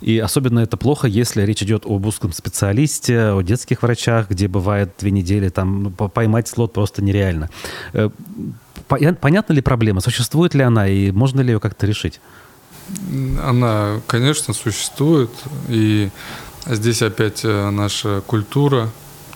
И 0.00 0.18
особенно 0.18 0.60
это 0.60 0.76
плохо, 0.76 1.06
если 1.06 1.42
речь 1.42 1.62
идет 1.62 1.84
об 1.84 2.06
узком 2.06 2.32
специалисте, 2.32 3.32
о 3.32 3.42
детских 3.42 3.82
врачах, 3.82 4.30
где 4.30 4.48
бывает 4.48 4.94
две 4.98 5.10
недели, 5.10 5.48
там 5.48 5.82
ну, 5.82 5.90
поймать 5.90 6.48
слот 6.48 6.72
просто 6.72 7.02
нереально. 7.02 7.50
Э, 7.92 8.08
понятна 8.88 9.52
ли 9.52 9.60
проблема? 9.60 10.00
Существует 10.00 10.54
ли 10.54 10.62
она 10.62 10.88
и 10.88 11.10
можно 11.10 11.40
ли 11.40 11.52
ее 11.52 11.60
как-то 11.60 11.86
решить? 11.86 12.20
Она, 13.42 14.00
конечно, 14.06 14.54
существует. 14.54 15.30
И 15.68 16.10
здесь 16.66 17.02
опять 17.02 17.42
э, 17.44 17.70
наша 17.70 18.22
культура, 18.26 18.88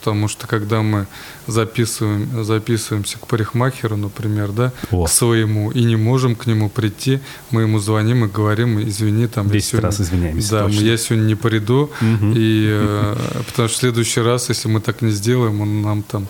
потому 0.04 0.28
что 0.28 0.46
когда 0.46 0.82
мы 0.82 1.06
записываем, 1.46 2.44
записываемся 2.44 3.18
к 3.18 3.26
парикмахеру, 3.26 3.96
например, 3.96 4.52
да, 4.52 4.70
О. 4.90 5.04
к 5.04 5.08
своему, 5.08 5.70
и 5.70 5.82
не 5.84 5.96
можем 5.96 6.34
к 6.34 6.46
нему 6.46 6.68
прийти, 6.68 7.20
мы 7.50 7.62
ему 7.62 7.78
звоним 7.78 8.24
и 8.26 8.28
говорим, 8.28 8.78
извини, 8.86 9.26
там... 9.26 9.48
Десять 9.48 9.70
сегодня, 9.70 9.88
раз 9.88 10.00
извиняемся. 10.00 10.50
Да, 10.50 10.64
точно. 10.66 10.80
я 10.80 10.96
сегодня 10.98 11.24
не 11.24 11.34
приду, 11.34 11.90
угу. 12.00 12.32
и, 12.36 12.68
э, 12.70 13.16
потому 13.46 13.68
что 13.68 13.78
в 13.78 13.80
следующий 13.80 14.20
раз, 14.20 14.50
если 14.50 14.68
мы 14.68 14.80
так 14.80 15.00
не 15.00 15.10
сделаем, 15.10 15.62
он 15.62 15.80
нам 15.80 16.02
там 16.02 16.26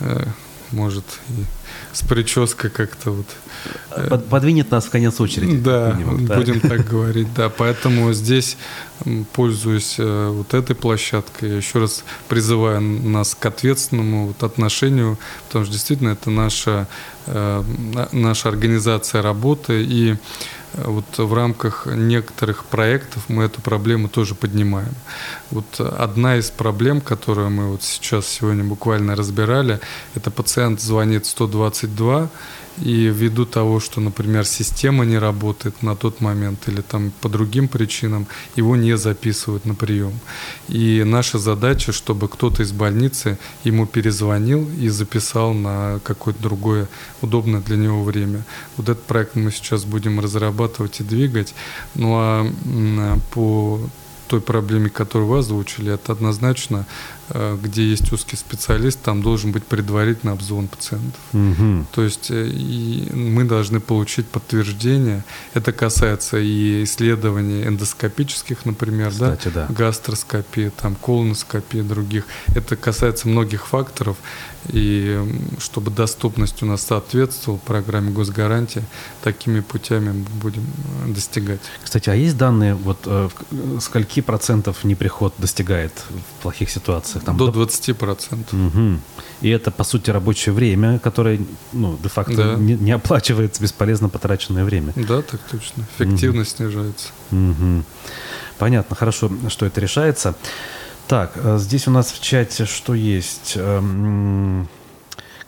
э, 0.00 0.26
может 0.72 1.04
и 1.30 1.44
с 1.96 2.02
прической 2.02 2.68
как-то 2.68 3.10
вот... 3.10 3.26
Э, 3.90 4.08
Под, 4.08 4.26
подвинет 4.26 4.70
нас 4.70 4.84
в 4.84 4.90
конец 4.90 5.18
очереди. 5.18 5.56
Да, 5.56 5.98
да, 6.20 6.36
будем 6.36 6.60
так 6.60 6.86
говорить, 6.90 7.32
да. 7.34 7.48
Поэтому 7.48 8.12
здесь, 8.12 8.58
пользуясь 9.32 9.96
э, 9.98 10.28
вот 10.28 10.52
этой 10.52 10.76
площадкой, 10.76 11.48
я 11.48 11.56
еще 11.56 11.78
раз 11.78 12.04
призываю 12.28 12.82
нас 12.82 13.34
к 13.34 13.46
ответственному 13.46 14.26
вот 14.26 14.42
отношению, 14.42 15.18
потому 15.46 15.64
что 15.64 15.72
действительно 15.72 16.10
это 16.10 16.28
наша, 16.28 16.86
э, 17.26 17.62
наша 18.12 18.50
организация 18.50 19.22
работы, 19.22 19.82
и 19.82 20.16
вот 20.74 21.18
в 21.18 21.34
рамках 21.34 21.86
некоторых 21.86 22.64
проектов 22.64 23.24
мы 23.28 23.44
эту 23.44 23.60
проблему 23.60 24.08
тоже 24.08 24.34
поднимаем. 24.34 24.94
Вот 25.50 25.80
одна 25.80 26.36
из 26.36 26.50
проблем, 26.50 27.00
которую 27.00 27.50
мы 27.50 27.68
вот 27.68 27.82
сейчас 27.82 28.26
сегодня 28.26 28.64
буквально 28.64 29.16
разбирали, 29.16 29.80
это 30.14 30.30
пациент 30.30 30.80
звонит 30.80 31.26
122, 31.26 32.28
и 32.82 33.06
ввиду 33.08 33.46
того, 33.46 33.80
что, 33.80 34.00
например, 34.00 34.44
система 34.44 35.04
не 35.04 35.18
работает 35.18 35.82
на 35.82 35.96
тот 35.96 36.20
момент 36.20 36.68
или 36.68 36.80
там 36.80 37.12
по 37.20 37.28
другим 37.28 37.68
причинам, 37.68 38.26
его 38.56 38.76
не 38.76 38.96
записывают 38.96 39.64
на 39.64 39.74
прием. 39.74 40.12
И 40.68 41.02
наша 41.04 41.38
задача, 41.38 41.92
чтобы 41.92 42.28
кто-то 42.28 42.62
из 42.62 42.72
больницы 42.72 43.38
ему 43.64 43.86
перезвонил 43.86 44.68
и 44.78 44.88
записал 44.88 45.54
на 45.54 46.00
какое-то 46.04 46.42
другое 46.42 46.88
удобное 47.22 47.60
для 47.60 47.76
него 47.76 48.04
время. 48.04 48.44
Вот 48.76 48.88
этот 48.88 49.04
проект 49.04 49.36
мы 49.36 49.50
сейчас 49.50 49.84
будем 49.84 50.20
разрабатывать 50.20 51.00
и 51.00 51.04
двигать. 51.04 51.54
Ну 51.94 52.14
а 52.14 52.46
по 53.32 53.80
той 54.26 54.40
проблеме, 54.40 54.90
которую 54.90 55.28
вы 55.28 55.38
озвучили, 55.38 55.92
это 55.92 56.12
однозначно, 56.12 56.86
э, 57.30 57.58
где 57.62 57.88
есть 57.88 58.12
узкий 58.12 58.36
специалист, 58.36 59.00
там 59.00 59.22
должен 59.22 59.52
быть 59.52 59.64
предварительный 59.64 60.32
обзвон 60.32 60.68
пациентов. 60.68 61.20
Угу. 61.32 61.86
То 61.92 62.02
есть 62.02 62.30
э, 62.30 62.48
и 62.48 63.10
мы 63.12 63.44
должны 63.44 63.80
получить 63.80 64.26
подтверждение. 64.26 65.24
Это 65.54 65.72
касается 65.72 66.38
и 66.38 66.84
исследований 66.84 67.64
эндоскопических, 67.64 68.64
например, 68.64 69.10
Кстати, 69.10 69.48
да, 69.48 69.66
да. 69.68 69.74
гастроскопии, 69.74 70.70
там, 70.80 70.94
колоноскопии, 70.96 71.80
других. 71.80 72.24
Это 72.54 72.76
касается 72.76 73.28
многих 73.28 73.66
факторов. 73.66 74.16
И 74.72 75.22
чтобы 75.58 75.90
доступность 75.90 76.62
у 76.62 76.66
нас 76.66 76.82
соответствовала 76.82 77.58
программе 77.58 78.10
госгарантии, 78.10 78.82
такими 79.22 79.60
путями 79.60 80.12
мы 80.12 80.40
будем 80.40 80.64
э, 81.04 81.12
достигать. 81.12 81.60
Кстати, 81.82 82.10
а 82.10 82.14
есть 82.14 82.36
данные, 82.36 82.74
вот 82.74 82.98
э, 83.06 83.28
скольки 83.80 84.20
процентов 84.20 84.84
неприход 84.84 85.34
достигает 85.38 85.92
в 86.10 86.42
плохих 86.42 86.70
ситуациях? 86.70 87.24
Там, 87.24 87.36
до 87.36 87.50
20 87.50 87.96
процентов. 87.96 88.52
Угу. 88.52 89.00
И 89.42 89.48
это, 89.50 89.70
по 89.70 89.84
сути, 89.84 90.10
рабочее 90.10 90.52
время, 90.52 90.98
которое, 90.98 91.40
ну, 91.72 91.98
де-факто 92.02 92.36
да. 92.36 92.54
не, 92.54 92.74
не 92.74 92.92
оплачивается 92.92 93.62
бесполезно 93.62 94.08
потраченное 94.08 94.64
время. 94.64 94.92
Да, 94.96 95.22
так 95.22 95.40
точно. 95.50 95.84
Эффективность 95.98 96.60
угу. 96.60 96.70
снижается. 96.70 97.08
Угу. 97.30 97.84
Понятно, 98.58 98.96
хорошо, 98.96 99.30
что 99.48 99.66
это 99.66 99.80
решается. 99.80 100.34
Так, 101.08 101.32
э, 101.36 101.58
здесь 101.58 101.86
у 101.86 101.92
нас 101.92 102.10
в 102.10 102.20
чате 102.20 102.64
что 102.64 102.92
есть? 102.92 103.52
Эм, 103.54 104.66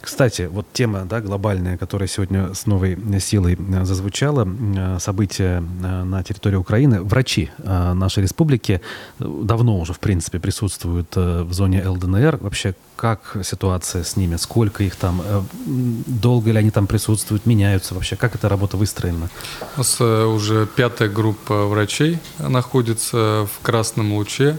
кстати, 0.00 0.42
вот 0.42 0.66
тема 0.72 1.04
да, 1.04 1.20
глобальная, 1.20 1.76
которая 1.76 2.08
сегодня 2.08 2.54
с 2.54 2.66
новой 2.66 2.96
силой 3.18 3.58
э, 3.58 3.84
зазвучала, 3.84 4.46
э, 4.46 4.98
события 5.00 5.58
на 5.58 6.22
территории 6.22 6.54
Украины. 6.54 7.02
Врачи 7.02 7.50
нашей 7.58 8.22
республики 8.22 8.80
давно 9.18 9.80
уже, 9.80 9.94
в 9.94 9.98
принципе, 9.98 10.38
присутствуют 10.38 11.16
в 11.16 11.52
зоне 11.52 11.88
ЛДНР. 11.88 12.36
Вообще, 12.40 12.76
как 12.94 13.38
ситуация 13.42 14.04
с 14.04 14.16
ними? 14.16 14.36
Сколько 14.36 14.84
их 14.84 14.94
там? 14.94 15.22
Долго 15.66 16.52
ли 16.52 16.58
они 16.58 16.70
там 16.70 16.86
присутствуют? 16.86 17.46
Меняются 17.46 17.94
вообще? 17.94 18.14
Как 18.14 18.36
эта 18.36 18.48
работа 18.48 18.76
выстроена? 18.76 19.28
У 19.74 19.78
нас 19.78 20.00
уже 20.00 20.66
пятая 20.66 21.08
группа 21.08 21.66
врачей 21.66 22.20
находится 22.38 23.48
в 23.52 23.62
Красном 23.62 24.12
Луче. 24.12 24.58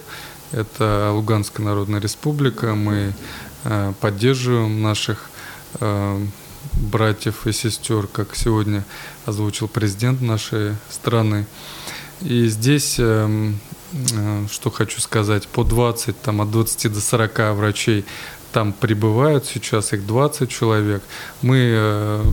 Это 0.52 1.12
Луганская 1.14 1.66
Народная 1.66 2.00
Республика. 2.00 2.74
Мы 2.74 3.14
э, 3.66 3.94
поддерживаем 4.00 4.82
наших 4.82 5.30
э, 5.80 6.26
братьев 6.74 7.46
и 7.46 7.52
сестер, 7.52 8.08
как 8.08 8.36
сегодня 8.36 8.84
озвучил 9.26 9.68
президент 9.68 10.22
нашей 10.22 10.76
страны. 10.90 11.46
И 12.22 12.48
здесь, 12.48 12.96
э, 12.98 13.52
что 14.52 14.72
хочу 14.72 15.00
сказать, 15.02 15.48
по 15.48 15.64
20, 15.64 16.20
там, 16.20 16.42
от 16.42 16.50
20 16.50 16.94
до 16.94 17.00
40 17.00 17.56
врачей 17.56 18.06
там 18.52 18.74
прибывают 18.74 19.46
сейчас, 19.46 19.94
их 19.94 20.08
20 20.08 20.50
человек. 20.50 21.04
Мы 21.44 22.24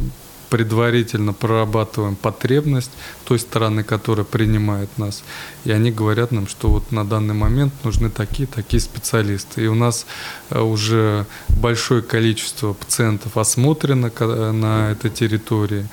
предварительно 0.51 1.33
прорабатываем 1.33 2.17
потребность 2.17 2.91
той 3.25 3.39
стороны, 3.39 3.83
которая 3.83 4.25
принимает 4.25 4.89
нас. 4.99 5.25
И 5.65 5.73
они 5.73 5.91
говорят 5.91 6.33
нам, 6.33 6.47
что 6.47 6.69
вот 6.69 6.93
на 6.93 7.05
данный 7.05 7.35
момент 7.35 7.73
нужны 7.85 8.11
такие, 8.11 8.47
такие 8.47 8.81
специалисты. 8.81 9.65
И 9.65 9.67
у 9.67 9.75
нас 9.75 10.07
э, 10.51 10.61
уже 10.61 11.27
большое 11.49 12.03
количество 12.03 12.73
пациентов 12.73 13.37
осмотрено 13.37 14.11
на 14.53 14.93
этой 14.93 15.11
территории. 15.11 15.89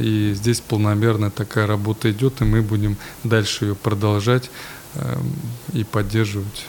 И 0.00 0.32
здесь 0.34 0.60
полномерная 0.60 1.30
такая 1.30 1.66
работа 1.66 2.10
идет, 2.10 2.40
и 2.40 2.44
мы 2.44 2.62
будем 2.62 2.96
дальше 3.22 3.66
ее 3.66 3.74
продолжать 3.74 4.50
и 5.74 5.84
поддерживать 5.84 6.66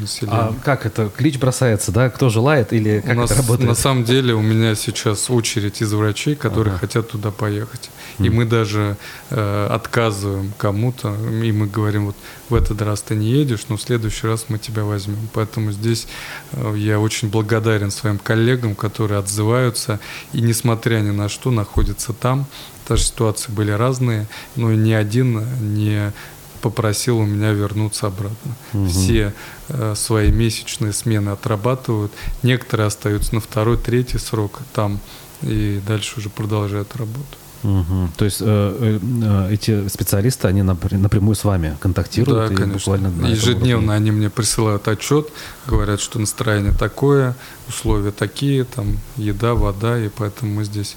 населения. 0.00 0.36
А 0.36 0.54
как 0.64 0.86
это? 0.86 1.10
Клич 1.14 1.38
бросается, 1.38 1.92
да? 1.92 2.10
Кто 2.10 2.28
желает 2.28 2.72
или 2.72 3.00
как 3.00 3.16
у 3.16 3.20
нас, 3.20 3.30
это 3.30 3.42
работает? 3.42 3.68
На 3.68 3.74
самом 3.74 4.04
деле 4.04 4.34
у 4.34 4.40
меня 4.40 4.74
сейчас 4.74 5.30
очередь 5.30 5.82
из 5.82 5.92
врачей, 5.92 6.34
которые 6.34 6.72
ага. 6.72 6.80
хотят 6.80 7.08
туда 7.10 7.30
поехать. 7.30 7.90
И 8.18 8.28
мы 8.28 8.44
даже 8.44 8.96
э, 9.30 9.66
отказываем 9.70 10.52
кому-то, 10.58 11.14
и 11.42 11.52
мы 11.52 11.66
говорим, 11.66 12.06
вот 12.06 12.16
в 12.50 12.54
этот 12.54 12.82
раз 12.82 13.00
ты 13.00 13.14
не 13.14 13.30
едешь, 13.30 13.66
но 13.68 13.76
в 13.76 13.82
следующий 13.82 14.26
раз 14.26 14.46
мы 14.48 14.58
тебя 14.58 14.84
возьмем. 14.84 15.28
Поэтому 15.32 15.72
здесь 15.72 16.06
э, 16.52 16.74
я 16.76 17.00
очень 17.00 17.30
благодарен 17.30 17.90
своим 17.90 18.18
коллегам, 18.18 18.74
которые 18.74 19.18
отзываются, 19.18 20.00
и 20.32 20.40
несмотря 20.40 20.98
ни 20.98 21.10
на 21.10 21.28
что 21.28 21.50
находятся 21.50 22.12
там. 22.12 22.46
Даже 22.88 23.04
ситуации 23.04 23.52
были 23.52 23.70
разные, 23.70 24.26
но 24.56 24.72
ни 24.72 24.92
один 24.92 25.46
не 25.60 26.12
попросил 26.60 27.18
у 27.18 27.26
меня 27.26 27.52
вернуться 27.52 28.06
обратно. 28.06 28.56
Угу. 28.72 28.86
Все 28.86 29.34
э, 29.68 29.94
свои 29.96 30.30
месячные 30.30 30.92
смены 30.92 31.30
отрабатывают, 31.30 32.12
некоторые 32.42 32.86
остаются 32.86 33.34
на 33.34 33.40
второй, 33.40 33.76
третий 33.76 34.18
срок 34.18 34.60
там 34.72 35.00
и 35.42 35.80
дальше 35.86 36.18
уже 36.18 36.28
продолжают 36.28 36.94
работу. 36.96 37.36
Угу. 37.62 38.10
То 38.16 38.24
есть 38.24 38.38
э, 38.40 38.98
э, 39.22 39.52
эти 39.52 39.88
специалисты, 39.88 40.48
они 40.48 40.62
напрямую 40.62 41.34
с 41.34 41.44
вами 41.44 41.76
контактируют? 41.78 42.50
Да, 42.50 42.56
конечно. 42.56 42.74
Буквально 42.74 43.26
Ежедневно 43.26 43.94
они 43.94 44.10
мне 44.10 44.30
присылают 44.30 44.88
отчет, 44.88 45.28
говорят, 45.66 46.00
что 46.00 46.18
настроение 46.18 46.72
такое, 46.72 47.36
условия 47.68 48.12
такие, 48.12 48.64
там 48.64 48.98
еда, 49.16 49.54
вода, 49.54 49.98
и 49.98 50.08
поэтому 50.08 50.54
мы 50.54 50.64
здесь 50.64 50.96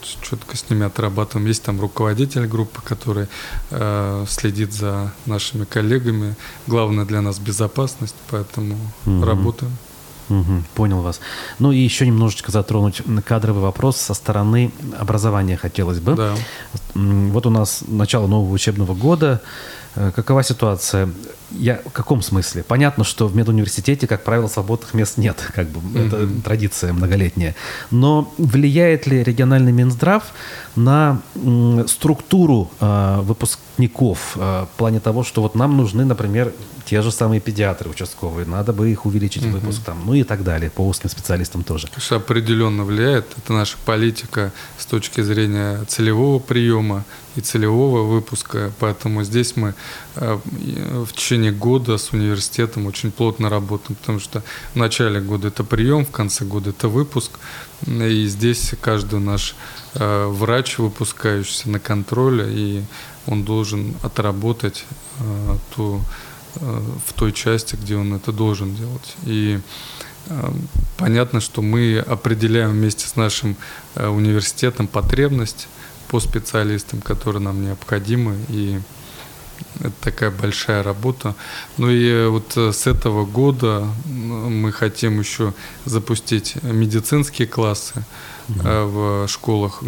четко 0.00 0.56
с 0.56 0.68
ними 0.70 0.86
отрабатываем. 0.86 1.46
Есть 1.46 1.62
там 1.62 1.80
руководитель 1.80 2.46
группы, 2.46 2.80
который 2.82 3.26
э, 3.70 4.24
следит 4.28 4.72
за 4.72 5.12
нашими 5.26 5.64
коллегами. 5.64 6.36
Главное 6.66 7.04
для 7.04 7.20
нас 7.20 7.38
безопасность, 7.38 8.16
поэтому 8.30 8.76
угу. 9.06 9.24
работаем. 9.24 9.72
Угу, 10.30 10.64
понял 10.74 11.02
вас. 11.02 11.20
Ну 11.58 11.70
и 11.72 11.78
еще 11.78 12.06
немножечко 12.06 12.50
затронуть 12.50 13.02
кадровый 13.26 13.62
вопрос 13.62 13.98
со 13.98 14.14
стороны 14.14 14.72
образования 14.98 15.56
хотелось 15.56 16.00
бы. 16.00 16.14
Да. 16.14 16.34
Вот 16.94 17.46
у 17.46 17.50
нас 17.50 17.84
начало 17.86 18.26
нового 18.26 18.52
учебного 18.52 18.94
года. 18.94 19.42
Э, 19.96 20.12
какова 20.14 20.42
ситуация? 20.42 21.10
Я 21.58 21.80
в 21.84 21.92
каком 21.92 22.22
смысле? 22.22 22.62
Понятно, 22.62 23.04
что 23.04 23.26
в 23.26 23.36
медуниверситете, 23.36 24.06
как 24.06 24.24
правило, 24.24 24.48
свободных 24.48 24.94
мест 24.94 25.18
нет, 25.18 25.50
как 25.54 25.68
бы 25.68 25.80
mm-hmm. 25.80 26.06
это 26.06 26.42
традиция 26.42 26.92
многолетняя. 26.92 27.54
Но 27.90 28.32
влияет 28.38 29.06
ли 29.06 29.22
региональный 29.22 29.72
Минздрав 29.72 30.24
на 30.76 31.20
структуру 31.86 32.70
э, 32.80 33.20
выпускников 33.22 34.36
э, 34.36 34.64
в 34.64 34.76
плане 34.76 35.00
того, 35.00 35.22
что 35.22 35.42
вот 35.42 35.54
нам 35.54 35.76
нужны, 35.76 36.04
например, 36.04 36.52
те 36.84 37.00
же 37.02 37.10
самые 37.10 37.40
педиатры 37.40 37.88
участковые, 37.90 38.46
надо 38.46 38.72
бы 38.72 38.90
их 38.90 39.06
увеличить 39.06 39.42
mm-hmm. 39.44 39.52
выпуск 39.52 39.82
там, 39.84 40.02
ну 40.04 40.14
и 40.14 40.22
так 40.22 40.44
далее, 40.44 40.70
по 40.70 40.82
узким 40.82 41.08
специалистам 41.08 41.64
тоже. 41.64 41.88
Конечно, 41.88 42.16
определенно 42.16 42.84
влияет. 42.84 43.26
Это 43.38 43.52
наша 43.52 43.76
политика 43.84 44.52
с 44.78 44.86
точки 44.86 45.22
зрения 45.22 45.84
целевого 45.84 46.38
приема 46.38 47.04
и 47.36 47.40
целевого 47.40 48.02
выпуска, 48.02 48.72
поэтому 48.78 49.24
здесь 49.24 49.56
мы 49.56 49.74
э, 50.16 50.38
в 50.44 51.12
течение 51.12 51.52
года 51.52 51.98
с 51.98 52.12
университетом 52.12 52.86
очень 52.86 53.10
плотно 53.10 53.48
работаем, 53.48 53.96
потому 53.96 54.20
что 54.20 54.42
в 54.74 54.76
начале 54.76 55.20
года 55.20 55.48
это 55.48 55.64
прием, 55.64 56.04
в 56.04 56.10
конце 56.10 56.44
года 56.44 56.70
это 56.70 56.88
выпуск, 56.88 57.38
и 57.86 58.26
здесь 58.26 58.72
каждый 58.80 59.20
наш 59.20 59.54
э, 59.94 60.26
врач, 60.26 60.78
выпускающийся 60.78 61.68
на 61.70 61.80
контроле, 61.80 62.46
и 62.48 62.82
он 63.26 63.44
должен 63.44 63.94
отработать 64.02 64.84
э, 65.18 65.56
ту, 65.74 66.00
в 66.54 67.12
той 67.14 67.32
части, 67.32 67.74
где 67.74 67.96
он 67.96 68.14
это 68.14 68.30
должен 68.30 68.76
делать. 68.76 69.16
И 69.24 69.58
понятно, 70.96 71.40
что 71.40 71.62
мы 71.62 71.98
определяем 71.98 72.70
вместе 72.70 73.08
с 73.08 73.16
нашим 73.16 73.56
университетом 73.96 74.86
потребность 74.86 75.66
по 76.06 76.20
специалистам, 76.20 77.00
которые 77.00 77.42
нам 77.42 77.64
необходимы, 77.64 78.36
и 78.48 78.78
это 79.80 79.92
такая 80.00 80.30
большая 80.30 80.82
работа. 80.82 81.34
Ну 81.78 81.90
и 81.90 82.26
вот 82.26 82.56
э, 82.56 82.72
с 82.72 82.86
этого 82.86 83.24
года 83.24 83.86
мы 84.06 84.72
хотим 84.72 85.18
еще 85.18 85.52
запустить 85.84 86.56
медицинские 86.62 87.48
классы. 87.48 88.04
В 88.48 89.26
школах 89.28 89.82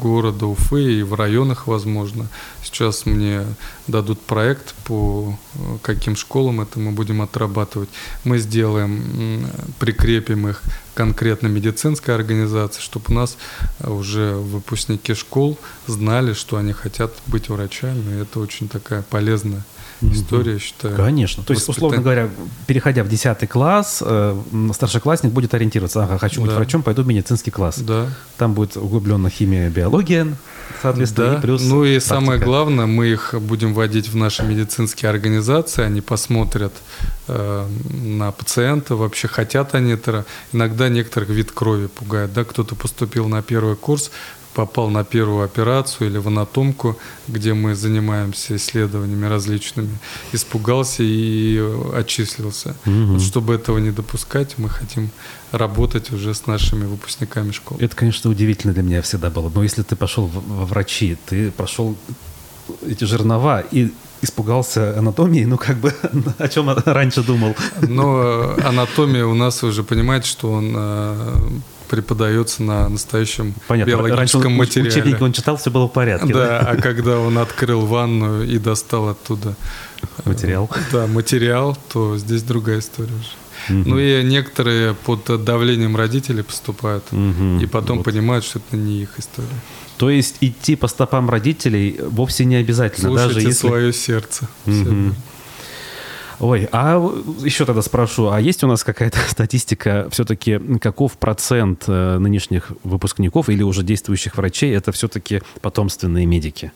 города 0.00 0.46
Уфы 0.46 1.00
и 1.00 1.02
в 1.02 1.14
районах, 1.14 1.66
возможно. 1.66 2.28
Сейчас 2.62 3.06
мне 3.06 3.44
дадут 3.86 4.20
проект, 4.20 4.74
по 4.84 5.38
э, 5.54 5.58
каким 5.82 6.16
школам 6.16 6.60
это 6.60 6.78
мы 6.78 6.92
будем 6.92 7.22
отрабатывать. 7.22 7.88
Мы 8.24 8.38
сделаем, 8.38 9.46
прикрепим 9.78 10.48
их 10.48 10.62
конкретно 10.94 11.46
медицинской 11.46 12.14
организации, 12.14 12.80
чтобы 12.80 13.06
у 13.08 13.12
нас 13.12 13.36
уже 13.80 14.34
выпускники 14.34 15.14
школ 15.14 15.58
знали, 15.86 16.32
что 16.32 16.56
они 16.56 16.72
хотят 16.72 17.12
быть 17.26 17.48
врачами. 17.48 18.22
Это 18.22 18.40
очень 18.40 18.68
такая 18.68 19.02
полезная 19.02 19.64
история, 20.02 20.54
я 20.54 20.58
считаю. 20.58 20.96
Конечно. 20.96 21.42
То 21.42 21.52
есть, 21.52 21.68
условно 21.68 22.00
говоря, 22.00 22.28
переходя 22.66 23.02
в 23.04 23.08
10 23.08 23.48
класс, 23.48 24.02
э, 24.04 24.40
старшеклассник 24.72 25.32
будет 25.32 25.54
ориентироваться, 25.54 26.04
ага, 26.04 26.18
хочу 26.18 26.40
быть 26.42 26.50
да. 26.50 26.56
врачом, 26.56 26.82
пойду 26.82 27.02
в 27.02 27.06
медицинский 27.06 27.50
класс. 27.50 27.78
Да. 27.78 28.08
Там 28.36 28.54
будет 28.54 28.76
углублена 28.76 29.30
химия, 29.30 29.70
биология, 29.70 30.28
соответственно, 30.82 31.32
да. 31.32 31.38
и 31.38 31.40
плюс 31.40 31.62
Ну 31.62 31.84
и 31.84 31.94
практика. 31.94 32.14
самое 32.14 32.40
главное, 32.40 32.86
мы 32.86 33.08
их 33.08 33.34
будем 33.40 33.74
вводить 33.74 34.08
в 34.08 34.16
наши 34.16 34.42
медицинские 34.42 35.10
организации, 35.10 35.82
они 35.82 36.00
посмотрят 36.00 36.72
э, 37.26 37.66
на 37.90 38.32
пациента, 38.32 38.96
вообще 38.96 39.28
хотят 39.28 39.74
они 39.74 39.92
это. 39.92 40.24
Иногда 40.52 40.88
некоторых 40.88 41.28
вид 41.30 41.52
крови 41.52 41.86
пугает, 41.86 42.32
да, 42.32 42.44
кто-то 42.44 42.74
поступил 42.74 43.28
на 43.28 43.42
первый 43.42 43.76
курс, 43.76 44.10
попал 44.58 44.90
на 44.90 45.04
первую 45.04 45.44
операцию 45.44 46.10
или 46.10 46.18
в 46.18 46.26
анатомку, 46.26 46.96
где 47.28 47.54
мы 47.54 47.76
занимаемся 47.76 48.56
исследованиями 48.56 49.26
различными, 49.26 49.98
испугался 50.32 51.04
и 51.04 51.62
отчислился. 51.94 52.74
Угу. 52.84 53.12
Вот, 53.12 53.22
чтобы 53.22 53.54
этого 53.54 53.78
не 53.78 53.92
допускать, 53.92 54.58
мы 54.58 54.68
хотим 54.68 55.10
работать 55.52 56.12
уже 56.12 56.34
с 56.34 56.48
нашими 56.48 56.86
выпускниками 56.86 57.52
школы. 57.52 57.80
Это, 57.80 57.94
конечно, 57.94 58.30
удивительно 58.30 58.74
для 58.74 58.82
меня 58.82 59.00
всегда 59.00 59.30
было. 59.30 59.48
Но 59.54 59.62
если 59.62 59.84
ты 59.84 59.94
пошел 59.94 60.26
во 60.26 60.66
врачи, 60.66 61.16
ты 61.26 61.52
прошел 61.52 61.96
эти 62.84 63.04
жернова 63.04 63.60
и 63.60 63.92
испугался 64.22 64.98
анатомии, 64.98 65.44
ну 65.44 65.56
как 65.56 65.76
бы 65.76 65.94
о 66.38 66.48
чем 66.48 66.68
раньше 66.84 67.22
думал. 67.22 67.54
Но 67.82 68.56
анатомия 68.64 69.24
у 69.24 69.34
нас 69.34 69.62
уже 69.62 69.84
понимаете, 69.84 70.26
что 70.26 70.50
он 70.50 70.74
э, 70.76 71.36
преподается 71.88 72.62
на 72.62 72.88
настоящем 72.88 73.54
Понятно. 73.66 73.90
биологическом 73.90 74.42
Раньше 74.42 74.58
материале. 74.58 74.90
Учебник 74.90 75.22
он 75.22 75.32
читал, 75.32 75.56
все 75.56 75.70
было 75.70 75.86
в 75.86 75.92
порядке. 75.92 76.32
Да, 76.32 76.46
да, 76.46 76.58
а 76.60 76.76
когда 76.76 77.18
он 77.18 77.38
открыл 77.38 77.86
ванную 77.86 78.48
и 78.48 78.58
достал 78.58 79.08
оттуда 79.08 79.54
э, 80.02 80.28
материал, 80.28 80.70
да, 80.92 81.06
материал, 81.06 81.76
то 81.92 82.16
здесь 82.18 82.42
другая 82.42 82.78
история 82.78 83.14
уже. 83.14 83.78
Угу. 83.80 83.88
Ну 83.88 83.98
и 83.98 84.22
некоторые 84.22 84.94
под 84.94 85.44
давлением 85.44 85.96
родителей 85.96 86.42
поступают 86.42 87.04
угу. 87.10 87.58
и 87.60 87.66
потом 87.66 87.98
вот. 87.98 88.04
понимают, 88.04 88.44
что 88.44 88.60
это 88.60 88.76
не 88.76 89.02
их 89.02 89.18
история. 89.18 89.48
То 89.96 90.10
есть 90.10 90.36
идти 90.40 90.76
по 90.76 90.86
стопам 90.86 91.28
родителей 91.28 91.98
вовсе 92.00 92.44
не 92.44 92.56
обязательно, 92.56 93.08
Слушайте 93.08 93.34
даже 93.34 93.46
если 93.48 93.66
свое 93.66 93.92
сердце. 93.92 94.48
Угу. 94.66 95.14
Ой, 96.40 96.68
а 96.70 96.94
еще 97.42 97.64
тогда 97.64 97.82
спрошу, 97.82 98.30
а 98.30 98.40
есть 98.40 98.62
у 98.62 98.68
нас 98.68 98.84
какая-то 98.84 99.18
статистика 99.28 100.08
все-таки, 100.10 100.58
каков 100.80 101.18
процент 101.18 101.84
э, 101.88 102.18
нынешних 102.18 102.72
выпускников 102.84 103.48
или 103.48 103.62
уже 103.62 103.82
действующих 103.82 104.36
врачей, 104.36 104.74
это 104.74 104.92
все-таки 104.92 105.42
потомственные 105.60 106.26
медики? 106.26 106.72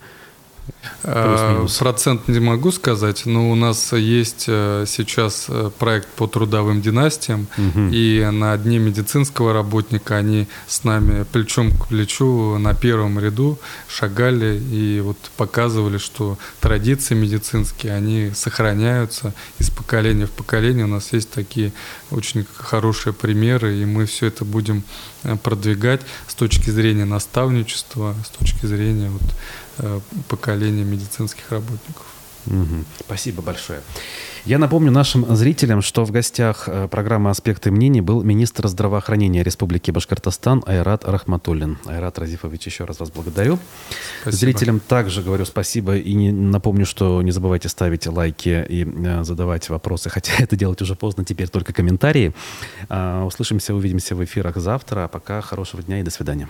Э, 1.04 1.66
процент 1.78 2.28
не 2.28 2.40
могу 2.40 2.70
сказать, 2.70 3.26
но 3.26 3.50
у 3.50 3.54
нас 3.54 3.92
есть 3.92 4.44
э, 4.46 4.84
сейчас 4.86 5.46
э, 5.48 5.70
проект 5.78 6.08
по 6.08 6.26
трудовым 6.26 6.80
династиям, 6.80 7.48
угу. 7.56 7.88
и 7.90 8.28
на 8.32 8.56
дне 8.56 8.78
медицинского 8.78 9.52
работника 9.52 10.16
они 10.16 10.46
с 10.68 10.84
нами 10.84 11.24
плечом 11.24 11.72
к 11.72 11.88
плечу 11.88 12.56
на 12.58 12.74
первом 12.74 13.18
ряду 13.18 13.58
шагали 13.88 14.58
и 14.58 15.00
вот 15.00 15.18
показывали, 15.36 15.98
что 15.98 16.38
традиции 16.60 17.14
медицинские, 17.14 17.94
они 17.94 18.32
сохраняются 18.34 19.34
из 19.58 19.70
поколения 19.70 20.26
в 20.26 20.30
поколение. 20.30 20.84
У 20.84 20.88
нас 20.88 21.12
есть 21.12 21.30
такие 21.30 21.72
очень 22.10 22.46
хорошие 22.56 23.12
примеры, 23.12 23.76
и 23.76 23.84
мы 23.84 24.06
все 24.06 24.26
это 24.26 24.44
будем 24.44 24.84
продвигать 25.42 26.02
с 26.26 26.34
точки 26.34 26.70
зрения 26.70 27.04
наставничества, 27.04 28.14
с 28.24 28.38
точки 28.38 28.66
зрения 28.66 29.08
вот, 29.08 29.22
поколения 30.29 30.85
медицинских 30.85 31.51
работников. 31.51 32.07
Угу. 32.47 32.85
Спасибо 33.01 33.43
большое. 33.43 33.81
Я 34.45 34.59
напомню 34.59 34.91
нашим 34.91 35.37
зрителям, 35.37 35.83
что 35.83 36.05
в 36.05 36.11
гостях 36.11 36.64
э, 36.66 36.89
программы 36.89 37.31
«Аспекты 37.31 37.70
мнений» 37.70 38.01
был 38.01 38.25
министр 38.25 38.66
здравоохранения 38.66 39.45
Республики 39.45 39.93
Башкортостан 39.93 40.64
Айрат 40.66 41.05
Рахматуллин. 41.05 41.79
Айрат 41.87 42.18
Разифович, 42.18 42.66
еще 42.66 42.85
раз 42.85 42.99
вас 42.99 43.11
благодарю. 43.12 43.61
Спасибо. 44.23 44.37
Зрителям 44.37 44.81
также 44.81 45.23
говорю 45.23 45.45
спасибо 45.45 45.97
и 45.97 46.14
не, 46.14 46.33
напомню, 46.33 46.87
что 46.87 47.23
не 47.23 47.31
забывайте 47.31 47.68
ставить 47.68 48.09
лайки 48.09 48.66
и 48.68 48.85
э, 48.85 49.23
задавать 49.23 49.68
вопросы, 49.68 50.11
хотя 50.11 50.33
это 50.39 50.57
делать 50.57 50.83
уже 50.83 50.97
поздно, 50.97 51.25
теперь 51.25 51.49
только 51.49 51.73
комментарии. 51.73 52.35
Э, 52.89 53.23
услышимся, 53.23 53.75
увидимся 53.77 54.16
в 54.16 54.25
эфирах 54.25 54.57
завтра, 54.57 55.05
а 55.05 55.09
пока 55.09 55.41
хорошего 55.41 55.85
дня 55.85 56.01
и 56.01 56.03
до 56.03 56.11
свидания. 56.11 56.49